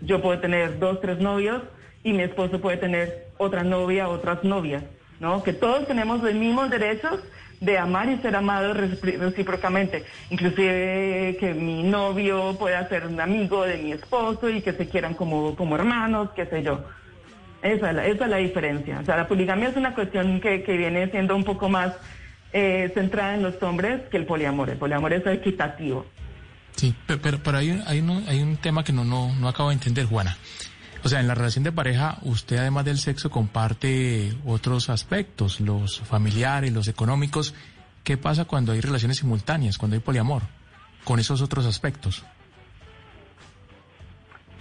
yo 0.00 0.22
puedo 0.22 0.38
tener 0.38 0.78
dos, 0.78 1.00
tres 1.00 1.18
novios 1.18 1.62
y 2.04 2.12
mi 2.12 2.22
esposo 2.22 2.60
puede 2.60 2.76
tener 2.76 3.26
otra 3.38 3.64
novia, 3.64 4.08
otras 4.08 4.44
novias, 4.44 4.84
¿no? 5.18 5.42
Que 5.42 5.52
todos 5.52 5.84
tenemos 5.88 6.22
los 6.22 6.34
mismos 6.34 6.70
derechos 6.70 7.18
de 7.60 7.76
amar 7.76 8.08
y 8.08 8.18
ser 8.18 8.36
amados 8.36 8.76
recíprocamente. 8.76 10.04
Inclusive 10.30 11.36
que 11.40 11.54
mi 11.54 11.82
novio 11.82 12.56
pueda 12.56 12.88
ser 12.88 13.04
un 13.08 13.20
amigo 13.20 13.64
de 13.64 13.78
mi 13.78 13.90
esposo 13.92 14.48
y 14.48 14.60
que 14.62 14.74
se 14.74 14.88
quieran 14.88 15.14
como, 15.14 15.56
como 15.56 15.74
hermanos, 15.74 16.30
qué 16.36 16.46
sé 16.46 16.62
yo. 16.62 16.84
Esa 17.62 17.90
es, 17.90 17.96
la, 17.96 18.06
esa 18.06 18.24
es 18.24 18.30
la 18.30 18.36
diferencia. 18.36 19.00
O 19.00 19.04
sea, 19.04 19.16
la 19.16 19.26
poligamia 19.28 19.68
es 19.68 19.76
una 19.76 19.94
cuestión 19.94 20.40
que, 20.40 20.58
viene 20.76 21.10
siendo 21.10 21.34
un 21.34 21.44
poco 21.44 21.68
más 21.68 21.92
eh, 22.52 22.90
centrada 22.94 23.34
en 23.34 23.42
los 23.42 23.60
hombres 23.62 24.02
que 24.10 24.16
el 24.16 24.26
poliamor. 24.26 24.70
El 24.70 24.76
poliamor 24.78 25.12
es 25.12 25.26
equitativo. 25.26 26.06
Sí, 26.76 26.94
pe- 27.06 27.16
pero, 27.18 27.38
pero 27.42 27.58
hay, 27.58 27.70
un- 27.72 27.82
hay, 27.86 28.00
un, 28.00 28.24
hay 28.28 28.40
un 28.42 28.56
tema 28.58 28.84
que 28.84 28.92
no, 28.92 29.04
no, 29.04 29.34
no 29.34 29.48
acabo 29.48 29.70
de 29.70 29.74
entender, 29.74 30.06
Juana. 30.06 30.36
O 31.04 31.08
sea, 31.08 31.20
en 31.20 31.26
la 31.28 31.34
relación 31.34 31.64
de 31.64 31.72
pareja, 31.72 32.18
usted 32.22 32.58
además 32.58 32.84
del 32.84 32.98
sexo 32.98 33.30
comparte 33.30 34.32
otros 34.44 34.88
aspectos, 34.90 35.60
los 35.60 36.00
familiares, 36.00 36.72
los 36.72 36.88
económicos. 36.88 37.54
¿Qué 38.04 38.16
pasa 38.16 38.44
cuando 38.46 38.72
hay 38.72 38.80
relaciones 38.80 39.18
simultáneas, 39.18 39.78
cuando 39.78 39.94
hay 39.96 40.00
poliamor? 40.00 40.42
Con 41.04 41.18
esos 41.20 41.40
otros 41.42 41.66
aspectos. 41.66 42.24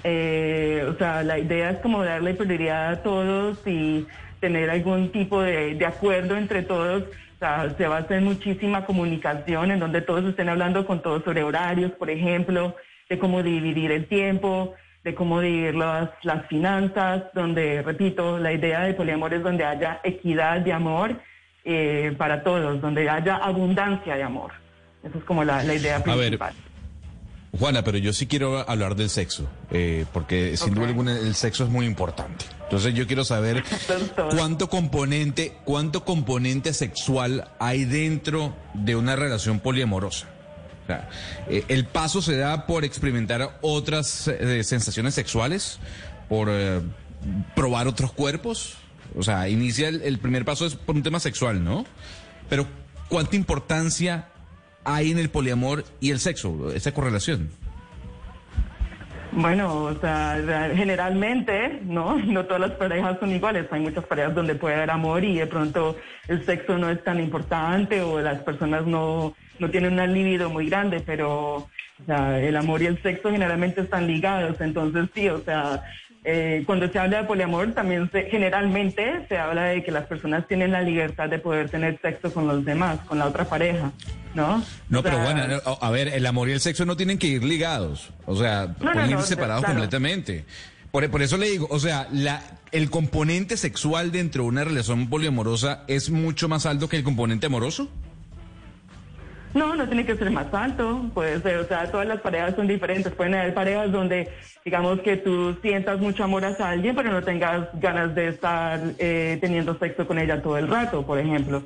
Eh, 0.09 0.85
o 0.87 0.97
sea, 0.97 1.21
la 1.21 1.37
idea 1.37 1.71
es 1.71 1.79
como 1.79 2.01
darle 2.01 2.33
prioridad 2.33 2.93
a 2.93 3.03
todos 3.03 3.59
y 3.67 4.07
tener 4.39 4.69
algún 4.69 5.11
tipo 5.11 5.41
de, 5.41 5.75
de 5.75 5.85
acuerdo 5.85 6.37
entre 6.37 6.63
todos. 6.63 7.03
O 7.03 7.39
sea, 7.39 7.75
se 7.77 7.87
basa 7.87 8.15
en 8.15 8.23
muchísima 8.23 8.85
comunicación, 8.85 9.69
en 9.69 9.79
donde 9.79 9.99
todos 9.99 10.23
estén 10.23 10.47
hablando 10.47 10.85
con 10.85 11.01
todos 11.01 11.25
sobre 11.25 11.43
horarios, 11.43 11.91
por 11.91 12.09
ejemplo, 12.09 12.73
de 13.09 13.19
cómo 13.19 13.43
dividir 13.43 13.91
el 13.91 14.05
tiempo, 14.05 14.75
de 15.03 15.13
cómo 15.13 15.41
dividir 15.41 15.75
las, 15.75 16.09
las 16.23 16.47
finanzas, 16.47 17.23
donde, 17.33 17.81
repito, 17.81 18.39
la 18.39 18.53
idea 18.53 18.83
de 18.83 18.93
poliamor 18.93 19.33
es 19.33 19.43
donde 19.43 19.65
haya 19.65 19.99
equidad 20.05 20.61
de 20.61 20.71
amor 20.71 21.19
eh, 21.65 22.15
para 22.17 22.43
todos, 22.43 22.79
donde 22.79 23.09
haya 23.09 23.35
abundancia 23.35 24.15
de 24.15 24.23
amor. 24.23 24.53
Esa 25.03 25.17
es 25.17 25.23
como 25.25 25.43
la, 25.43 25.63
la 25.63 25.73
idea 25.73 26.01
principal. 26.01 26.53
Juana, 27.57 27.83
pero 27.83 27.97
yo 27.97 28.13
sí 28.13 28.27
quiero 28.27 28.69
hablar 28.69 28.95
del 28.95 29.09
sexo, 29.09 29.47
eh, 29.71 30.05
porque 30.13 30.57
sin 30.57 30.73
duda 30.73 30.87
alguna 30.87 31.17
el 31.17 31.33
sexo 31.33 31.63
es 31.63 31.69
muy 31.69 31.85
importante. 31.85 32.45
Entonces 32.63 32.93
yo 32.93 33.07
quiero 33.07 33.23
saber 33.23 33.63
cuánto 34.31 34.69
componente, 34.69 35.57
cuánto 35.63 36.03
componente 36.03 36.73
sexual 36.73 37.49
hay 37.59 37.85
dentro 37.85 38.53
de 38.73 38.95
una 38.95 39.15
relación 39.15 39.59
poliamorosa. 39.61 40.27
O 40.83 40.87
sea, 40.87 41.09
eh, 41.47 41.63
el 41.69 41.85
paso 41.85 42.21
se 42.21 42.37
da 42.37 42.65
por 42.65 42.83
experimentar 42.83 43.57
otras 43.61 44.27
eh, 44.27 44.63
sensaciones 44.63 45.13
sexuales, 45.13 45.79
por 46.27 46.49
probar 47.55 47.87
otros 47.87 48.11
cuerpos. 48.11 48.75
O 49.17 49.23
sea, 49.23 49.47
inicia 49.47 49.87
el, 49.87 50.01
el 50.01 50.19
primer 50.19 50.43
paso 50.43 50.65
es 50.65 50.75
por 50.75 50.95
un 50.95 51.03
tema 51.03 51.19
sexual, 51.21 51.63
¿no? 51.63 51.85
Pero 52.49 52.67
¿cuánta 53.07 53.37
importancia 53.37 54.27
hay 54.87 55.11
en 55.11 55.19
el 55.19 55.29
poliamor 55.29 55.83
y 55.99 56.11
el 56.11 56.19
sexo, 56.19 56.71
esa 56.73 56.93
correlación? 56.93 57.49
Bueno, 59.33 59.83
o 59.83 59.99
sea, 59.99 60.39
generalmente, 60.73 61.81
¿no? 61.83 62.17
No 62.17 62.45
todas 62.45 62.61
las 62.61 62.71
parejas 62.71 63.19
son 63.19 63.31
iguales. 63.31 63.67
Hay 63.69 63.81
muchas 63.81 64.05
parejas 64.05 64.33
donde 64.33 64.55
puede 64.55 64.75
haber 64.75 64.89
amor 64.89 65.23
y 65.25 65.37
de 65.37 65.45
pronto 65.45 65.97
el 66.29 66.45
sexo 66.45 66.77
no 66.77 66.89
es 66.89 67.03
tan 67.03 67.19
importante 67.19 68.01
o 68.01 68.21
las 68.21 68.41
personas 68.43 68.85
no, 68.85 69.35
no 69.59 69.69
tienen 69.69 69.93
una 69.93 70.07
libido 70.07 70.49
muy 70.49 70.69
grande, 70.69 71.03
pero 71.05 71.55
o 71.99 72.05
sea, 72.05 72.39
el 72.39 72.55
amor 72.55 72.81
y 72.81 72.85
el 72.85 73.01
sexo 73.01 73.29
generalmente 73.29 73.81
están 73.81 74.07
ligados. 74.07 74.61
Entonces, 74.61 75.09
sí, 75.13 75.27
o 75.27 75.43
sea, 75.43 75.83
eh, 76.29 76.63
cuando 76.65 76.91
se 76.91 76.99
habla 76.99 77.21
de 77.21 77.23
poliamor, 77.23 77.71
también 77.71 78.11
se, 78.11 78.23
generalmente 78.23 79.25
se 79.29 79.37
habla 79.37 79.63
de 79.67 79.81
que 79.81 79.91
las 79.91 80.07
personas 80.07 80.45
tienen 80.45 80.73
la 80.73 80.81
libertad 80.81 81.29
de 81.29 81.39
poder 81.39 81.69
tener 81.69 81.97
sexo 82.01 82.33
con 82.33 82.49
los 82.49 82.65
demás, 82.65 82.99
con 83.07 83.17
la 83.17 83.27
otra 83.27 83.45
pareja, 83.45 83.93
¿no? 84.35 84.61
No, 84.89 85.01
pero 85.01 85.19
bueno, 85.19 85.41
a 85.79 85.89
ver, 85.89 86.09
el 86.09 86.25
amor 86.25 86.49
y 86.49 86.51
el 86.51 86.59
sexo 86.59 86.85
no 86.85 86.97
tienen 86.97 87.17
que 87.17 87.27
ir 87.27 87.45
ligados, 87.45 88.09
o 88.25 88.35
sea, 88.35 88.75
pueden 88.77 89.11
ir 89.11 89.21
separados 89.21 89.63
completamente. 89.63 90.43
Por, 90.91 91.09
por, 91.09 91.21
eso 91.21 91.37
le 91.37 91.49
digo, 91.49 91.65
o 91.69 91.79
sea, 91.79 92.09
la, 92.11 92.43
el 92.73 92.89
componente 92.89 93.55
sexual 93.55 94.11
dentro 94.11 94.43
de 94.43 94.49
una 94.49 94.65
relación 94.65 95.07
poliamorosa 95.07 95.85
es 95.87 96.09
mucho 96.09 96.49
más 96.49 96.65
alto 96.65 96.89
que 96.89 96.97
el 96.97 97.03
componente 97.03 97.45
amoroso. 97.45 97.89
No, 99.53 99.75
no 99.75 99.87
tiene 99.87 100.05
que 100.05 100.15
ser 100.15 100.29
más 100.29 100.53
alto, 100.53 101.09
puede 101.13 101.39
ser, 101.41 101.57
o 101.57 101.63
sea, 101.63 101.89
todas 101.89 102.07
las 102.07 102.19
parejas 102.21 102.55
son 102.55 102.67
diferentes, 102.67 103.13
pueden 103.13 103.35
haber 103.35 103.53
parejas 103.53 103.91
donde, 103.91 104.29
digamos 104.63 104.99
que 105.01 105.17
tú 105.17 105.55
sientas 105.61 105.99
mucho 105.99 106.23
amor 106.23 106.45
hacia 106.45 106.69
alguien, 106.69 106.95
pero 106.95 107.11
no 107.11 107.23
tengas 107.23 107.67
ganas 107.79 108.13
de 108.13 108.27
estar 108.27 108.79
eh, 108.99 109.37
teniendo 109.41 109.77
sexo 109.79 110.05
con 110.05 110.19
ella 110.19 110.41
todo 110.41 110.57
el 110.57 110.67
rato, 110.67 111.05
por 111.05 111.17
ejemplo. 111.17 111.63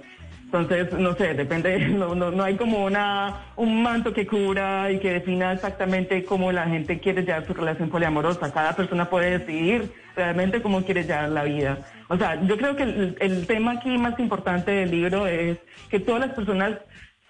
Entonces, 0.53 0.91
no 0.91 1.15
sé, 1.15 1.33
depende, 1.33 1.79
no, 1.89 2.13
no, 2.13 2.29
no 2.29 2.43
hay 2.43 2.55
como 2.55 2.83
una, 2.83 3.45
un 3.55 3.81
manto 3.81 4.13
que 4.13 4.27
cubra 4.27 4.91
y 4.91 4.99
que 4.99 5.13
defina 5.13 5.53
exactamente 5.53 6.25
cómo 6.25 6.51
la 6.51 6.67
gente 6.67 6.99
quiere 6.99 7.23
llevar 7.23 7.47
su 7.47 7.53
relación 7.53 7.89
poliamorosa. 7.89 8.51
Cada 8.51 8.75
persona 8.75 9.09
puede 9.09 9.39
decidir 9.39 9.91
realmente 10.13 10.61
cómo 10.61 10.83
quiere 10.83 11.03
llevar 11.03 11.29
la 11.29 11.43
vida. 11.43 11.77
O 12.09 12.17
sea, 12.17 12.41
yo 12.43 12.57
creo 12.57 12.75
que 12.75 12.83
el, 12.83 13.15
el 13.21 13.47
tema 13.47 13.71
aquí 13.71 13.97
más 13.97 14.19
importante 14.19 14.71
del 14.71 14.91
libro 14.91 15.25
es 15.25 15.57
que 15.89 16.01
todas 16.01 16.19
las 16.19 16.31
personas 16.31 16.77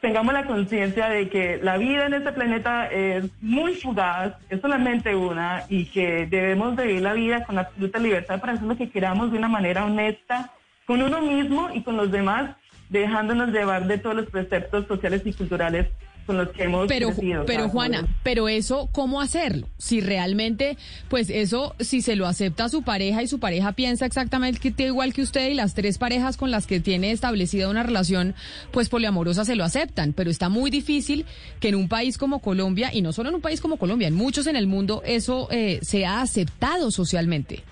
tengamos 0.02 0.34
la 0.34 0.46
conciencia 0.46 1.08
de 1.10 1.30
que 1.30 1.60
la 1.62 1.78
vida 1.78 2.08
en 2.08 2.16
este 2.16 2.32
planeta 2.34 2.88
es 2.88 3.26
muy 3.40 3.76
fugaz, 3.76 4.34
es 4.50 4.60
solamente 4.60 5.16
una, 5.16 5.64
y 5.70 5.86
que 5.86 6.26
debemos 6.26 6.76
vivir 6.76 7.02
la 7.02 7.14
vida 7.14 7.46
con 7.46 7.60
absoluta 7.60 8.00
libertad 8.00 8.42
para 8.42 8.54
hacer 8.54 8.68
lo 8.68 8.76
que 8.76 8.90
queramos 8.90 9.32
de 9.32 9.38
una 9.38 9.48
manera 9.48 9.86
honesta 9.86 10.52
con 10.86 11.02
uno 11.02 11.22
mismo 11.22 11.70
y 11.74 11.84
con 11.84 11.96
los 11.98 12.12
demás, 12.12 12.56
dejándonos 12.90 13.52
llevar 13.52 13.86
de 13.86 14.00
todos 14.00 14.16
los 14.16 14.26
preceptos 14.26 14.88
sociales 14.88 15.22
y 15.24 15.34
culturales 15.34 15.88
con 16.26 16.38
los 16.38 16.50
que 16.50 16.64
hemos 16.64 16.88
pero, 16.88 17.10
crecido, 17.10 17.46
Pero 17.46 17.70
Juana, 17.70 18.08
pero 18.24 18.50
eso, 18.50 18.90
¿cómo 18.92 19.22
hacerlo? 19.22 19.68
Si 19.78 20.02
realmente, 20.02 20.78
pues 21.10 21.30
eso, 21.30 21.76
si 21.80 22.02
se 22.02 22.16
lo 22.16 22.28
acepta 22.28 22.70
su 22.70 22.84
pareja 22.84 23.24
y 23.24 23.28
su 23.28 23.40
pareja 23.40 23.74
piensa 23.74 24.06
exactamente 24.06 24.60
igual 24.80 25.14
que 25.14 25.22
usted 25.22 25.50
y 25.50 25.54
las 25.54 25.74
tres 25.74 25.98
parejas 25.98 26.38
con 26.38 26.52
las 26.52 26.68
que 26.68 26.80
tiene 26.80 27.12
establecida 27.12 27.70
una 27.70 27.84
relación, 27.84 28.36
pues 28.72 28.90
poliamorosa 28.90 29.46
se 29.46 29.56
lo 29.56 29.64
aceptan, 29.64 30.14
pero 30.14 30.30
está 30.30 30.50
muy 30.50 30.72
difícil 30.72 31.26
que 31.60 31.70
en 31.70 31.76
un 31.76 31.88
país 31.88 32.18
como 32.18 32.40
Colombia, 32.40 32.92
y 32.94 33.02
no 33.02 33.14
solo 33.14 33.30
en 33.30 33.36
un 33.36 33.42
país 33.42 33.62
como 33.62 33.78
Colombia, 33.78 34.08
en 34.08 34.16
muchos 34.16 34.48
en 34.48 34.56
el 34.56 34.68
mundo, 34.68 35.02
eso 35.06 35.48
eh, 35.52 35.80
sea 35.82 36.22
aceptado 36.22 36.92
socialmente. 36.92 37.64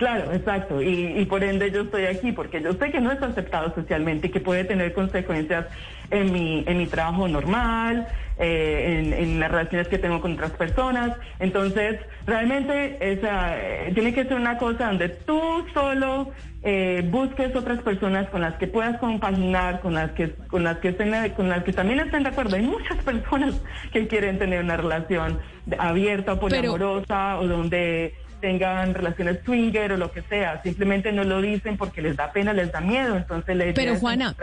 Claro, 0.00 0.32
exacto. 0.32 0.80
Y, 0.80 1.26
por 1.26 1.44
ende 1.44 1.70
yo 1.70 1.82
estoy 1.82 2.06
aquí 2.06 2.32
porque 2.32 2.62
yo 2.62 2.72
sé 2.72 2.90
que 2.90 3.02
no 3.02 3.12
es 3.12 3.20
aceptado 3.20 3.74
socialmente 3.74 4.28
y 4.28 4.30
que 4.30 4.40
puede 4.40 4.64
tener 4.64 4.94
consecuencias 4.94 5.66
en 6.10 6.32
mi, 6.32 6.64
en 6.66 6.78
mi 6.78 6.86
trabajo 6.86 7.28
normal, 7.28 8.06
eh, 8.38 9.14
en, 9.18 9.38
las 9.38 9.50
relaciones 9.50 9.88
que 9.88 9.98
tengo 9.98 10.22
con 10.22 10.32
otras 10.32 10.52
personas. 10.52 11.18
Entonces, 11.38 12.00
realmente 12.24 12.96
esa, 13.12 13.58
eh, 13.58 13.92
tiene 13.92 14.14
que 14.14 14.24
ser 14.24 14.36
una 14.36 14.56
cosa 14.56 14.86
donde 14.86 15.10
tú 15.10 15.38
solo 15.74 16.30
eh, 16.62 17.06
busques 17.10 17.54
otras 17.54 17.82
personas 17.82 18.26
con 18.30 18.40
las 18.40 18.54
que 18.54 18.68
puedas 18.68 18.98
compaginar, 19.00 19.80
con 19.80 19.92
las 19.92 20.12
que, 20.12 20.32
con 20.48 20.64
las 20.64 20.78
que 20.78 20.88
estén, 20.88 21.12
con 21.34 21.50
las 21.50 21.62
que 21.62 21.74
también 21.74 22.00
estén 22.00 22.22
de 22.22 22.30
acuerdo. 22.30 22.56
Hay 22.56 22.62
muchas 22.62 22.96
personas 23.04 23.60
que 23.92 24.08
quieren 24.08 24.38
tener 24.38 24.64
una 24.64 24.78
relación 24.78 25.38
abierta 25.78 26.40
poliamorosa 26.40 27.38
o 27.38 27.46
donde 27.46 28.14
tengan 28.40 28.94
relaciones 28.94 29.38
swinger 29.44 29.92
o 29.92 29.96
lo 29.96 30.10
que 30.12 30.22
sea, 30.22 30.62
simplemente 30.62 31.12
no 31.12 31.24
lo 31.24 31.40
dicen 31.40 31.76
porque 31.76 32.02
les 32.02 32.16
da 32.16 32.32
pena, 32.32 32.52
les 32.52 32.72
da 32.72 32.80
miedo, 32.80 33.16
entonces 33.16 33.56
le 33.56 33.72
Pero 33.72 33.96
Juana, 33.96 34.34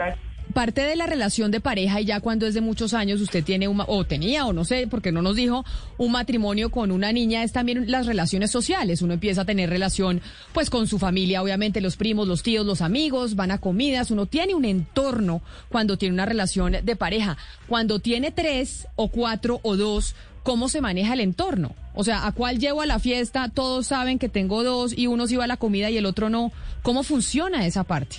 parte 0.52 0.82
de 0.82 0.96
la 0.96 1.06
relación 1.06 1.50
de 1.50 1.60
pareja 1.60 2.00
y 2.00 2.06
ya 2.06 2.20
cuando 2.20 2.46
es 2.46 2.54
de 2.54 2.60
muchos 2.60 2.94
años 2.94 3.20
usted 3.20 3.44
tiene 3.44 3.68
un, 3.68 3.82
o 3.86 4.04
tenía 4.04 4.46
o 4.46 4.52
no 4.52 4.64
sé, 4.64 4.86
porque 4.86 5.12
no 5.12 5.22
nos 5.22 5.36
dijo, 5.36 5.64
un 5.96 6.12
matrimonio 6.12 6.70
con 6.70 6.90
una 6.90 7.12
niña 7.12 7.42
es 7.42 7.52
también 7.52 7.90
las 7.90 8.06
relaciones 8.06 8.50
sociales. 8.50 9.02
Uno 9.02 9.14
empieza 9.14 9.42
a 9.42 9.44
tener 9.44 9.70
relación 9.70 10.20
pues 10.52 10.70
con 10.70 10.86
su 10.86 10.98
familia, 10.98 11.42
obviamente 11.42 11.80
los 11.80 11.96
primos, 11.96 12.26
los 12.26 12.42
tíos, 12.42 12.64
los 12.66 12.80
amigos, 12.80 13.36
van 13.36 13.50
a 13.50 13.58
comidas, 13.58 14.10
uno 14.10 14.26
tiene 14.26 14.54
un 14.54 14.64
entorno 14.64 15.42
cuando 15.68 15.96
tiene 15.96 16.14
una 16.14 16.26
relación 16.26 16.76
de 16.82 16.96
pareja. 16.96 17.36
Cuando 17.66 17.98
tiene 17.98 18.30
tres 18.30 18.88
o 18.96 19.08
cuatro 19.08 19.60
o 19.62 19.76
dos, 19.76 20.14
¿cómo 20.48 20.70
se 20.70 20.80
maneja 20.80 21.12
el 21.12 21.20
entorno? 21.20 21.74
O 21.92 22.04
sea, 22.04 22.26
¿a 22.26 22.32
cuál 22.32 22.58
llevo 22.58 22.80
a 22.80 22.86
la 22.86 22.98
fiesta? 22.98 23.50
Todos 23.50 23.88
saben 23.88 24.18
que 24.18 24.30
tengo 24.30 24.64
dos 24.64 24.96
y 24.96 25.06
uno 25.06 25.26
se 25.26 25.36
va 25.36 25.44
a 25.44 25.46
la 25.46 25.58
comida 25.58 25.90
y 25.90 25.98
el 25.98 26.06
otro 26.06 26.30
no. 26.30 26.52
¿Cómo 26.80 27.02
funciona 27.02 27.66
esa 27.66 27.84
parte? 27.84 28.16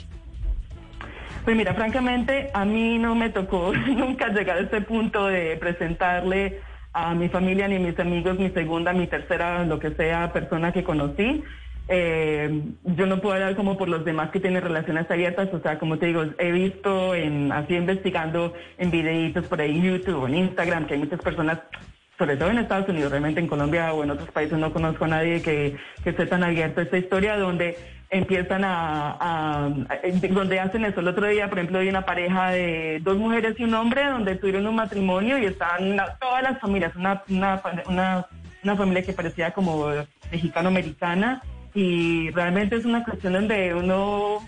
Pues 1.44 1.58
mira, 1.58 1.74
francamente, 1.74 2.52
a 2.54 2.66
mí 2.66 3.00
no 3.00 3.16
me 3.16 3.32
tocó 3.32 3.74
nunca 3.88 4.28
llegar 4.28 4.60
a 4.60 4.62
ese 4.62 4.80
punto 4.82 5.26
de 5.26 5.58
presentarle 5.58 6.60
a 6.94 7.16
mi 7.16 7.30
familia 7.30 7.68
ni 7.68 7.78
a 7.78 7.80
mis 7.80 8.00
amigos 8.00 8.38
mi 8.38 8.52
segunda, 8.52 8.94
mi 8.94 9.08
tercera, 9.08 9.66
lo 9.66 9.80
que 9.80 9.90
sea, 9.96 10.32
persona 10.32 10.72
que 10.72 10.84
conocí. 10.84 11.44
Eh, 11.88 12.62
yo 12.84 13.08
no 13.08 13.22
puedo 13.22 13.34
hablar 13.34 13.56
como 13.56 13.76
por 13.76 13.90
los 13.90 14.06
demás 14.06 14.30
que 14.30 14.40
tienen 14.40 14.62
relaciones 14.62 15.10
abiertas, 15.10 15.50
o 15.52 15.60
sea, 15.62 15.80
como 15.80 15.98
te 15.98 16.06
digo, 16.06 16.26
he 16.38 16.52
visto 16.52 17.16
en, 17.16 17.52
así 17.52 17.74
investigando 17.74 18.54
en 18.78 18.92
videitos 18.92 19.48
por 19.48 19.60
ahí 19.60 19.72
en 19.72 19.82
YouTube 19.82 20.28
en 20.28 20.36
Instagram 20.36 20.86
que 20.86 20.94
hay 20.94 21.00
muchas 21.00 21.22
personas 21.22 21.58
sobre 22.20 22.36
todo 22.36 22.50
en 22.50 22.60
Estados 22.60 22.90
Unidos, 22.90 23.12
realmente 23.12 23.40
en 23.40 23.48
Colombia 23.48 23.94
o 23.94 24.04
en 24.04 24.12
otros 24.12 24.30
países 24.30 24.60
no 24.60 24.74
conozco 24.74 25.06
a 25.06 25.08
nadie 25.08 25.42
que, 25.42 25.78
que 26.04 26.10
esté 26.10 26.26
tan 26.26 26.44
abierto 26.44 26.82
a 26.82 26.84
esta 26.84 26.98
historia 26.98 27.38
donde 27.38 27.78
empiezan 28.10 28.64
a, 28.66 29.72
donde 30.30 30.60
hacen 30.60 30.84
eso. 30.84 31.00
El 31.00 31.08
otro 31.08 31.28
día, 31.28 31.48
por 31.48 31.60
ejemplo, 31.60 31.80
hay 31.80 31.88
una 31.88 32.06
pareja 32.06 32.50
de 32.50 33.00
dos 33.04 33.18
mujeres 33.18 33.58
y 33.58 33.64
un 33.64 33.74
hombre 33.74 34.04
donde 34.04 34.36
tuvieron 34.36 34.68
un 34.68 34.76
matrimonio 34.76 35.40
y 35.40 35.46
estaban 35.46 35.96
todas 36.20 36.44
las 36.44 36.60
familias, 36.60 36.94
una, 36.98 37.24
una, 37.30 37.62
una, 37.88 38.26
una 38.64 38.76
familia 38.76 39.04
que 39.04 39.14
parecía 39.14 39.52
como 39.52 39.90
mexicano-americana 40.30 41.42
y 41.74 42.32
realmente 42.32 42.76
es 42.76 42.84
una 42.84 43.06
cuestión 43.06 43.32
donde 43.32 43.74
uno 43.74 44.40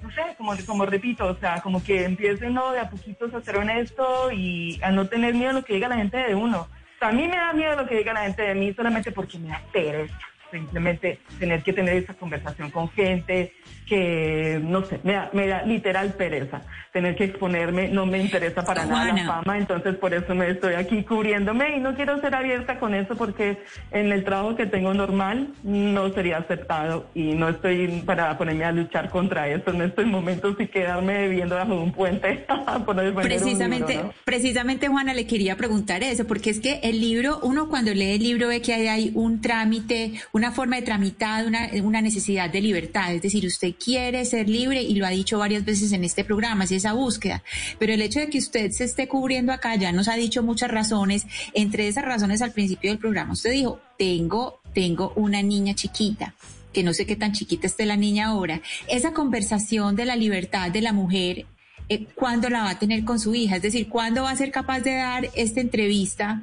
no 0.00 0.10
sé, 0.12 0.22
como, 0.38 0.54
como 0.66 0.86
repito, 0.86 1.26
o 1.26 1.34
sea, 1.34 1.60
como 1.60 1.84
que 1.84 2.04
empiece 2.06 2.46
uno 2.46 2.72
de 2.72 2.80
a 2.80 2.88
poquitos 2.88 3.34
a 3.34 3.42
ser 3.42 3.58
honesto 3.58 4.32
y 4.32 4.80
a 4.82 4.90
no 4.90 5.06
tener 5.06 5.34
miedo 5.34 5.50
a 5.50 5.52
lo 5.52 5.62
que 5.62 5.74
diga 5.74 5.88
la 5.88 5.96
gente 5.96 6.16
de 6.16 6.34
uno 6.34 6.66
a 7.00 7.12
mí 7.12 7.26
me 7.26 7.36
da 7.36 7.52
miedo 7.52 7.76
lo 7.76 7.86
que 7.86 7.96
diga 7.96 8.12
la 8.12 8.24
gente 8.24 8.42
de 8.42 8.54
mí 8.54 8.72
solamente 8.74 9.10
porque 9.10 9.38
me 9.38 9.52
da. 9.52 10.10
Simplemente 10.50 11.18
tener 11.38 11.62
que 11.62 11.72
tener 11.72 11.96
esa 11.96 12.14
conversación 12.14 12.70
con 12.70 12.88
gente 12.90 13.52
que, 13.90 14.60
no 14.62 14.84
sé, 14.84 15.00
me 15.02 15.14
da, 15.14 15.30
me 15.32 15.48
da 15.48 15.62
literal 15.62 16.14
pereza. 16.14 16.62
Tener 16.92 17.16
que 17.16 17.24
exponerme 17.24 17.88
no 17.88 18.06
me 18.06 18.18
interesa 18.18 18.64
para 18.64 18.86
nada 18.86 19.12
la 19.12 19.26
fama, 19.26 19.58
entonces 19.58 19.96
por 19.96 20.14
eso 20.14 20.34
me 20.34 20.48
estoy 20.48 20.74
aquí 20.74 21.02
cubriéndome 21.02 21.76
y 21.76 21.80
no 21.80 21.94
quiero 21.96 22.20
ser 22.20 22.34
abierta 22.34 22.78
con 22.78 22.94
eso 22.94 23.16
porque 23.16 23.58
en 23.90 24.12
el 24.12 24.24
trabajo 24.24 24.54
que 24.54 24.66
tengo 24.66 24.94
normal 24.94 25.48
no 25.64 26.12
sería 26.12 26.38
aceptado 26.38 27.06
y 27.14 27.34
no 27.34 27.48
estoy 27.48 28.02
para 28.06 28.38
ponerme 28.38 28.64
a 28.64 28.72
luchar 28.72 29.10
contra 29.10 29.48
eso 29.48 29.70
en 29.70 29.82
estos 29.82 30.06
momentos 30.06 30.54
y 30.60 30.68
quedarme 30.68 31.28
viviendo 31.28 31.56
bajo 31.56 31.74
un 31.74 31.92
puente. 31.92 32.46
precisamente, 33.22 34.00
precisamente 34.24 34.86
Juana 34.88 35.14
le 35.14 35.26
quería 35.26 35.56
preguntar 35.56 36.04
eso 36.04 36.26
porque 36.26 36.50
es 36.50 36.60
que 36.60 36.80
el 36.84 37.00
libro, 37.00 37.40
uno 37.42 37.68
cuando 37.68 37.92
lee 37.92 38.12
el 38.12 38.22
libro 38.22 38.48
ve 38.48 38.62
que 38.62 38.72
hay, 38.72 38.86
hay 38.86 39.12
un 39.14 39.40
trámite, 39.40 40.12
una 40.32 40.39
forma 40.52 40.76
de 40.76 40.82
tramitar, 40.82 41.46
una, 41.46 41.68
una 41.82 42.02
necesidad 42.02 42.50
de 42.50 42.60
libertad, 42.60 43.14
es 43.14 43.22
decir, 43.22 43.46
usted 43.46 43.74
quiere 43.82 44.24
ser 44.24 44.48
libre 44.48 44.82
y 44.82 44.94
lo 44.94 45.06
ha 45.06 45.10
dicho 45.10 45.38
varias 45.38 45.64
veces 45.64 45.92
en 45.92 46.04
este 46.04 46.24
programa, 46.24 46.64
es 46.64 46.72
esa 46.72 46.92
búsqueda, 46.92 47.42
pero 47.78 47.92
el 47.92 48.02
hecho 48.02 48.20
de 48.20 48.28
que 48.28 48.38
usted 48.38 48.70
se 48.70 48.84
esté 48.84 49.06
cubriendo 49.08 49.52
acá 49.52 49.76
ya 49.76 49.92
nos 49.92 50.08
ha 50.08 50.14
dicho 50.14 50.42
muchas 50.42 50.70
razones, 50.70 51.26
entre 51.54 51.88
esas 51.88 52.04
razones 52.04 52.42
al 52.42 52.52
principio 52.52 52.90
del 52.90 52.98
programa 52.98 53.34
usted 53.34 53.52
dijo, 53.52 53.80
tengo, 53.98 54.60
tengo 54.74 55.12
una 55.16 55.42
niña 55.42 55.74
chiquita 55.74 56.34
que 56.72 56.82
no 56.82 56.94
sé 56.94 57.06
qué 57.06 57.16
tan 57.16 57.32
chiquita 57.32 57.66
esté 57.66 57.84
la 57.86 57.96
niña 57.96 58.28
ahora, 58.28 58.60
esa 58.88 59.12
conversación 59.12 59.96
de 59.96 60.04
la 60.04 60.16
libertad 60.16 60.70
de 60.70 60.80
la 60.80 60.92
mujer, 60.92 61.46
eh, 61.88 62.06
¿cuándo 62.14 62.48
la 62.48 62.62
va 62.62 62.70
a 62.70 62.78
tener 62.78 63.04
con 63.04 63.18
su 63.18 63.34
hija? 63.34 63.56
Es 63.56 63.62
decir, 63.62 63.88
¿cuándo 63.88 64.22
va 64.22 64.30
a 64.30 64.36
ser 64.36 64.52
capaz 64.52 64.80
de 64.80 64.94
dar 64.94 65.28
esta 65.34 65.60
entrevista 65.60 66.42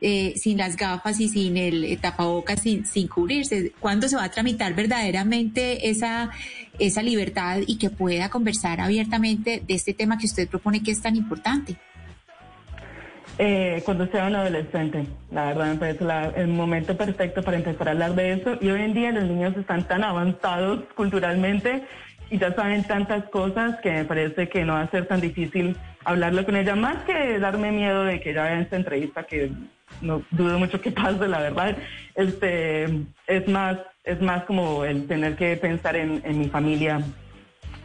eh, 0.00 0.34
sin 0.36 0.58
las 0.58 0.76
gafas 0.76 1.20
y 1.20 1.28
sin 1.28 1.56
el 1.56 1.84
eh, 1.84 1.96
tapabocas, 1.96 2.60
sin, 2.62 2.86
sin 2.86 3.08
cubrirse? 3.08 3.72
¿Cuándo 3.80 4.08
se 4.08 4.16
va 4.16 4.24
a 4.24 4.30
tramitar 4.30 4.74
verdaderamente 4.74 5.90
esa, 5.90 6.30
esa 6.78 7.02
libertad 7.02 7.60
y 7.66 7.78
que 7.78 7.90
pueda 7.90 8.28
conversar 8.30 8.80
abiertamente 8.80 9.62
de 9.66 9.74
este 9.74 9.94
tema 9.94 10.18
que 10.18 10.26
usted 10.26 10.48
propone 10.48 10.82
que 10.82 10.90
es 10.90 11.00
tan 11.00 11.16
importante? 11.16 11.76
Eh, 13.40 13.82
cuando 13.84 14.06
sea 14.08 14.26
un 14.26 14.34
adolescente. 14.34 15.06
La 15.30 15.54
verdad 15.54 15.76
me 15.76 16.40
el 16.40 16.48
momento 16.48 16.96
perfecto 16.96 17.42
para 17.42 17.56
empezar 17.56 17.88
a 17.88 17.92
hablar 17.92 18.14
de 18.16 18.32
eso. 18.32 18.58
Y 18.60 18.68
hoy 18.70 18.82
en 18.82 18.94
día 18.94 19.12
los 19.12 19.24
niños 19.24 19.56
están 19.56 19.86
tan 19.86 20.02
avanzados 20.02 20.82
culturalmente 20.96 21.84
y 22.30 22.38
ya 22.38 22.52
saben 22.54 22.82
tantas 22.84 23.24
cosas 23.30 23.80
que 23.80 23.90
me 23.90 24.04
parece 24.04 24.48
que 24.48 24.64
no 24.64 24.74
va 24.74 24.82
a 24.82 24.90
ser 24.90 25.06
tan 25.06 25.20
difícil 25.20 25.76
hablarlo 26.08 26.44
con 26.44 26.56
ella, 26.56 26.74
más 26.74 27.04
que 27.04 27.38
darme 27.38 27.70
miedo 27.70 28.04
de 28.04 28.20
que 28.20 28.32
ya 28.32 28.44
vea 28.44 28.60
esta 28.60 28.76
entrevista 28.76 29.24
que 29.24 29.52
no 30.00 30.22
dudo 30.30 30.58
mucho 30.58 30.80
que 30.80 30.90
pase, 31.02 31.28
la 31.28 31.40
verdad. 31.40 31.76
Este, 32.14 32.84
es 33.26 33.46
más, 33.48 33.78
es 34.04 34.20
más 34.22 34.44
como 34.44 34.84
el 34.84 35.06
tener 35.06 35.36
que 35.36 35.56
pensar 35.56 35.96
en, 35.96 36.22
mi 36.38 36.48
familia 36.48 37.02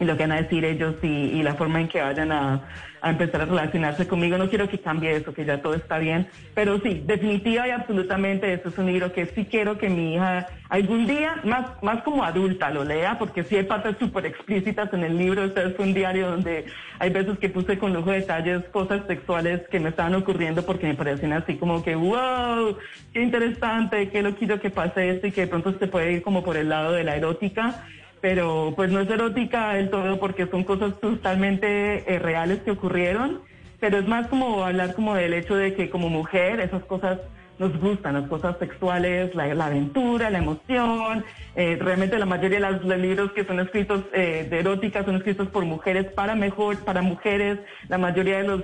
y 0.00 0.04
lo 0.04 0.16
que 0.16 0.24
van 0.24 0.32
a 0.32 0.42
decir 0.42 0.64
ellos 0.64 0.96
y 1.02 1.42
la 1.42 1.54
forma 1.54 1.80
en 1.80 1.88
que 1.88 2.00
vayan 2.00 2.32
a, 2.32 2.62
a 3.04 3.10
empezar 3.10 3.42
a 3.42 3.44
relacionarse 3.44 4.08
conmigo. 4.08 4.38
No 4.38 4.48
quiero 4.48 4.66
que 4.68 4.78
cambie 4.78 5.14
eso, 5.14 5.34
que 5.34 5.44
ya 5.44 5.60
todo 5.60 5.74
está 5.74 5.98
bien, 5.98 6.26
pero 6.54 6.80
sí, 6.80 7.02
definitiva 7.04 7.68
y 7.68 7.70
absolutamente 7.70 8.50
eso 8.52 8.70
es 8.70 8.78
un 8.78 8.86
libro 8.86 9.12
que 9.12 9.26
sí 9.26 9.44
quiero 9.44 9.76
que 9.76 9.90
mi 9.90 10.14
hija 10.14 10.46
algún 10.70 11.06
día, 11.06 11.36
más, 11.44 11.82
más 11.82 12.02
como 12.02 12.24
adulta, 12.24 12.70
lo 12.70 12.82
lea, 12.82 13.18
porque 13.18 13.44
sí 13.44 13.56
hay 13.56 13.64
partes 13.64 13.96
súper 13.98 14.24
explícitas 14.24 14.92
en 14.94 15.04
el 15.04 15.18
libro. 15.18 15.44
Este 15.44 15.66
es 15.66 15.78
un 15.78 15.92
diario 15.92 16.30
donde 16.30 16.64
hay 16.98 17.10
veces 17.10 17.38
que 17.38 17.50
puse 17.50 17.78
con 17.78 17.92
lujo 17.92 18.10
de 18.10 18.20
detalles 18.20 18.64
cosas 18.72 19.06
sexuales 19.06 19.60
que 19.70 19.80
me 19.80 19.90
estaban 19.90 20.14
ocurriendo 20.14 20.64
porque 20.64 20.86
me 20.86 20.94
parecían 20.94 21.34
así 21.34 21.56
como 21.56 21.84
que, 21.84 21.94
wow, 21.94 22.78
qué 23.12 23.22
interesante, 23.22 24.08
qué 24.08 24.22
lo 24.22 24.34
quiero 24.34 24.58
que 24.60 24.70
pase 24.70 25.10
esto 25.10 25.26
y 25.26 25.32
que 25.32 25.42
de 25.42 25.46
pronto 25.48 25.78
se 25.78 25.86
puede 25.88 26.12
ir 26.12 26.22
como 26.22 26.42
por 26.42 26.56
el 26.56 26.70
lado 26.70 26.92
de 26.92 27.04
la 27.04 27.16
erótica 27.16 27.84
pero 28.24 28.72
pues 28.74 28.90
no 28.90 29.00
es 29.00 29.10
erótica 29.10 29.74
del 29.74 29.90
todo 29.90 30.18
porque 30.18 30.46
son 30.46 30.64
cosas 30.64 30.98
totalmente 30.98 32.10
eh, 32.10 32.18
reales 32.18 32.60
que 32.60 32.70
ocurrieron, 32.70 33.42
pero 33.80 33.98
es 33.98 34.08
más 34.08 34.28
como 34.28 34.64
hablar 34.64 34.94
como 34.94 35.14
del 35.14 35.34
hecho 35.34 35.56
de 35.56 35.74
que 35.74 35.90
como 35.90 36.08
mujer 36.08 36.58
esas 36.60 36.82
cosas 36.84 37.18
nos 37.58 37.78
gustan, 37.78 38.14
las 38.14 38.26
cosas 38.30 38.56
sexuales, 38.58 39.34
la, 39.34 39.66
aventura, 39.66 40.30
la 40.30 40.38
emoción. 40.38 41.22
Eh, 41.54 41.76
realmente 41.78 42.18
la 42.18 42.24
mayoría 42.24 42.60
de 42.60 42.78
los, 42.78 42.98
libros 42.98 43.30
que 43.32 43.44
son 43.44 43.60
escritos 43.60 44.04
eh, 44.14 44.46
de 44.48 44.58
erótica 44.58 45.04
son 45.04 45.16
escritos 45.16 45.48
por 45.48 45.66
mujeres 45.66 46.06
para 46.06 46.34
mejor, 46.34 46.78
para 46.78 47.02
mujeres. 47.02 47.58
La 47.90 47.98
mayoría 47.98 48.38
de 48.38 48.44
los 48.44 48.62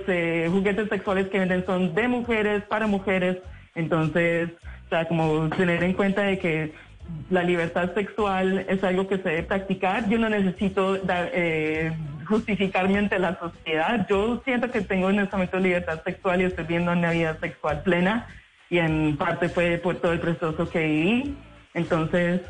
juguetes 0.51 0.89
sexuales 0.89 1.27
que 1.27 1.37
venden 1.37 1.67
son 1.67 1.93
de 1.93 2.07
mujeres, 2.07 2.63
para 2.63 2.87
mujeres. 2.87 3.37
Entonces, 3.75 4.49
o 4.87 4.89
sea, 4.89 5.07
como 5.07 5.49
tener 5.49 5.83
en 5.83 5.93
cuenta 5.93 6.23
de 6.23 6.39
que 6.39 6.73
la 7.29 7.43
libertad 7.43 7.93
sexual 7.93 8.65
es 8.67 8.83
algo 8.83 9.07
que 9.07 9.17
se 9.17 9.29
debe 9.29 9.43
practicar. 9.43 10.09
Yo 10.09 10.17
no 10.17 10.29
necesito 10.29 10.97
eh, 11.07 11.91
justificarme 12.27 12.97
ante 12.97 13.19
la 13.19 13.39
sociedad. 13.39 14.05
Yo 14.09 14.41
siento 14.43 14.69
que 14.69 14.81
tengo 14.81 15.09
en 15.09 15.19
este 15.19 15.35
momento 15.35 15.59
libertad 15.59 16.01
sexual 16.03 16.41
y 16.41 16.45
estoy 16.45 16.65
viendo 16.65 16.91
una 16.91 17.11
vida 17.11 17.37
sexual 17.39 17.81
plena 17.83 18.27
y 18.69 18.79
en 18.79 19.17
parte 19.17 19.49
fue 19.49 19.77
por 19.77 19.95
todo 19.95 20.13
el 20.13 20.19
proceso 20.19 20.69
que 20.69 20.85
viví. 20.85 21.37
Entonces, 21.73 22.41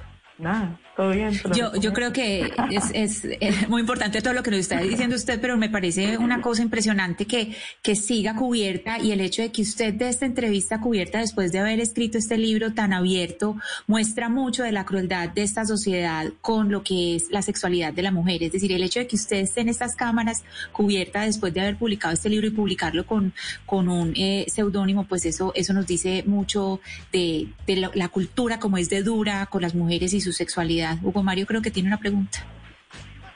nada, 0.41 0.79
todo 0.95 1.11
bien. 1.11 1.39
Yo, 1.55 1.73
yo 1.75 1.93
creo 1.93 2.11
que 2.11 2.51
es, 2.93 3.23
es, 3.23 3.69
muy 3.69 3.81
importante 3.81 4.21
todo 4.21 4.33
lo 4.33 4.43
que 4.43 4.51
nos 4.51 4.59
está 4.59 4.81
diciendo 4.81 5.15
usted, 5.15 5.39
pero 5.39 5.57
me 5.57 5.69
parece 5.69 6.17
una 6.17 6.41
cosa 6.41 6.61
impresionante 6.61 7.25
que, 7.25 7.55
que 7.81 7.95
siga 7.95 8.35
cubierta 8.35 8.99
y 8.99 9.11
el 9.11 9.21
hecho 9.21 9.41
de 9.41 9.51
que 9.51 9.61
usted 9.61 9.93
de 9.93 10.09
esta 10.09 10.25
entrevista 10.25 10.81
cubierta 10.81 11.19
después 11.19 11.51
de 11.51 11.59
haber 11.59 11.79
escrito 11.79 12.17
este 12.17 12.37
libro 12.37 12.73
tan 12.73 12.93
abierto 12.93 13.55
muestra 13.87 14.29
mucho 14.29 14.63
de 14.63 14.71
la 14.71 14.85
crueldad 14.85 15.29
de 15.29 15.43
esta 15.43 15.65
sociedad 15.65 16.27
con 16.41 16.71
lo 16.71 16.83
que 16.83 17.15
es 17.15 17.29
la 17.31 17.41
sexualidad 17.41 17.93
de 17.93 18.01
la 18.01 18.11
mujer. 18.11 18.43
Es 18.43 18.51
decir, 18.51 18.71
el 18.71 18.83
hecho 18.83 18.99
de 18.99 19.07
que 19.07 19.15
usted 19.15 19.37
esté 19.37 19.61
en 19.61 19.69
estas 19.69 19.95
cámaras 19.95 20.43
cubierta 20.71 21.21
después 21.21 21.53
de 21.53 21.61
haber 21.61 21.77
publicado 21.77 22.13
este 22.13 22.29
libro 22.29 22.47
y 22.47 22.51
publicarlo 22.51 23.05
con, 23.05 23.33
con 23.65 23.87
un 23.87 24.13
eh, 24.15 24.45
seudónimo, 24.47 25.05
pues 25.05 25.25
eso, 25.25 25.51
eso 25.55 25.73
nos 25.73 25.85
dice 25.85 26.23
mucho 26.25 26.79
de, 27.11 27.47
de 27.67 27.75
la, 27.75 27.91
la 27.93 28.09
cultura 28.09 28.59
como 28.59 28.77
es 28.77 28.89
de 28.89 29.03
dura 29.03 29.45
con 29.45 29.61
las 29.61 29.75
mujeres 29.75 30.13
y 30.13 30.21
su 30.31 30.37
sexualidad. 30.37 30.97
Hugo 31.03 31.23
Mario 31.23 31.45
creo 31.45 31.61
que 31.61 31.71
tiene 31.71 31.87
una 31.87 31.97
pregunta. 31.97 32.45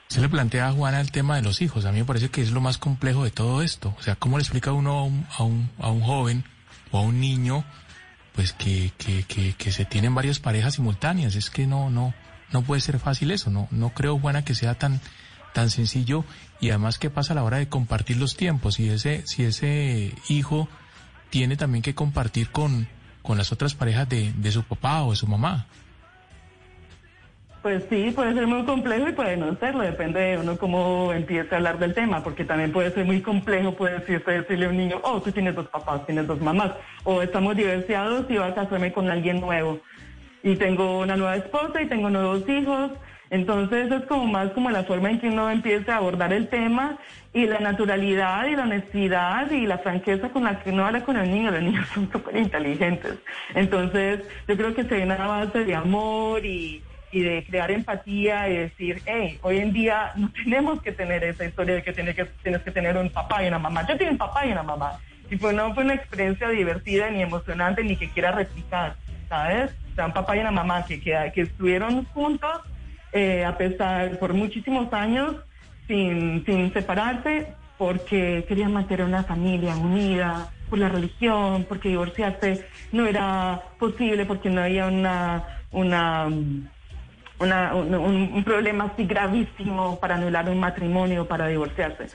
Se 0.08 0.22
le 0.22 0.30
plantea 0.30 0.68
a 0.68 0.72
Juana 0.72 1.02
el 1.02 1.12
tema 1.12 1.36
de 1.36 1.42
los 1.42 1.62
hijos. 1.62 1.86
A 1.86 1.92
mí 1.92 2.00
me 2.00 2.06
parece 2.06 2.30
que 2.30 2.42
es 2.42 2.52
lo 2.52 2.62
más 2.62 2.78
complejo 2.78 3.24
de 3.24 3.32
todo 3.32 3.62
esto. 3.62 3.94
O 4.00 4.02
sea, 4.02 4.16
¿cómo 4.16 4.38
le 4.38 4.44
explica 4.44 4.72
uno 4.72 4.92
a 4.92 5.04
un, 5.04 5.70
a 5.80 5.90
un, 5.90 6.02
joven 6.02 6.44
o 6.92 7.00
a 7.00 7.02
un 7.02 7.20
niño 7.20 7.66
pues 8.34 8.54
que, 8.54 8.92
que, 8.98 9.24
que, 9.58 9.72
se 9.72 9.86
tienen 9.86 10.14
varias 10.14 10.40
parejas 10.40 10.76
simultáneas? 10.76 11.36
Es 11.36 11.50
que 11.50 11.66
no, 11.66 11.90
no, 11.90 12.14
no 12.52 12.62
puede 12.62 12.82
ser 12.82 13.00
fácil 13.00 13.32
eso. 13.32 13.50
No, 13.50 13.68
no 13.72 13.90
creo, 13.90 14.20
Juana, 14.20 14.46
que 14.46 14.54
sea 14.54 14.76
tan, 14.76 15.02
tan 15.54 15.70
sencillo. 15.72 16.24
Y 16.62 16.70
además, 16.70 17.00
¿qué 17.00 17.10
pasa 17.10 17.34
a 17.34 17.36
la 17.36 17.44
hora 17.44 17.58
de 17.58 17.68
compartir 17.68 18.18
los 18.18 18.38
tiempos? 18.38 18.76
Si 18.76 18.88
ese, 18.88 19.26
si 19.26 19.44
ese 19.44 20.14
hijo 20.30 20.70
tiene 21.32 21.58
también 21.58 21.82
que 21.82 21.96
compartir 21.96 22.52
con, 22.52 22.88
con 23.24 23.38
las 23.38 23.52
otras 23.52 23.74
parejas 23.74 24.08
de, 24.08 24.32
de 24.34 24.52
su 24.52 24.64
papá 24.64 25.04
o 25.04 25.12
de 25.12 25.18
su 25.18 25.28
mamá. 25.28 25.66
Pues 27.66 27.84
sí, 27.90 28.12
puede 28.12 28.36
ser 28.36 28.46
muy 28.46 28.64
complejo 28.64 29.10
y 29.10 29.14
puede 29.14 29.38
no 29.38 29.56
serlo, 29.56 29.82
depende 29.82 30.20
de 30.20 30.38
uno 30.38 30.56
cómo 30.56 31.12
empiece 31.12 31.56
a 31.56 31.58
hablar 31.58 31.80
del 31.80 31.96
tema, 31.96 32.24
porque 32.24 32.46
también 32.46 32.72
puede 32.72 32.92
ser 32.92 33.06
muy 33.06 33.22
complejo, 33.22 33.72
puede 33.72 34.02
decirse, 34.02 34.30
decirle 34.30 34.68
a 34.68 34.70
un 34.70 34.78
niño, 34.78 35.00
oh, 35.02 35.20
tú 35.20 35.32
tienes 35.32 35.56
dos 35.56 35.68
papás, 35.70 36.06
tienes 36.06 36.28
dos 36.28 36.40
mamás, 36.40 36.74
o 37.06 37.24
estamos 37.24 37.56
divorciados 37.56 38.28
y 38.30 38.38
voy 38.38 38.48
a 38.48 38.54
casarme 38.54 38.94
con 38.94 39.10
alguien 39.10 39.42
nuevo, 39.42 39.80
y 40.44 40.56
tengo 40.58 41.00
una 41.00 41.18
nueva 41.18 41.38
esposa 41.38 41.82
y 41.82 41.88
tengo 41.88 42.12
nuevos 42.12 42.48
hijos, 42.48 42.92
entonces 43.32 43.92
es 43.92 44.06
como 44.06 44.28
más 44.28 44.52
como 44.52 44.70
la 44.70 44.84
forma 44.84 45.10
en 45.10 45.20
que 45.20 45.30
uno 45.30 45.50
empieza 45.50 45.96
a 45.96 45.98
abordar 45.98 46.34
el 46.34 46.48
tema 46.48 47.00
y 47.34 47.48
la 47.48 47.60
naturalidad 47.60 48.46
y 48.46 48.56
la 48.56 48.64
honestidad 48.64 49.50
y 49.50 49.66
la 49.66 49.80
franqueza 49.80 50.30
con 50.30 50.44
la 50.44 50.60
que 50.60 50.70
uno 50.70 50.86
habla 50.86 51.04
con 51.04 51.18
el 51.18 51.32
niño. 51.32 51.50
Los 51.50 51.64
niños 51.64 51.88
son 51.94 52.12
súper 52.12 52.38
inteligentes. 52.38 53.16
Entonces 53.56 54.22
yo 54.48 54.56
creo 54.56 54.76
que 54.76 54.84
se 54.84 54.96
viene 54.96 55.16
a 55.16 55.26
base 55.26 55.66
de 55.66 55.74
amor 55.74 56.46
y, 56.46 56.84
y 57.16 57.22
de 57.22 57.46
crear 57.46 57.72
empatía 57.72 58.50
y 58.50 58.58
decir, 58.58 59.02
hey, 59.06 59.40
hoy 59.42 59.60
en 59.60 59.72
día 59.72 60.12
no 60.18 60.30
tenemos 60.44 60.82
que 60.82 60.92
tener 60.92 61.24
esa 61.24 61.46
historia 61.46 61.76
de 61.76 61.82
que 61.82 61.94
tienes 61.94 62.14
que, 62.14 62.72
tener 62.72 62.98
un 62.98 63.10
papá 63.10 63.42
y 63.42 63.48
una 63.48 63.58
mamá. 63.58 63.88
Yo 63.88 63.98
tengo 63.98 64.12
un 64.12 64.18
papá 64.18 64.46
y 64.46 64.52
una 64.52 64.64
mamá. 64.64 65.00
Y 65.32 65.38
pues 65.38 65.56
no 65.56 65.74
fue 65.74 65.86
una 65.86 65.94
experiencia 65.94 66.50
divertida 66.50 67.10
ni 67.10 67.22
emocionante 67.22 67.86
ni 67.86 67.96
que 67.96 68.10
quiera 68.10 68.34
replicar, 68.34 68.98
¿sabes? 69.30 69.72
O 69.94 69.96
sea, 69.96 70.08
un 70.08 70.14
papá 70.14 70.36
y 70.36 70.42
una 70.42 70.52
mamá 70.52 70.86
que, 70.86 71.00
que, 71.00 71.32
que 71.34 71.42
estuvieron 71.44 72.04
juntos 72.08 72.62
eh, 73.14 73.46
a 73.46 73.58
pesar 73.58 74.20
por 74.20 74.34
muchísimos 74.34 74.92
años 74.92 75.38
sin, 75.88 76.46
sin 76.46 76.74
separarse 76.74 77.48
porque 77.78 78.44
querían 78.46 78.74
mantener 78.74 79.06
una 79.06 79.24
familia 79.24 79.74
unida 79.78 80.50
por 80.70 80.80
la 80.80 80.90
religión, 80.90 81.66
porque 81.68 81.90
divorciarse 81.90 82.68
no 82.92 83.08
era 83.08 83.62
posible, 83.80 84.26
porque 84.26 84.50
no 84.50 84.62
había 84.62 84.88
una, 84.88 85.44
una 85.72 86.28
un, 87.40 88.44
problema 88.44 88.86
así 88.86 89.06
gravísimo 89.06 90.00
para 90.00 90.16
anular 90.16 90.50
un 90.50 90.60
matrimonio, 90.60 91.28
para 91.28 91.48
divorciarse. 91.48 92.08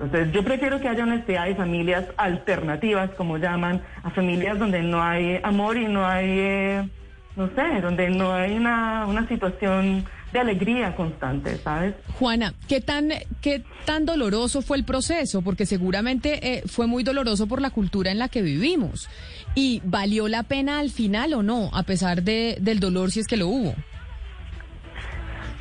Entonces, 0.00 0.32
yo 0.32 0.44
prefiero 0.44 0.80
que 0.80 0.88
haya 0.88 1.02
honestidad 1.02 1.46
y 1.48 1.54
familias 1.54 2.04
alternativas, 2.16 3.10
como 3.10 3.36
llaman, 3.38 3.82
a 4.02 4.10
familias 4.10 4.58
donde 4.58 4.82
no 4.82 5.02
hay 5.02 5.40
amor 5.42 5.76
y 5.76 5.86
no 5.86 6.06
hay, 6.06 6.28
eh, 6.28 6.88
no 7.34 7.48
sé, 7.48 7.80
donde 7.80 8.08
no 8.10 8.32
hay 8.32 8.56
una, 8.56 9.06
una 9.06 9.26
situación 9.26 10.04
de 10.32 10.38
alegría 10.38 10.94
constante, 10.94 11.56
¿sabes? 11.58 11.94
Juana, 12.18 12.54
¿qué 12.68 12.80
tan, 12.80 13.10
qué 13.40 13.64
tan 13.86 14.04
doloroso 14.04 14.62
fue 14.62 14.76
el 14.76 14.84
proceso? 14.84 15.42
Porque 15.42 15.66
seguramente 15.66 16.54
eh, 16.54 16.62
fue 16.66 16.86
muy 16.86 17.02
doloroso 17.02 17.46
por 17.46 17.60
la 17.60 17.70
cultura 17.70 18.10
en 18.12 18.18
la 18.18 18.28
que 18.28 18.42
vivimos. 18.42 19.08
¿Y 19.54 19.80
valió 19.84 20.28
la 20.28 20.42
pena 20.42 20.78
al 20.78 20.90
final 20.90 21.34
o 21.34 21.42
no, 21.42 21.70
a 21.72 21.82
pesar 21.82 22.22
de, 22.22 22.58
del 22.60 22.78
dolor 22.78 23.10
si 23.10 23.20
es 23.20 23.26
que 23.26 23.36
lo 23.36 23.48
hubo? 23.48 23.74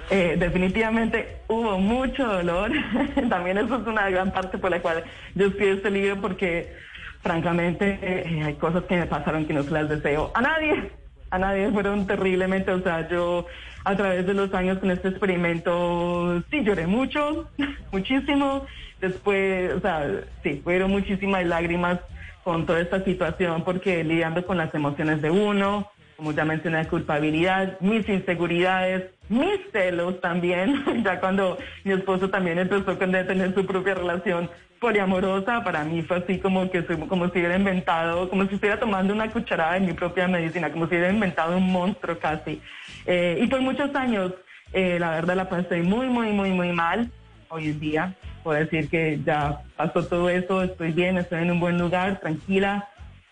Eh, 0.09 0.37
definitivamente 0.39 1.39
hubo 1.47 1.79
mucho 1.79 2.25
dolor. 2.25 2.71
También 3.29 3.57
eso 3.57 3.75
es 3.75 3.87
una 3.87 4.09
gran 4.09 4.31
parte 4.31 4.57
por 4.57 4.71
la 4.71 4.81
cual 4.81 5.03
yo 5.35 5.47
escribí 5.47 5.71
este 5.71 5.91
libro 5.91 6.21
porque 6.21 6.73
francamente 7.21 7.99
eh, 8.01 8.43
hay 8.43 8.53
cosas 8.55 8.83
que 8.83 8.97
me 8.97 9.05
pasaron 9.05 9.45
que 9.45 9.53
no 9.53 9.63
se 9.63 9.71
las 9.71 9.89
deseo 9.89 10.31
a 10.33 10.41
nadie. 10.41 10.91
A 11.29 11.37
nadie 11.37 11.69
fueron 11.71 12.07
terriblemente, 12.07 12.71
o 12.71 12.81
sea, 12.81 13.09
yo 13.09 13.45
a 13.83 13.95
través 13.97 14.25
de 14.25 14.33
los 14.33 14.53
años 14.53 14.79
con 14.79 14.91
este 14.91 15.09
experimento 15.09 16.41
sí 16.49 16.63
lloré 16.63 16.87
mucho, 16.87 17.49
muchísimo. 17.91 18.65
Después, 19.01 19.73
o 19.73 19.79
sea, 19.81 20.07
sí, 20.41 20.61
fueron 20.63 20.91
muchísimas 20.91 21.45
lágrimas 21.45 21.99
con 22.43 22.65
toda 22.65 22.79
esta 22.79 23.03
situación 23.03 23.63
porque 23.65 24.05
lidiando 24.05 24.45
con 24.45 24.57
las 24.57 24.73
emociones 24.73 25.21
de 25.21 25.29
uno, 25.29 25.91
como 26.15 26.31
ya 26.31 26.45
mencioné, 26.45 26.87
culpabilidad, 26.87 27.77
mis 27.81 28.07
inseguridades, 28.07 29.03
mis 29.29 29.59
celos 29.71 30.19
también, 30.21 30.83
ya 31.03 31.19
cuando 31.19 31.57
mi 31.83 31.93
esposo 31.93 32.29
también 32.29 32.59
empezó 32.59 32.91
a 32.91 32.97
tener 32.97 33.53
su 33.53 33.65
propia 33.65 33.93
relación 33.95 34.49
poliamorosa, 34.79 35.63
para 35.63 35.83
mí 35.83 36.03
fue 36.03 36.17
así 36.17 36.37
como 36.39 36.69
que 36.69 36.85
como 36.85 37.29
si 37.29 37.39
hubiera 37.39 37.57
inventado, 37.57 38.29
como 38.29 38.45
si 38.45 38.55
estuviera 38.55 38.79
tomando 38.79 39.13
una 39.13 39.31
cucharada 39.31 39.73
de 39.73 39.81
mi 39.81 39.93
propia 39.93 40.27
medicina, 40.27 40.71
como 40.71 40.87
si 40.87 40.95
hubiera 40.95 41.11
inventado 41.11 41.57
un 41.57 41.71
monstruo 41.71 42.17
casi. 42.19 42.61
Eh, 43.05 43.39
y 43.41 43.47
por 43.47 43.61
muchos 43.61 43.93
años, 43.95 44.33
eh, 44.73 44.97
la 44.99 45.11
verdad 45.11 45.35
la 45.35 45.49
pasé 45.49 45.81
muy, 45.81 46.07
muy, 46.07 46.31
muy, 46.31 46.51
muy 46.51 46.71
mal. 46.71 47.09
Hoy 47.49 47.69
en 47.69 47.79
día 47.79 48.15
puedo 48.43 48.59
decir 48.59 48.89
que 48.89 49.19
ya 49.25 49.61
pasó 49.75 50.05
todo 50.05 50.29
eso, 50.29 50.63
estoy 50.63 50.91
bien, 50.91 51.17
estoy 51.17 51.41
en 51.41 51.51
un 51.51 51.59
buen 51.59 51.77
lugar, 51.77 52.19
tranquila, 52.19 52.87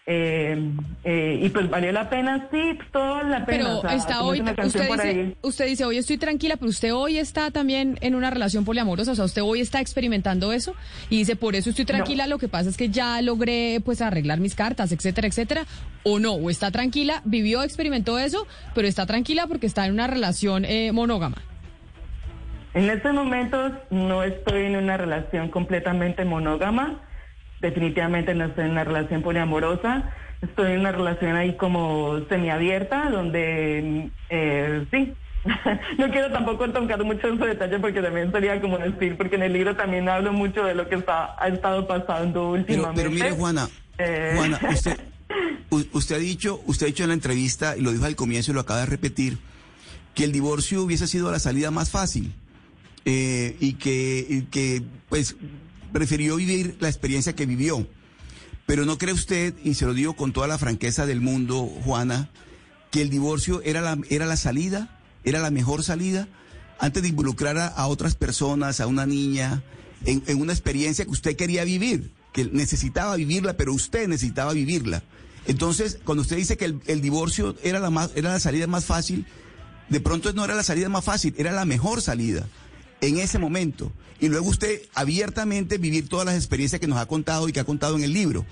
eh, 0.07 0.71
eh, 1.03 1.39
y 1.41 1.49
pues 1.49 1.67
valió 1.67 1.91
la 1.91 2.07
pena, 2.09 2.47
sí, 2.51 2.77
toda 2.91 3.23
la 3.23 3.43
pena. 3.43 3.79
Pero 3.81 3.89
está 3.89 4.21
hoy, 4.21 4.39
usted 4.39 4.63
dice, 4.63 5.37
usted 5.41 5.65
dice, 5.65 5.85
hoy 5.85 5.97
estoy 5.97 6.17
tranquila, 6.17 6.57
pero 6.57 6.69
usted 6.69 6.93
hoy 6.93 7.17
está 7.17 7.49
también 7.49 7.97
en 8.01 8.13
una 8.13 8.29
relación 8.29 8.65
poliamorosa, 8.65 9.13
o 9.13 9.15
sea, 9.15 9.25
usted 9.25 9.41
hoy 9.41 9.61
está 9.61 9.81
experimentando 9.81 10.53
eso 10.53 10.75
y 11.09 11.17
dice, 11.17 11.35
por 11.35 11.55
eso 11.55 11.71
estoy 11.71 11.85
tranquila, 11.85 12.27
lo 12.27 12.37
que 12.37 12.47
pasa 12.47 12.69
es 12.69 12.77
que 12.77 12.89
ya 12.89 13.19
logré 13.23 13.81
pues 13.83 13.99
arreglar 14.01 14.39
mis 14.39 14.53
cartas, 14.53 14.91
etcétera, 14.91 15.27
etcétera, 15.27 15.65
o 16.03 16.19
no, 16.19 16.33
o 16.33 16.51
está 16.51 16.69
tranquila, 16.69 17.23
vivió, 17.25 17.63
experimentó 17.63 18.19
eso, 18.19 18.45
pero 18.75 18.87
está 18.87 19.07
tranquila 19.07 19.47
porque 19.47 19.65
está 19.65 19.87
en 19.87 19.93
una 19.93 20.05
relación 20.05 20.65
eh, 20.65 20.91
monógama. 20.91 21.37
En 22.75 22.89
estos 22.91 23.11
momentos 23.11 23.71
no 23.89 24.21
estoy 24.21 24.65
en 24.65 24.75
una 24.75 24.97
relación 24.97 25.49
completamente 25.49 26.25
monógama 26.25 26.99
definitivamente 27.65 28.33
no 28.33 28.45
estoy 28.45 28.65
en 28.65 28.71
una 28.71 28.83
relación 28.83 29.21
poliamorosa, 29.21 30.11
estoy 30.41 30.73
en 30.73 30.81
una 30.81 30.91
relación 30.91 31.35
ahí 31.35 31.55
como 31.55 32.19
semiabierta, 32.29 33.09
donde 33.09 34.09
eh, 34.29 34.85
sí, 34.91 35.13
no 35.97 36.09
quiero 36.11 36.31
tampoco 36.31 36.69
tocar 36.69 37.03
mucho 37.03 37.27
en 37.27 37.37
su 37.37 37.45
detalle 37.45 37.79
porque 37.79 38.01
también 38.01 38.31
sería 38.31 38.59
como 38.61 38.77
decir, 38.77 39.17
porque 39.17 39.35
en 39.35 39.43
el 39.43 39.53
libro 39.53 39.75
también 39.75 40.07
hablo 40.09 40.33
mucho 40.33 40.63
de 40.63 40.75
lo 40.75 40.87
que 40.87 40.95
está, 40.95 41.35
ha 41.41 41.47
estado 41.47 41.87
pasando 41.87 42.51
últimamente. 42.51 43.01
Pero, 43.01 43.11
mire, 43.11 43.31
Juana, 43.31 43.69
eh, 43.97 44.33
Juana, 44.35 44.59
usted, 44.71 44.99
usted 45.91 46.15
ha 46.15 46.19
dicho, 46.19 46.61
usted 46.65 46.85
ha 46.85 46.87
dicho 46.87 47.03
en 47.03 47.09
la 47.09 47.15
entrevista, 47.15 47.75
y 47.77 47.81
lo 47.81 47.91
dijo 47.91 48.05
al 48.05 48.15
comienzo 48.15 48.51
y 48.51 48.53
lo 48.53 48.61
acaba 48.61 48.81
de 48.81 48.85
repetir, 48.87 49.37
que 50.13 50.23
el 50.23 50.31
divorcio 50.31 50.83
hubiese 50.83 51.07
sido 51.07 51.31
la 51.31 51.39
salida 51.39 51.71
más 51.71 51.89
fácil. 51.89 52.33
Eh, 53.07 53.55
y 53.59 53.73
que, 53.73 54.25
y 54.27 54.41
que 54.43 54.81
pues 55.09 55.35
prefirió 55.95 56.35
vivir 56.35 56.75
la 56.81 56.89
experiencia 56.89 57.37
que 57.37 57.45
vivió. 57.45 57.87
Pero 58.65 58.83
¿no 58.83 58.97
cree 58.97 59.13
usted, 59.13 59.53
y 59.63 59.75
se 59.75 59.85
lo 59.85 59.93
digo 59.93 60.13
con 60.13 60.33
toda 60.33 60.45
la 60.45 60.57
franqueza 60.57 61.05
del 61.05 61.21
mundo, 61.21 61.71
Juana, 61.85 62.29
que 62.91 63.01
el 63.01 63.09
divorcio 63.09 63.61
era 63.63 63.79
la, 63.79 63.97
era 64.09 64.25
la 64.25 64.35
salida, 64.35 64.99
era 65.23 65.39
la 65.39 65.51
mejor 65.51 65.83
salida, 65.83 66.27
antes 66.79 67.01
de 67.01 67.07
involucrar 67.07 67.57
a, 67.57 67.87
otras 67.87 68.13
personas, 68.13 68.81
a 68.81 68.87
una 68.87 69.05
niña, 69.05 69.63
en, 70.03 70.41
una 70.41 70.51
experiencia 70.51 71.05
que 71.05 71.11
usted 71.11 71.37
quería 71.37 71.63
vivir, 71.63 72.11
que 72.33 72.43
necesitaba 72.43 73.15
vivirla, 73.15 73.55
pero 73.55 73.73
usted 73.73 74.09
necesitaba 74.09 74.51
vivirla? 74.51 75.01
Entonces, 75.47 75.99
cuando 76.03 76.23
usted 76.23 76.35
dice 76.35 76.57
que 76.57 76.65
el, 76.65 77.01
divorcio 77.01 77.55
era 77.63 77.79
la, 77.79 77.89
más, 77.89 78.11
era 78.15 78.33
la 78.33 78.41
salida 78.41 78.67
más 78.67 78.83
fácil, 78.83 79.25
de 79.87 80.01
pronto 80.01 80.33
no 80.33 80.43
era 80.43 80.55
la 80.55 80.63
salida 80.63 80.89
más 80.89 81.05
fácil, 81.05 81.33
era 81.37 81.53
la 81.53 81.63
mejor 81.63 82.01
salida 82.01 82.49
en 83.01 83.17
ese 83.17 83.39
momento. 83.39 83.91
Y 84.19 84.29
luego 84.29 84.49
usted 84.49 84.81
abiertamente 84.93 85.77
vivir 85.77 86.07
todas 86.07 86.25
las 86.25 86.35
experiencias 86.35 86.79
que 86.79 86.87
nos 86.87 86.99
ha 86.99 87.05
contado 87.05 87.49
y 87.49 87.51
que 87.51 87.59
ha 87.59 87.65
contado 87.65 87.95
en 87.95 88.03
el 88.03 88.13
libro. 88.13 88.45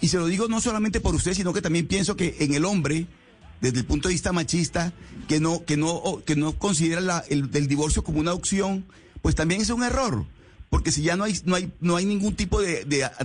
Y 0.00 0.08
se 0.08 0.18
lo 0.18 0.26
digo 0.26 0.48
no 0.48 0.60
solamente 0.60 1.00
por 1.00 1.14
usted, 1.14 1.34
sino 1.34 1.52
que 1.52 1.62
también 1.62 1.86
pienso 1.86 2.16
que 2.16 2.36
en 2.40 2.54
el 2.54 2.64
hombre, 2.64 3.06
desde 3.60 3.78
el 3.78 3.86
punto 3.86 4.08
de 4.08 4.14
vista 4.14 4.32
machista, 4.32 4.92
que 5.28 5.40
no, 5.40 5.64
que 5.64 5.76
no, 5.76 6.22
que 6.26 6.36
no 6.36 6.58
considera 6.58 7.24
el, 7.28 7.50
divorcio 7.68 8.02
como 8.02 8.20
una 8.20 8.32
opción, 8.32 8.84
pues 9.22 9.34
también 9.34 9.60
es 9.60 9.70
un 9.70 9.82
error. 9.82 10.26
Porque 10.68 10.90
si 10.90 11.02
ya 11.02 11.16
no 11.16 11.24
hay, 11.24 11.38
no 11.44 11.54
hay, 11.54 11.72
no 11.80 11.96
hay 11.96 12.06
ningún 12.06 12.34
tipo 12.34 12.60
de, 12.60 12.84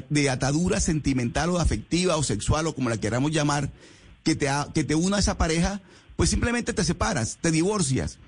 de, 0.10 0.30
atadura 0.30 0.80
sentimental 0.80 1.50
o 1.50 1.60
afectiva 1.60 2.18
o 2.18 2.24
sexual 2.24 2.68
o 2.68 2.76
como 2.76 2.89
la 2.89 2.98
queramos 2.98 3.32
llamar, 3.32 3.72
que 4.24 4.36
te, 4.36 4.50
que 4.74 4.84
te 4.84 4.95
una 4.95 5.18
a 5.18 5.20
esa 5.20 5.38
pareja, 5.38 5.82
pues 6.18 6.30
simplemente 6.30 6.74
te 6.74 6.84
separas, 6.84 7.38
te 7.41 7.52
divorcias 7.52 8.20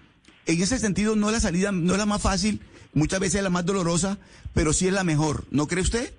en 0.50 0.62
ese 0.62 0.80
sentido 0.80 1.16
no 1.16 1.28
es 1.28 1.34
la 1.34 1.40
salida, 1.40 1.72
no 1.72 1.94
es 1.94 2.00
la 2.00 2.06
más 2.06 2.22
fácil, 2.22 2.62
muchas 2.94 3.20
veces 3.20 3.36
es 3.36 3.44
la 3.44 3.50
más 3.50 3.66
dolorosa, 3.66 4.18
pero 4.54 4.74
sí 4.74 4.88
es 4.88 4.94
la 4.94 5.04
mejor, 5.04 5.44
¿no 5.52 5.68
cree 5.68 5.82
usted? 5.82 6.12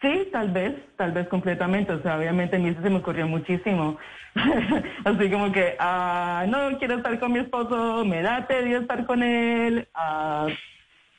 Sí, 0.00 0.28
tal 0.32 0.50
vez, 0.50 0.74
tal 0.96 1.12
vez 1.12 1.28
completamente. 1.28 1.92
O 1.92 2.02
sea, 2.02 2.16
obviamente 2.16 2.56
a 2.56 2.58
mí 2.58 2.74
se 2.74 2.88
me 2.88 2.96
ocurrió 2.96 3.26
muchísimo. 3.26 3.98
Así 5.04 5.30
como 5.30 5.52
que, 5.52 5.76
ah, 5.78 6.46
no 6.48 6.78
quiero 6.78 6.96
estar 6.96 7.18
con 7.18 7.32
mi 7.32 7.40
esposo, 7.40 8.04
me 8.04 8.22
da 8.22 8.46
tedio 8.46 8.78
estar 8.78 9.04
con 9.04 9.22
él. 9.22 9.86
Ah, 9.94 10.46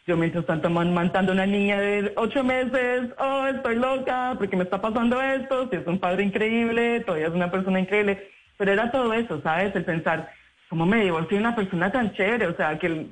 yo 0.07 0.17
mientras 0.17 0.47
tanto 0.47 0.69
mantando 0.69 1.31
una 1.31 1.45
niña 1.45 1.79
de 1.79 2.11
ocho 2.15 2.43
meses, 2.43 3.11
oh, 3.19 3.45
estoy 3.45 3.75
loca 3.75 4.33
porque 4.37 4.57
me 4.57 4.63
está 4.63 4.81
pasando 4.81 5.21
esto, 5.21 5.69
si 5.69 5.75
es 5.75 5.85
un 5.85 5.99
padre 5.99 6.23
increíble, 6.23 7.01
todavía 7.01 7.27
es 7.27 7.33
una 7.33 7.51
persona 7.51 7.79
increíble. 7.79 8.27
Pero 8.57 8.71
era 8.71 8.91
todo 8.91 9.13
eso, 9.13 9.41
¿sabes? 9.41 9.75
El 9.75 9.85
pensar, 9.85 10.31
¿cómo 10.71 10.85
me 10.85 11.03
divorcié 11.03 11.37
de 11.37 11.43
una 11.43 11.53
persona 11.53 11.91
tan 11.91 12.13
chévere? 12.13 12.47
O 12.47 12.55
sea, 12.55 12.79
que, 12.79 13.07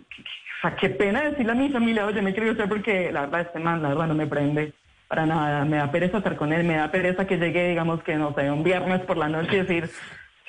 qué 0.80 0.90
pena 0.92 1.24
decirle 1.24 1.52
a 1.52 1.56
mi 1.56 1.68
familia, 1.68 2.06
oye, 2.06 2.22
me 2.22 2.34
quiero 2.34 2.54
hacer 2.54 2.70
porque 2.70 3.12
la 3.12 3.22
verdad 3.22 3.42
este 3.42 3.60
man, 3.60 3.82
la 3.82 3.90
verdad 3.90 4.08
no 4.08 4.16
me 4.16 4.28
prende 4.28 4.72
para 5.10 5.26
nada. 5.26 5.66
Me 5.66 5.76
da 5.76 5.92
pereza 5.92 6.20
estar 6.20 6.38
con 6.38 6.54
él, 6.54 6.64
me 6.64 6.78
da 6.78 6.90
pereza 6.90 7.28
que 7.28 7.38
llegue, 7.38 7.68
digamos 7.68 8.02
que 8.02 8.16
no 8.16 8.34
sé, 8.34 8.50
un 8.50 8.64
viernes 8.64 9.02
por 9.02 9.18
la 9.18 9.28
noche 9.28 9.58
y 9.58 9.60
decir, 9.60 9.90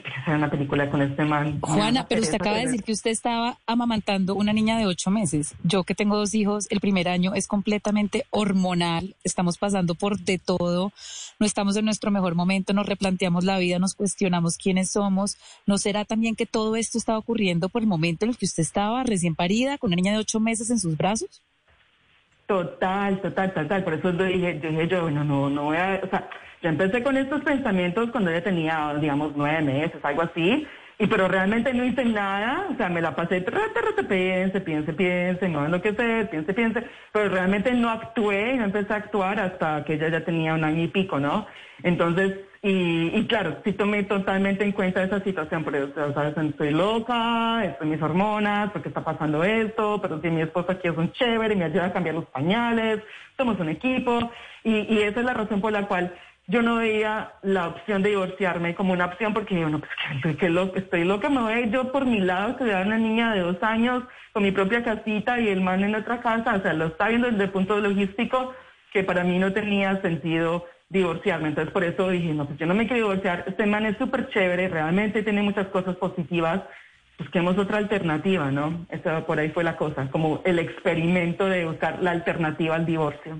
hacer 0.08 0.34
una 0.34 0.50
película 0.50 0.90
con 0.90 1.02
este 1.02 1.24
man. 1.24 1.60
Juana, 1.60 2.06
pero 2.08 2.20
usted 2.20 2.34
acaba 2.34 2.56
de 2.56 2.66
decir 2.66 2.82
que 2.82 2.92
usted 2.92 3.10
estaba 3.10 3.58
amamantando 3.66 4.34
una 4.34 4.52
niña 4.52 4.78
de 4.78 4.86
ocho 4.86 5.10
meses. 5.10 5.54
Yo 5.62 5.84
que 5.84 5.94
tengo 5.94 6.16
dos 6.16 6.34
hijos, 6.34 6.66
el 6.70 6.80
primer 6.80 7.08
año 7.08 7.34
es 7.34 7.46
completamente 7.46 8.24
hormonal, 8.30 9.14
estamos 9.24 9.58
pasando 9.58 9.94
por 9.94 10.18
de 10.18 10.38
todo, 10.38 10.92
no 11.38 11.46
estamos 11.46 11.76
en 11.76 11.84
nuestro 11.84 12.10
mejor 12.10 12.34
momento, 12.34 12.72
nos 12.72 12.86
replanteamos 12.86 13.44
la 13.44 13.58
vida, 13.58 13.78
nos 13.78 13.94
cuestionamos 13.94 14.56
quiénes 14.56 14.90
somos. 14.90 15.36
¿No 15.66 15.78
será 15.78 16.04
también 16.04 16.36
que 16.36 16.46
todo 16.46 16.76
esto 16.76 16.98
estaba 16.98 17.18
ocurriendo 17.18 17.68
por 17.68 17.82
el 17.82 17.88
momento 17.88 18.24
en 18.24 18.30
el 18.30 18.36
que 18.36 18.46
usted 18.46 18.62
estaba 18.62 19.02
recién 19.04 19.34
parida, 19.34 19.78
con 19.78 19.88
una 19.88 19.96
niña 19.96 20.12
de 20.12 20.18
ocho 20.18 20.40
meses 20.40 20.70
en 20.70 20.78
sus 20.78 20.96
brazos? 20.96 21.42
Total, 22.46 23.20
total, 23.22 23.54
total. 23.54 23.84
Por 23.84 23.94
eso 23.94 24.12
dije, 24.12 24.58
yo 24.60 24.70
dije 24.70 24.88
yo, 24.88 25.02
bueno, 25.02 25.22
no, 25.22 25.48
no 25.48 25.64
voy 25.66 25.76
a, 25.76 26.00
o 26.02 26.08
sea, 26.10 26.28
yo 26.62 26.68
empecé 26.68 27.02
con 27.02 27.16
estos 27.16 27.42
pensamientos 27.42 28.10
cuando 28.10 28.30
ella 28.30 28.44
tenía, 28.44 28.94
digamos, 29.00 29.32
nueve 29.34 29.62
meses, 29.62 30.04
algo 30.04 30.22
así, 30.22 30.66
y 30.98 31.06
pero 31.06 31.28
realmente 31.28 31.72
no 31.72 31.82
hice 31.82 32.04
nada, 32.04 32.66
o 32.70 32.76
sea, 32.76 32.90
me 32.90 33.00
la 33.00 33.16
pasé, 33.16 33.40
trate, 33.40 33.72
trate, 33.72 34.04
piense, 34.04 34.60
piense, 34.60 34.92
piense, 34.92 35.48
no 35.48 35.64
enloquecer, 35.64 36.28
piense, 36.28 36.52
piense, 36.52 36.84
pero 37.10 37.30
realmente 37.30 37.72
no 37.72 37.88
actué, 37.88 38.56
no 38.56 38.64
empecé 38.64 38.92
a 38.92 38.96
actuar 38.96 39.40
hasta 39.40 39.82
que 39.84 39.94
ella 39.94 40.10
ya 40.10 40.24
tenía 40.24 40.52
un 40.52 40.62
año 40.62 40.82
y 40.82 40.88
pico, 40.88 41.18
¿no? 41.18 41.46
Entonces, 41.82 42.40
y, 42.60 43.18
y 43.18 43.26
claro, 43.26 43.56
sí 43.64 43.72
tomé 43.72 44.02
totalmente 44.02 44.62
en 44.62 44.72
cuenta 44.72 45.02
esa 45.02 45.24
situación, 45.24 45.64
pero, 45.64 45.86
o 45.86 46.12
sea, 46.12 46.28
estoy 46.28 46.70
loca, 46.70 47.64
estoy 47.64 47.88
mis 47.88 48.02
hormonas, 48.02 48.70
porque 48.70 48.88
está 48.88 49.02
pasando 49.02 49.42
esto, 49.42 49.98
pero 50.02 50.20
si 50.20 50.28
mi 50.28 50.42
esposo 50.42 50.72
aquí 50.72 50.88
es 50.88 50.98
un 50.98 51.10
chévere, 51.12 51.56
me 51.56 51.64
ayuda 51.64 51.86
a 51.86 51.92
cambiar 51.94 52.16
los 52.16 52.26
pañales, 52.26 53.00
somos 53.38 53.58
un 53.58 53.70
equipo, 53.70 54.30
y, 54.62 54.94
y 54.94 54.98
esa 54.98 55.20
es 55.20 55.24
la 55.24 55.32
razón 55.32 55.62
por 55.62 55.72
la 55.72 55.86
cual 55.86 56.12
yo 56.50 56.62
no 56.62 56.76
veía 56.76 57.32
la 57.42 57.68
opción 57.68 58.02
de 58.02 58.10
divorciarme 58.10 58.74
como 58.74 58.92
una 58.92 59.06
opción 59.06 59.32
porque 59.32 59.58
yo, 59.58 59.68
no, 59.68 59.80
pues 60.20 60.36
que, 60.36 60.48
lo, 60.48 60.74
estoy 60.74 61.04
loca, 61.04 61.28
me 61.30 61.40
voy 61.40 61.70
yo 61.70 61.92
por 61.92 62.04
mi 62.04 62.18
lado, 62.18 62.56
que 62.56 62.64
una 62.64 62.98
niña 62.98 63.32
de 63.34 63.40
dos 63.40 63.62
años 63.62 64.02
con 64.32 64.42
mi 64.42 64.50
propia 64.50 64.82
casita 64.82 65.38
y 65.38 65.48
el 65.48 65.60
man 65.60 65.84
en 65.84 65.94
otra 65.94 66.20
casa, 66.20 66.56
o 66.56 66.60
sea, 66.60 66.72
lo 66.72 66.86
está 66.86 67.08
viendo 67.08 67.30
desde 67.30 67.44
el 67.44 67.50
punto 67.50 67.78
logístico 67.78 68.52
que 68.92 69.04
para 69.04 69.22
mí 69.22 69.38
no 69.38 69.52
tenía 69.52 70.00
sentido 70.02 70.66
divorciarme. 70.88 71.48
Entonces 71.48 71.72
por 71.72 71.84
eso 71.84 72.08
dije, 72.10 72.34
no, 72.34 72.46
pues 72.46 72.58
yo 72.58 72.66
no 72.66 72.74
me 72.74 72.88
quiero 72.88 73.08
divorciar. 73.08 73.44
Este 73.46 73.64
man 73.66 73.86
es 73.86 73.96
súper 73.96 74.28
chévere, 74.30 74.68
realmente 74.68 75.22
tiene 75.22 75.42
muchas 75.42 75.68
cosas 75.68 75.94
positivas. 75.96 76.62
Busquemos 77.16 77.56
otra 77.58 77.78
alternativa, 77.78 78.50
¿no? 78.50 78.86
Eso 78.90 79.24
por 79.24 79.38
ahí 79.38 79.50
fue 79.50 79.62
la 79.62 79.76
cosa, 79.76 80.08
como 80.10 80.42
el 80.44 80.58
experimento 80.58 81.46
de 81.46 81.66
buscar 81.66 82.02
la 82.02 82.10
alternativa 82.10 82.74
al 82.74 82.86
divorcio. 82.86 83.38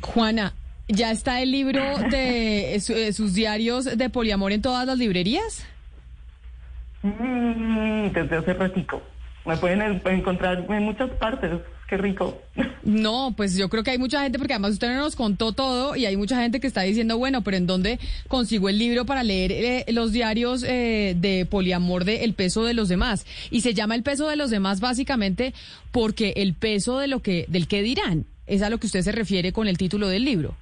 Juana, 0.00 0.52
¿ya 0.92 1.10
está 1.10 1.40
el 1.40 1.50
libro 1.50 1.82
de 2.10 2.74
eh, 2.76 3.12
sus 3.12 3.34
diarios 3.34 3.84
de 3.84 4.10
poliamor 4.10 4.52
en 4.52 4.62
todas 4.62 4.86
las 4.86 4.98
librerías? 4.98 5.64
Mm, 7.02 8.08
desde 8.12 8.36
hace 8.36 8.52
ratico. 8.54 9.02
Me 9.46 9.56
pueden 9.56 10.00
encontrar 10.04 10.66
en 10.68 10.82
muchas 10.82 11.10
partes. 11.12 11.50
Qué 11.88 11.96
rico. 11.96 12.40
No, 12.82 13.34
pues 13.36 13.56
yo 13.56 13.68
creo 13.68 13.84
que 13.84 13.90
hay 13.90 13.98
mucha 13.98 14.22
gente, 14.22 14.38
porque 14.38 14.54
además 14.54 14.72
usted 14.72 14.96
nos 14.96 15.14
contó 15.14 15.52
todo 15.52 15.96
y 15.96 16.06
hay 16.06 16.16
mucha 16.16 16.40
gente 16.40 16.60
que 16.60 16.66
está 16.66 16.80
diciendo, 16.80 17.18
bueno, 17.18 17.42
pero 17.42 17.58
¿en 17.58 17.66
dónde 17.66 18.00
consigo 18.26 18.70
el 18.70 18.78
libro 18.78 19.04
para 19.04 19.22
leer 19.22 19.52
eh, 19.52 19.84
los 19.88 20.12
diarios 20.12 20.64
eh, 20.66 21.14
de 21.16 21.44
poliamor 21.44 22.04
de 22.04 22.24
El 22.24 22.32
peso 22.32 22.64
de 22.64 22.72
los 22.72 22.88
demás? 22.88 23.26
Y 23.50 23.60
se 23.60 23.74
llama 23.74 23.96
El 23.96 24.02
peso 24.02 24.28
de 24.28 24.36
los 24.36 24.48
demás 24.50 24.80
básicamente 24.80 25.52
porque 25.92 26.32
el 26.36 26.54
peso 26.54 26.98
de 26.98 27.06
lo 27.06 27.20
que, 27.20 27.44
del 27.48 27.68
que 27.68 27.82
dirán, 27.82 28.24
es 28.46 28.62
a 28.62 28.70
lo 28.70 28.78
que 28.78 28.86
usted 28.86 29.02
se 29.02 29.12
refiere 29.12 29.52
con 29.52 29.68
el 29.68 29.76
título 29.76 30.08
del 30.08 30.24
libro 30.24 30.56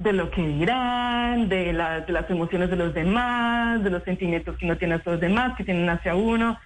de 0.00 0.14
lo 0.14 0.30
que 0.30 0.46
dirán, 0.46 1.48
de, 1.50 1.66
de, 1.66 2.12
las 2.12 2.30
emociones 2.30 2.70
de 2.70 2.76
los 2.76 2.94
demás, 2.94 3.84
de 3.84 3.90
los 3.90 4.02
sentimientos 4.02 4.56
que 4.56 4.66
no 4.66 4.78
tienen 4.78 4.98
hacia 4.98 5.12
los 5.12 5.20
demás, 5.20 5.56
que 5.56 5.64
tienen 5.64 5.88
hacia 5.90 6.14
uno. 6.14 6.58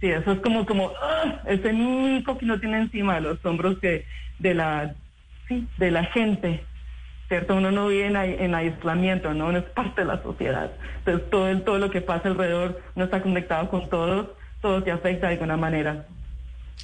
Sí, 0.00 0.08
eso 0.08 0.30
es 0.30 0.40
como, 0.40 0.64
como 0.64 0.92
¡ah! 1.02 1.42
ese 1.46 1.70
único 1.70 2.38
que 2.38 2.46
no 2.46 2.60
tiene 2.60 2.78
encima 2.78 3.16
de 3.16 3.22
los 3.22 3.44
hombros 3.44 3.80
de, 3.80 4.06
de, 4.38 4.54
la, 4.54 4.94
sí, 5.48 5.66
de 5.76 5.90
la 5.90 6.04
gente. 6.04 6.64
¿Cierto? 7.26 7.56
Uno 7.56 7.72
no 7.72 7.88
vive 7.88 8.06
en, 8.06 8.54
aislamiento, 8.54 9.34
¿no? 9.34 9.48
Uno 9.48 9.58
es 9.58 9.64
parte 9.64 10.00
de 10.02 10.06
la 10.06 10.22
sociedad. 10.22 10.70
Entonces, 11.00 11.28
todo, 11.28 11.60
todo 11.60 11.78
lo 11.78 11.90
que 11.90 12.00
pasa 12.00 12.28
alrededor 12.28 12.80
no 12.94 13.04
está 13.04 13.20
conectado 13.20 13.68
con 13.68 13.90
todos, 13.90 14.28
todo 14.62 14.82
te 14.82 14.92
afecta 14.92 15.26
de 15.26 15.34
alguna 15.34 15.58
manera. 15.58 16.06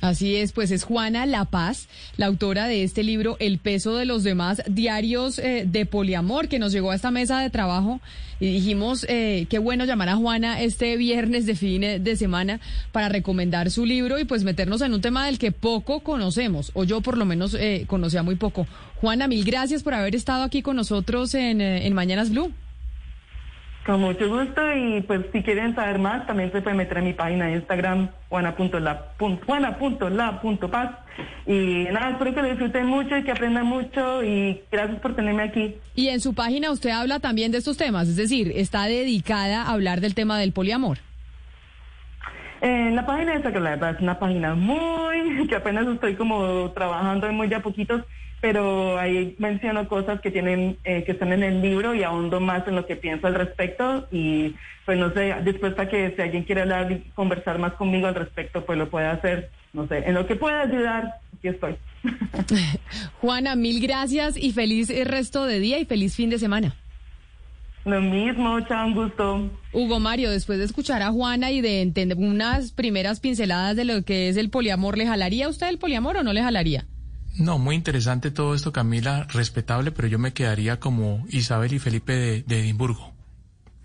Así 0.01 0.37
es, 0.37 0.53
pues 0.53 0.71
es 0.71 0.85
Juana 0.85 1.25
La 1.25 1.47
Paz, 1.47 1.89
la 2.17 2.27
autora 2.27 2.67
de 2.67 2.83
este 2.83 3.03
libro 3.03 3.37
El 3.41 3.59
peso 3.59 3.97
de 3.97 4.05
los 4.05 4.23
demás, 4.23 4.63
diarios 4.69 5.39
eh, 5.39 5.65
de 5.67 5.87
poliamor, 5.87 6.49
que 6.49 6.59
nos 6.59 6.73
llegó 6.73 6.91
a 6.91 6.95
esta 6.95 7.11
mesa 7.11 7.41
de 7.41 7.49
trabajo 7.49 8.01
y 8.39 8.53
dijimos, 8.53 9.07
eh, 9.09 9.47
qué 9.49 9.59
bueno 9.59 9.87
llamar 9.87 10.11
a 10.11 10.17
Juana 10.17 10.61
este 10.61 10.97
viernes 10.99 11.47
de 11.47 11.55
fin 11.55 11.81
de 11.81 12.17
semana 12.17 12.61
para 12.93 13.09
recomendar 13.09 13.71
su 13.71 13.87
libro 13.87 14.19
y 14.19 14.25
pues 14.25 14.45
meternos 14.45 14.83
en 14.83 14.93
un 14.93 15.01
tema 15.01 15.25
del 15.25 15.39
que 15.39 15.53
poco 15.53 16.01
conocemos, 16.01 16.71
o 16.75 16.85
yo 16.85 17.01
por 17.01 17.17
lo 17.17 17.25
menos 17.25 17.55
eh, 17.55 17.85
conocía 17.87 18.23
muy 18.23 18.35
poco. 18.35 18.67
Juana, 18.97 19.27
mil 19.27 19.45
gracias 19.45 19.83
por 19.83 19.95
haber 19.95 20.15
estado 20.15 20.43
aquí 20.43 20.61
con 20.61 20.77
nosotros 20.77 21.35
en, 21.35 21.61
en 21.61 21.95
Mañanas 21.95 22.31
Blue. 22.31 22.53
Con 23.85 24.01
mucho 24.01 24.29
gusto 24.29 24.63
y 24.75 25.03
pues 25.03 25.27
si 25.31 25.43
quieren 25.43 25.75
saber 25.75 25.99
más 25.99 26.27
también 26.27 26.51
se 26.51 26.63
pueden 26.63 26.79
meter 26.79 26.97
en 26.99 27.05
mi 27.05 27.13
página 27.13 27.47
de 27.47 27.57
Instagram 27.57 28.09
juana.la.paz 28.31 28.91
y 31.47 31.85
nada, 31.93 32.13
espero 32.13 32.35
que 32.35 32.43
lo 32.43 32.49
disfruten 32.49 32.87
mucho 32.87 33.19
y 33.19 33.25
que 33.25 33.31
aprendan 33.31 33.67
mucho 33.67 34.25
y 34.25 34.63
gracias 34.73 34.99
por 35.01 35.15
tenerme 35.15 35.43
aquí. 35.43 35.77
Y 35.95 36.09
en 36.09 36.21
su 36.21 36.33
página 36.35 36.71
usted 36.71 36.91
habla 36.91 37.21
también 37.21 37.53
de 37.53 37.59
estos 37.59 37.77
temas, 37.77 38.09
es 38.09 38.17
decir, 38.17 38.53
está 38.57 38.87
dedicada 38.87 39.65
a 39.65 39.73
hablar 39.73 40.01
del 40.01 40.15
tema 40.15 40.39
del 40.39 40.53
poliamor. 40.53 40.97
En 42.63 42.97
la 42.97 43.05
página 43.05 43.33
de 43.33 43.37
Instagram 43.37 43.95
es 43.95 44.01
una 44.01 44.19
página 44.19 44.55
muy, 44.55 45.47
que 45.49 45.57
apenas 45.57 45.87
estoy 45.87 46.15
como 46.15 46.71
trabajando 46.71 47.31
muy 47.35 47.51
ya 47.51 47.61
poquitos 47.61 48.03
pero 48.45 48.99
ahí 48.99 49.35
menciono 49.39 49.89
cosas 49.89 50.21
que 50.21 50.31
tienen 50.31 50.77
eh, 50.85 51.03
que 51.05 51.13
están 51.13 51.33
en 51.33 51.43
el 51.43 51.63
libro 51.63 51.95
y 51.95 52.03
ahondo 52.03 52.41
más 52.41 52.69
en 52.69 52.77
lo 52.77 52.85
que 52.85 52.95
pienso 52.95 53.27
al 53.27 53.37
respecto 53.37 54.07
y 54.13 54.55
pues 54.85 54.99
no 54.99 55.11
sé, 55.15 55.35
después 55.43 55.73
para 55.73 55.89
que 55.89 56.13
si 56.15 56.21
alguien 56.21 56.45
quiere 56.45 56.61
hablar 56.61 56.93
y 56.93 56.99
conversar 57.15 57.59
más 57.59 57.73
conmigo 57.73 58.07
al 58.07 58.15
respecto, 58.15 58.63
pues 58.67 58.79
lo 58.79 58.91
puede 58.91 59.07
hacer, 59.07 59.49
no 59.73 59.89
sé, 59.89 60.07
en 60.07 60.13
lo 60.13 60.27
que 60.27 60.37
pueda 60.37 60.61
ayudar, 60.61 61.15
aquí 61.39 61.49
estoy. 61.49 61.77
Juana, 63.23 63.57
mil 63.57 63.81
gracias 63.81 64.37
y 64.37 64.53
feliz 64.53 64.93
resto 65.07 65.47
de 65.47 65.59
día 65.59 65.79
y 65.79 65.87
feliz 65.87 66.15
fin 66.15 66.29
de 66.29 66.39
semana. 66.39 66.75
Lo 67.87 68.03
mismo, 68.03 68.61
chao, 68.69 68.89
un 68.89 68.95
gusto. 68.95 69.51
Hugo 69.73 70.01
Mario, 70.01 70.31
después 70.31 70.59
de 70.59 70.67
escuchar 70.67 71.01
a 71.01 71.13
Juana 71.13 71.51
y 71.51 71.63
de 71.63 71.81
entender 71.81 72.19
unas 72.19 72.73
primeras 72.73 73.21
pinceladas 73.21 73.75
de 73.75 73.87
lo 73.87 74.03
que 74.03 74.29
es 74.29 74.37
el 74.37 74.51
poliamor, 74.51 74.99
¿le 74.99 75.07
jalaría 75.07 75.49
usted 75.49 75.69
el 75.69 75.79
poliamor 75.79 76.19
o 76.19 76.23
no 76.23 76.35
le 76.35 76.43
jalaría? 76.43 76.85
No, 77.37 77.59
muy 77.59 77.75
interesante 77.75 78.31
todo 78.31 78.55
esto, 78.55 78.73
Camila, 78.73 79.27
respetable, 79.31 79.91
pero 79.91 80.09
yo 80.09 80.19
me 80.19 80.33
quedaría 80.33 80.79
como 80.79 81.27
Isabel 81.31 81.73
y 81.73 81.79
Felipe 81.79 82.45
de, 82.47 82.61
Edimburgo. 82.61 83.13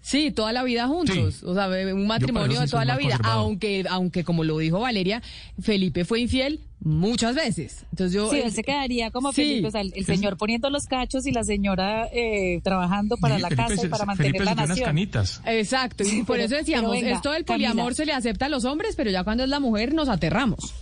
Sí, 0.02 0.32
toda 0.32 0.54
la 0.54 0.64
vida 0.64 0.88
juntos, 0.88 1.44
o 1.44 1.54
sea, 1.54 1.68
un 1.68 2.08
matrimonio 2.08 2.62
de 2.62 2.68
toda 2.68 2.86
la 2.86 2.98
vida, 2.98 3.20
aunque 3.24 3.86
aunque 3.90 4.24
como 4.24 4.44
lo 4.44 4.58
dijo 4.58 4.80
Valeria, 4.80 5.22
Felipe 5.60 6.06
fue 6.06 6.22
infiel 6.22 6.62
muchas 6.80 7.36
veces. 7.36 7.86
Entonces 7.92 8.14
yo 8.14 8.32
Sí, 8.32 8.40
él 8.40 8.52
se 8.52 8.64
quedaría 8.64 9.12
como 9.12 9.32
Felipe, 9.34 9.68
o 9.68 9.72
sea, 9.72 9.82
el, 9.82 10.06
señor 10.06 10.38
poniendo 10.38 10.70
los 10.70 10.86
cachos 10.86 11.28
y 11.28 11.32
la 11.32 11.44
señora 11.44 12.08
eh, 12.14 12.62
trabajando 12.64 13.18
para 13.18 13.38
la 13.38 13.50
casa 13.50 13.86
y 13.86 13.90
para 13.90 14.06
mantener 14.06 14.44
la 14.46 14.56
nación. 14.56 14.86
Canitas. 14.86 15.42
Exacto, 15.46 16.04
y 16.04 16.24
por 16.24 16.40
eso 16.40 16.56
decíamos, 16.56 16.96
esto 16.98 17.32
del 17.32 17.46
poliamor 17.46 17.94
se 17.94 18.06
le 18.06 18.14
acepta 18.14 18.46
a 18.46 18.50
los 18.50 18.66
hombres, 18.66 18.96
pero 18.96 19.12
ya 19.12 19.24
cuando 19.24 19.44
es 19.44 19.50
la 19.50 19.60
mujer 19.60 19.94
nos 19.94 20.10
aterramos. 20.10 20.74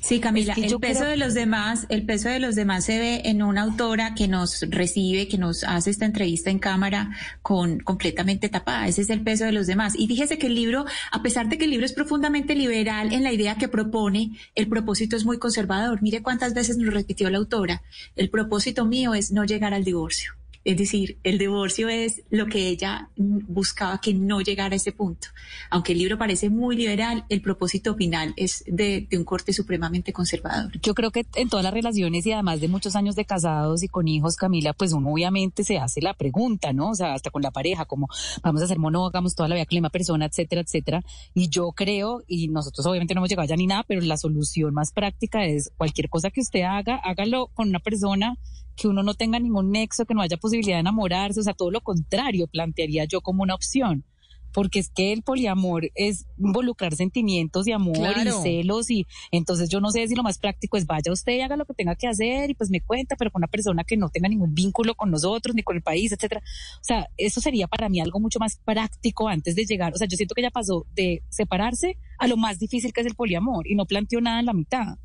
Sí, 0.00 0.20
Camila, 0.20 0.54
el 0.56 0.78
peso 0.78 1.04
de 1.04 1.16
los 1.16 1.34
demás, 1.34 1.86
el 1.88 2.04
peso 2.04 2.28
de 2.28 2.38
los 2.38 2.54
demás 2.54 2.84
se 2.84 2.98
ve 2.98 3.22
en 3.24 3.42
una 3.42 3.62
autora 3.62 4.14
que 4.14 4.28
nos 4.28 4.62
recibe, 4.68 5.28
que 5.28 5.38
nos 5.38 5.64
hace 5.64 5.90
esta 5.90 6.04
entrevista 6.04 6.50
en 6.50 6.58
cámara 6.58 7.10
con 7.42 7.80
completamente 7.80 8.48
tapada. 8.48 8.86
Ese 8.88 9.02
es 9.02 9.10
el 9.10 9.22
peso 9.22 9.44
de 9.44 9.52
los 9.52 9.66
demás. 9.66 9.94
Y 9.96 10.06
fíjese 10.06 10.38
que 10.38 10.46
el 10.46 10.54
libro, 10.54 10.84
a 11.10 11.22
pesar 11.22 11.48
de 11.48 11.58
que 11.58 11.64
el 11.64 11.70
libro 11.70 11.86
es 11.86 11.92
profundamente 11.92 12.54
liberal 12.54 13.12
en 13.12 13.22
la 13.22 13.32
idea 13.32 13.56
que 13.56 13.68
propone, 13.68 14.32
el 14.54 14.68
propósito 14.68 15.16
es 15.16 15.24
muy 15.24 15.38
conservador. 15.38 16.00
Mire 16.02 16.22
cuántas 16.22 16.54
veces 16.54 16.76
nos 16.78 16.92
repitió 16.92 17.30
la 17.30 17.38
autora. 17.38 17.82
El 18.14 18.30
propósito 18.30 18.84
mío 18.84 19.14
es 19.14 19.32
no 19.32 19.44
llegar 19.44 19.74
al 19.74 19.84
divorcio. 19.84 20.32
Es 20.66 20.76
decir, 20.76 21.20
el 21.22 21.38
divorcio 21.38 21.88
es 21.88 22.24
lo 22.28 22.46
que 22.46 22.66
ella 22.66 23.08
buscaba 23.14 24.00
que 24.00 24.12
no 24.12 24.40
llegara 24.40 24.72
a 24.72 24.76
ese 24.76 24.90
punto. 24.90 25.28
Aunque 25.70 25.92
el 25.92 25.98
libro 25.98 26.18
parece 26.18 26.50
muy 26.50 26.74
liberal, 26.74 27.24
el 27.28 27.40
propósito 27.40 27.94
final 27.94 28.34
es 28.36 28.64
de, 28.66 29.06
un 29.12 29.22
corte 29.22 29.52
supremamente 29.52 30.12
conservador. 30.12 30.72
Yo 30.82 30.94
creo 30.94 31.12
que 31.12 31.24
en 31.36 31.48
todas 31.48 31.62
las 31.62 31.72
relaciones 31.72 32.26
y 32.26 32.32
además 32.32 32.60
de 32.60 32.66
muchos 32.66 32.96
años 32.96 33.14
de 33.14 33.24
casados 33.24 33.84
y 33.84 33.88
con 33.88 34.08
hijos, 34.08 34.34
Camila, 34.34 34.72
pues 34.72 34.92
uno 34.92 35.12
obviamente 35.12 35.62
se 35.62 35.78
hace 35.78 36.02
la 36.02 36.14
pregunta, 36.14 36.72
¿no? 36.72 36.90
O 36.90 36.94
sea, 36.96 37.14
hasta 37.14 37.30
con 37.30 37.42
la 37.42 37.52
pareja, 37.52 37.84
como 37.84 38.08
vamos 38.42 38.60
a 38.60 38.66
ser 38.66 38.80
monógamos 38.80 39.36
toda 39.36 39.48
la 39.48 39.54
vida 39.54 39.66
con 39.66 39.76
la 39.76 39.80
misma 39.82 39.90
persona, 39.90 40.26
etcétera, 40.26 40.62
etcétera. 40.62 41.04
Y 41.32 41.48
yo 41.48 41.70
creo, 41.70 42.24
y 42.26 42.48
nosotros 42.48 42.84
obviamente 42.86 43.14
no 43.14 43.20
hemos 43.20 43.30
llegado 43.30 43.46
ya 43.46 43.54
ni 43.54 43.68
nada, 43.68 43.84
pero 43.86 44.00
la 44.00 44.16
solución 44.16 44.74
más 44.74 44.90
práctica 44.90 45.44
es 45.44 45.70
cualquier 45.76 46.08
cosa 46.08 46.32
que 46.32 46.40
usted 46.40 46.62
haga, 46.62 46.96
hágalo 47.04 47.52
con 47.54 47.68
una 47.68 47.78
persona 47.78 48.36
que 48.76 48.88
uno 48.88 49.02
no 49.02 49.14
tenga 49.14 49.38
ningún 49.40 49.70
nexo, 49.72 50.04
que 50.04 50.14
no 50.14 50.22
haya 50.22 50.36
posibilidad 50.36 50.76
de 50.76 50.80
enamorarse, 50.80 51.40
o 51.40 51.42
sea, 51.42 51.54
todo 51.54 51.70
lo 51.70 51.80
contrario, 51.80 52.46
plantearía 52.46 53.04
yo 53.04 53.20
como 53.20 53.42
una 53.42 53.54
opción. 53.54 54.04
Porque 54.52 54.78
es 54.78 54.88
que 54.88 55.12
el 55.12 55.22
poliamor 55.22 55.90
es 55.94 56.24
involucrar 56.38 56.94
sentimientos 56.94 57.66
de 57.66 57.74
amor 57.74 58.14
y 58.24 58.30
celos 58.42 58.90
y 58.90 59.06
entonces 59.30 59.68
yo 59.68 59.80
no 59.80 59.90
sé 59.90 60.08
si 60.08 60.14
lo 60.14 60.22
más 60.22 60.38
práctico 60.38 60.78
es 60.78 60.86
vaya 60.86 61.12
usted 61.12 61.32
y 61.32 61.40
haga 61.42 61.56
lo 61.56 61.66
que 61.66 61.74
tenga 61.74 61.94
que 61.94 62.06
hacer 62.06 62.48
y 62.48 62.54
pues 62.54 62.70
me 62.70 62.80
cuenta, 62.80 63.16
pero 63.16 63.30
con 63.30 63.40
una 63.40 63.48
persona 63.48 63.84
que 63.84 63.98
no 63.98 64.08
tenga 64.08 64.30
ningún 64.30 64.54
vínculo 64.54 64.94
con 64.94 65.10
nosotros 65.10 65.54
ni 65.54 65.62
con 65.62 65.76
el 65.76 65.82
país, 65.82 66.10
etcétera. 66.10 66.40
O 66.80 66.84
sea, 66.84 67.06
eso 67.18 67.42
sería 67.42 67.66
para 67.66 67.90
mí 67.90 68.00
algo 68.00 68.18
mucho 68.18 68.38
más 68.38 68.56
práctico 68.64 69.28
antes 69.28 69.56
de 69.56 69.66
llegar. 69.66 69.92
O 69.92 69.98
sea, 69.98 70.06
yo 70.08 70.16
siento 70.16 70.34
que 70.34 70.42
ya 70.42 70.50
pasó 70.50 70.86
de 70.94 71.22
separarse 71.28 71.98
a 72.18 72.26
lo 72.26 72.38
más 72.38 72.58
difícil 72.58 72.94
que 72.94 73.02
es 73.02 73.06
el 73.06 73.14
poliamor 73.14 73.66
y 73.66 73.74
no 73.74 73.84
planteó 73.84 74.22
nada 74.22 74.40
en 74.40 74.46
la 74.46 74.54
mitad. 74.54 74.96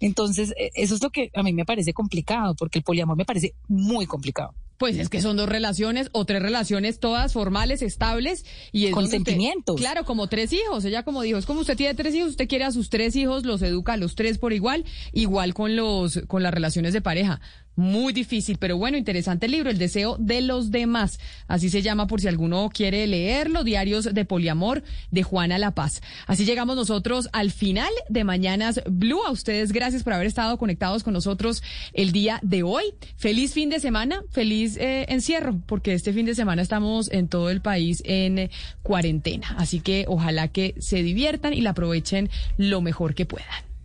Entonces, 0.00 0.54
e, 0.58 0.70
eso 0.74 0.94
es 0.94 1.02
lo 1.02 1.10
que 1.10 1.30
a 1.34 1.42
mí 1.42 1.52
me 1.52 1.64
parece 1.64 1.92
complicado, 1.92 2.54
porque 2.54 2.78
el 2.78 2.84
poliamor 2.84 3.16
me 3.16 3.24
parece 3.24 3.54
muy 3.68 4.06
complicado. 4.06 4.54
Pues 4.78 4.98
es 4.98 5.08
que 5.08 5.22
son 5.22 5.38
dos 5.38 5.48
relaciones 5.48 6.10
o 6.12 6.26
tres 6.26 6.42
relaciones 6.42 7.00
todas 7.00 7.32
formales, 7.32 7.80
estables 7.80 8.44
y 8.72 8.90
con 8.90 9.08
sentimientos. 9.08 9.76
claro, 9.76 10.04
como 10.04 10.26
tres 10.26 10.52
hijos. 10.52 10.84
Ella 10.84 11.02
como 11.02 11.22
dijo, 11.22 11.38
es 11.38 11.46
como 11.46 11.60
usted 11.60 11.78
tiene 11.78 11.94
tres 11.94 12.14
hijos, 12.14 12.30
usted 12.30 12.46
quiere 12.46 12.64
a 12.64 12.72
sus 12.72 12.90
tres 12.90 13.16
hijos, 13.16 13.46
los 13.46 13.62
educa 13.62 13.94
a 13.94 13.96
los 13.96 14.16
tres 14.16 14.36
por 14.36 14.52
igual, 14.52 14.84
igual 15.12 15.54
con 15.54 15.76
los 15.76 16.20
con 16.26 16.42
las 16.42 16.52
relaciones 16.52 16.92
de 16.92 17.00
pareja. 17.00 17.40
Muy 17.76 18.14
difícil, 18.14 18.56
pero 18.58 18.78
bueno, 18.78 18.96
interesante 18.96 19.44
el 19.44 19.52
libro, 19.52 19.68
El 19.68 19.76
deseo 19.76 20.16
de 20.18 20.40
los 20.40 20.70
demás. 20.70 21.20
Así 21.46 21.68
se 21.68 21.82
llama 21.82 22.06
por 22.06 22.22
si 22.22 22.26
alguno 22.26 22.70
quiere 22.72 23.06
leerlo, 23.06 23.64
Diarios 23.64 24.14
de 24.14 24.24
Poliamor 24.24 24.82
de 25.10 25.22
Juana 25.22 25.58
La 25.58 25.72
Paz. 25.72 26.00
Así 26.26 26.46
llegamos 26.46 26.76
nosotros 26.76 27.28
al 27.34 27.50
final 27.50 27.90
de 28.08 28.24
Mañanas 28.24 28.80
Blue. 28.88 29.22
A 29.26 29.30
ustedes 29.30 29.72
gracias 29.72 30.02
por 30.04 30.14
haber 30.14 30.26
estado 30.26 30.56
conectados 30.56 31.04
con 31.04 31.12
nosotros 31.12 31.62
el 31.92 32.12
día 32.12 32.40
de 32.42 32.62
hoy. 32.62 32.94
Feliz 33.16 33.52
fin 33.52 33.68
de 33.68 33.78
semana, 33.78 34.22
feliz 34.30 34.78
eh, 34.78 35.04
encierro, 35.10 35.60
porque 35.66 35.92
este 35.92 36.14
fin 36.14 36.24
de 36.24 36.34
semana 36.34 36.62
estamos 36.62 37.10
en 37.12 37.28
todo 37.28 37.50
el 37.50 37.60
país 37.60 38.02
en 38.06 38.38
eh, 38.38 38.50
cuarentena. 38.82 39.54
Así 39.58 39.80
que 39.80 40.06
ojalá 40.08 40.48
que 40.48 40.74
se 40.78 41.02
diviertan 41.02 41.52
y 41.52 41.60
la 41.60 41.70
aprovechen 41.70 42.30
lo 42.56 42.80
mejor 42.80 43.14
que 43.14 43.26
puedan. 43.26 43.75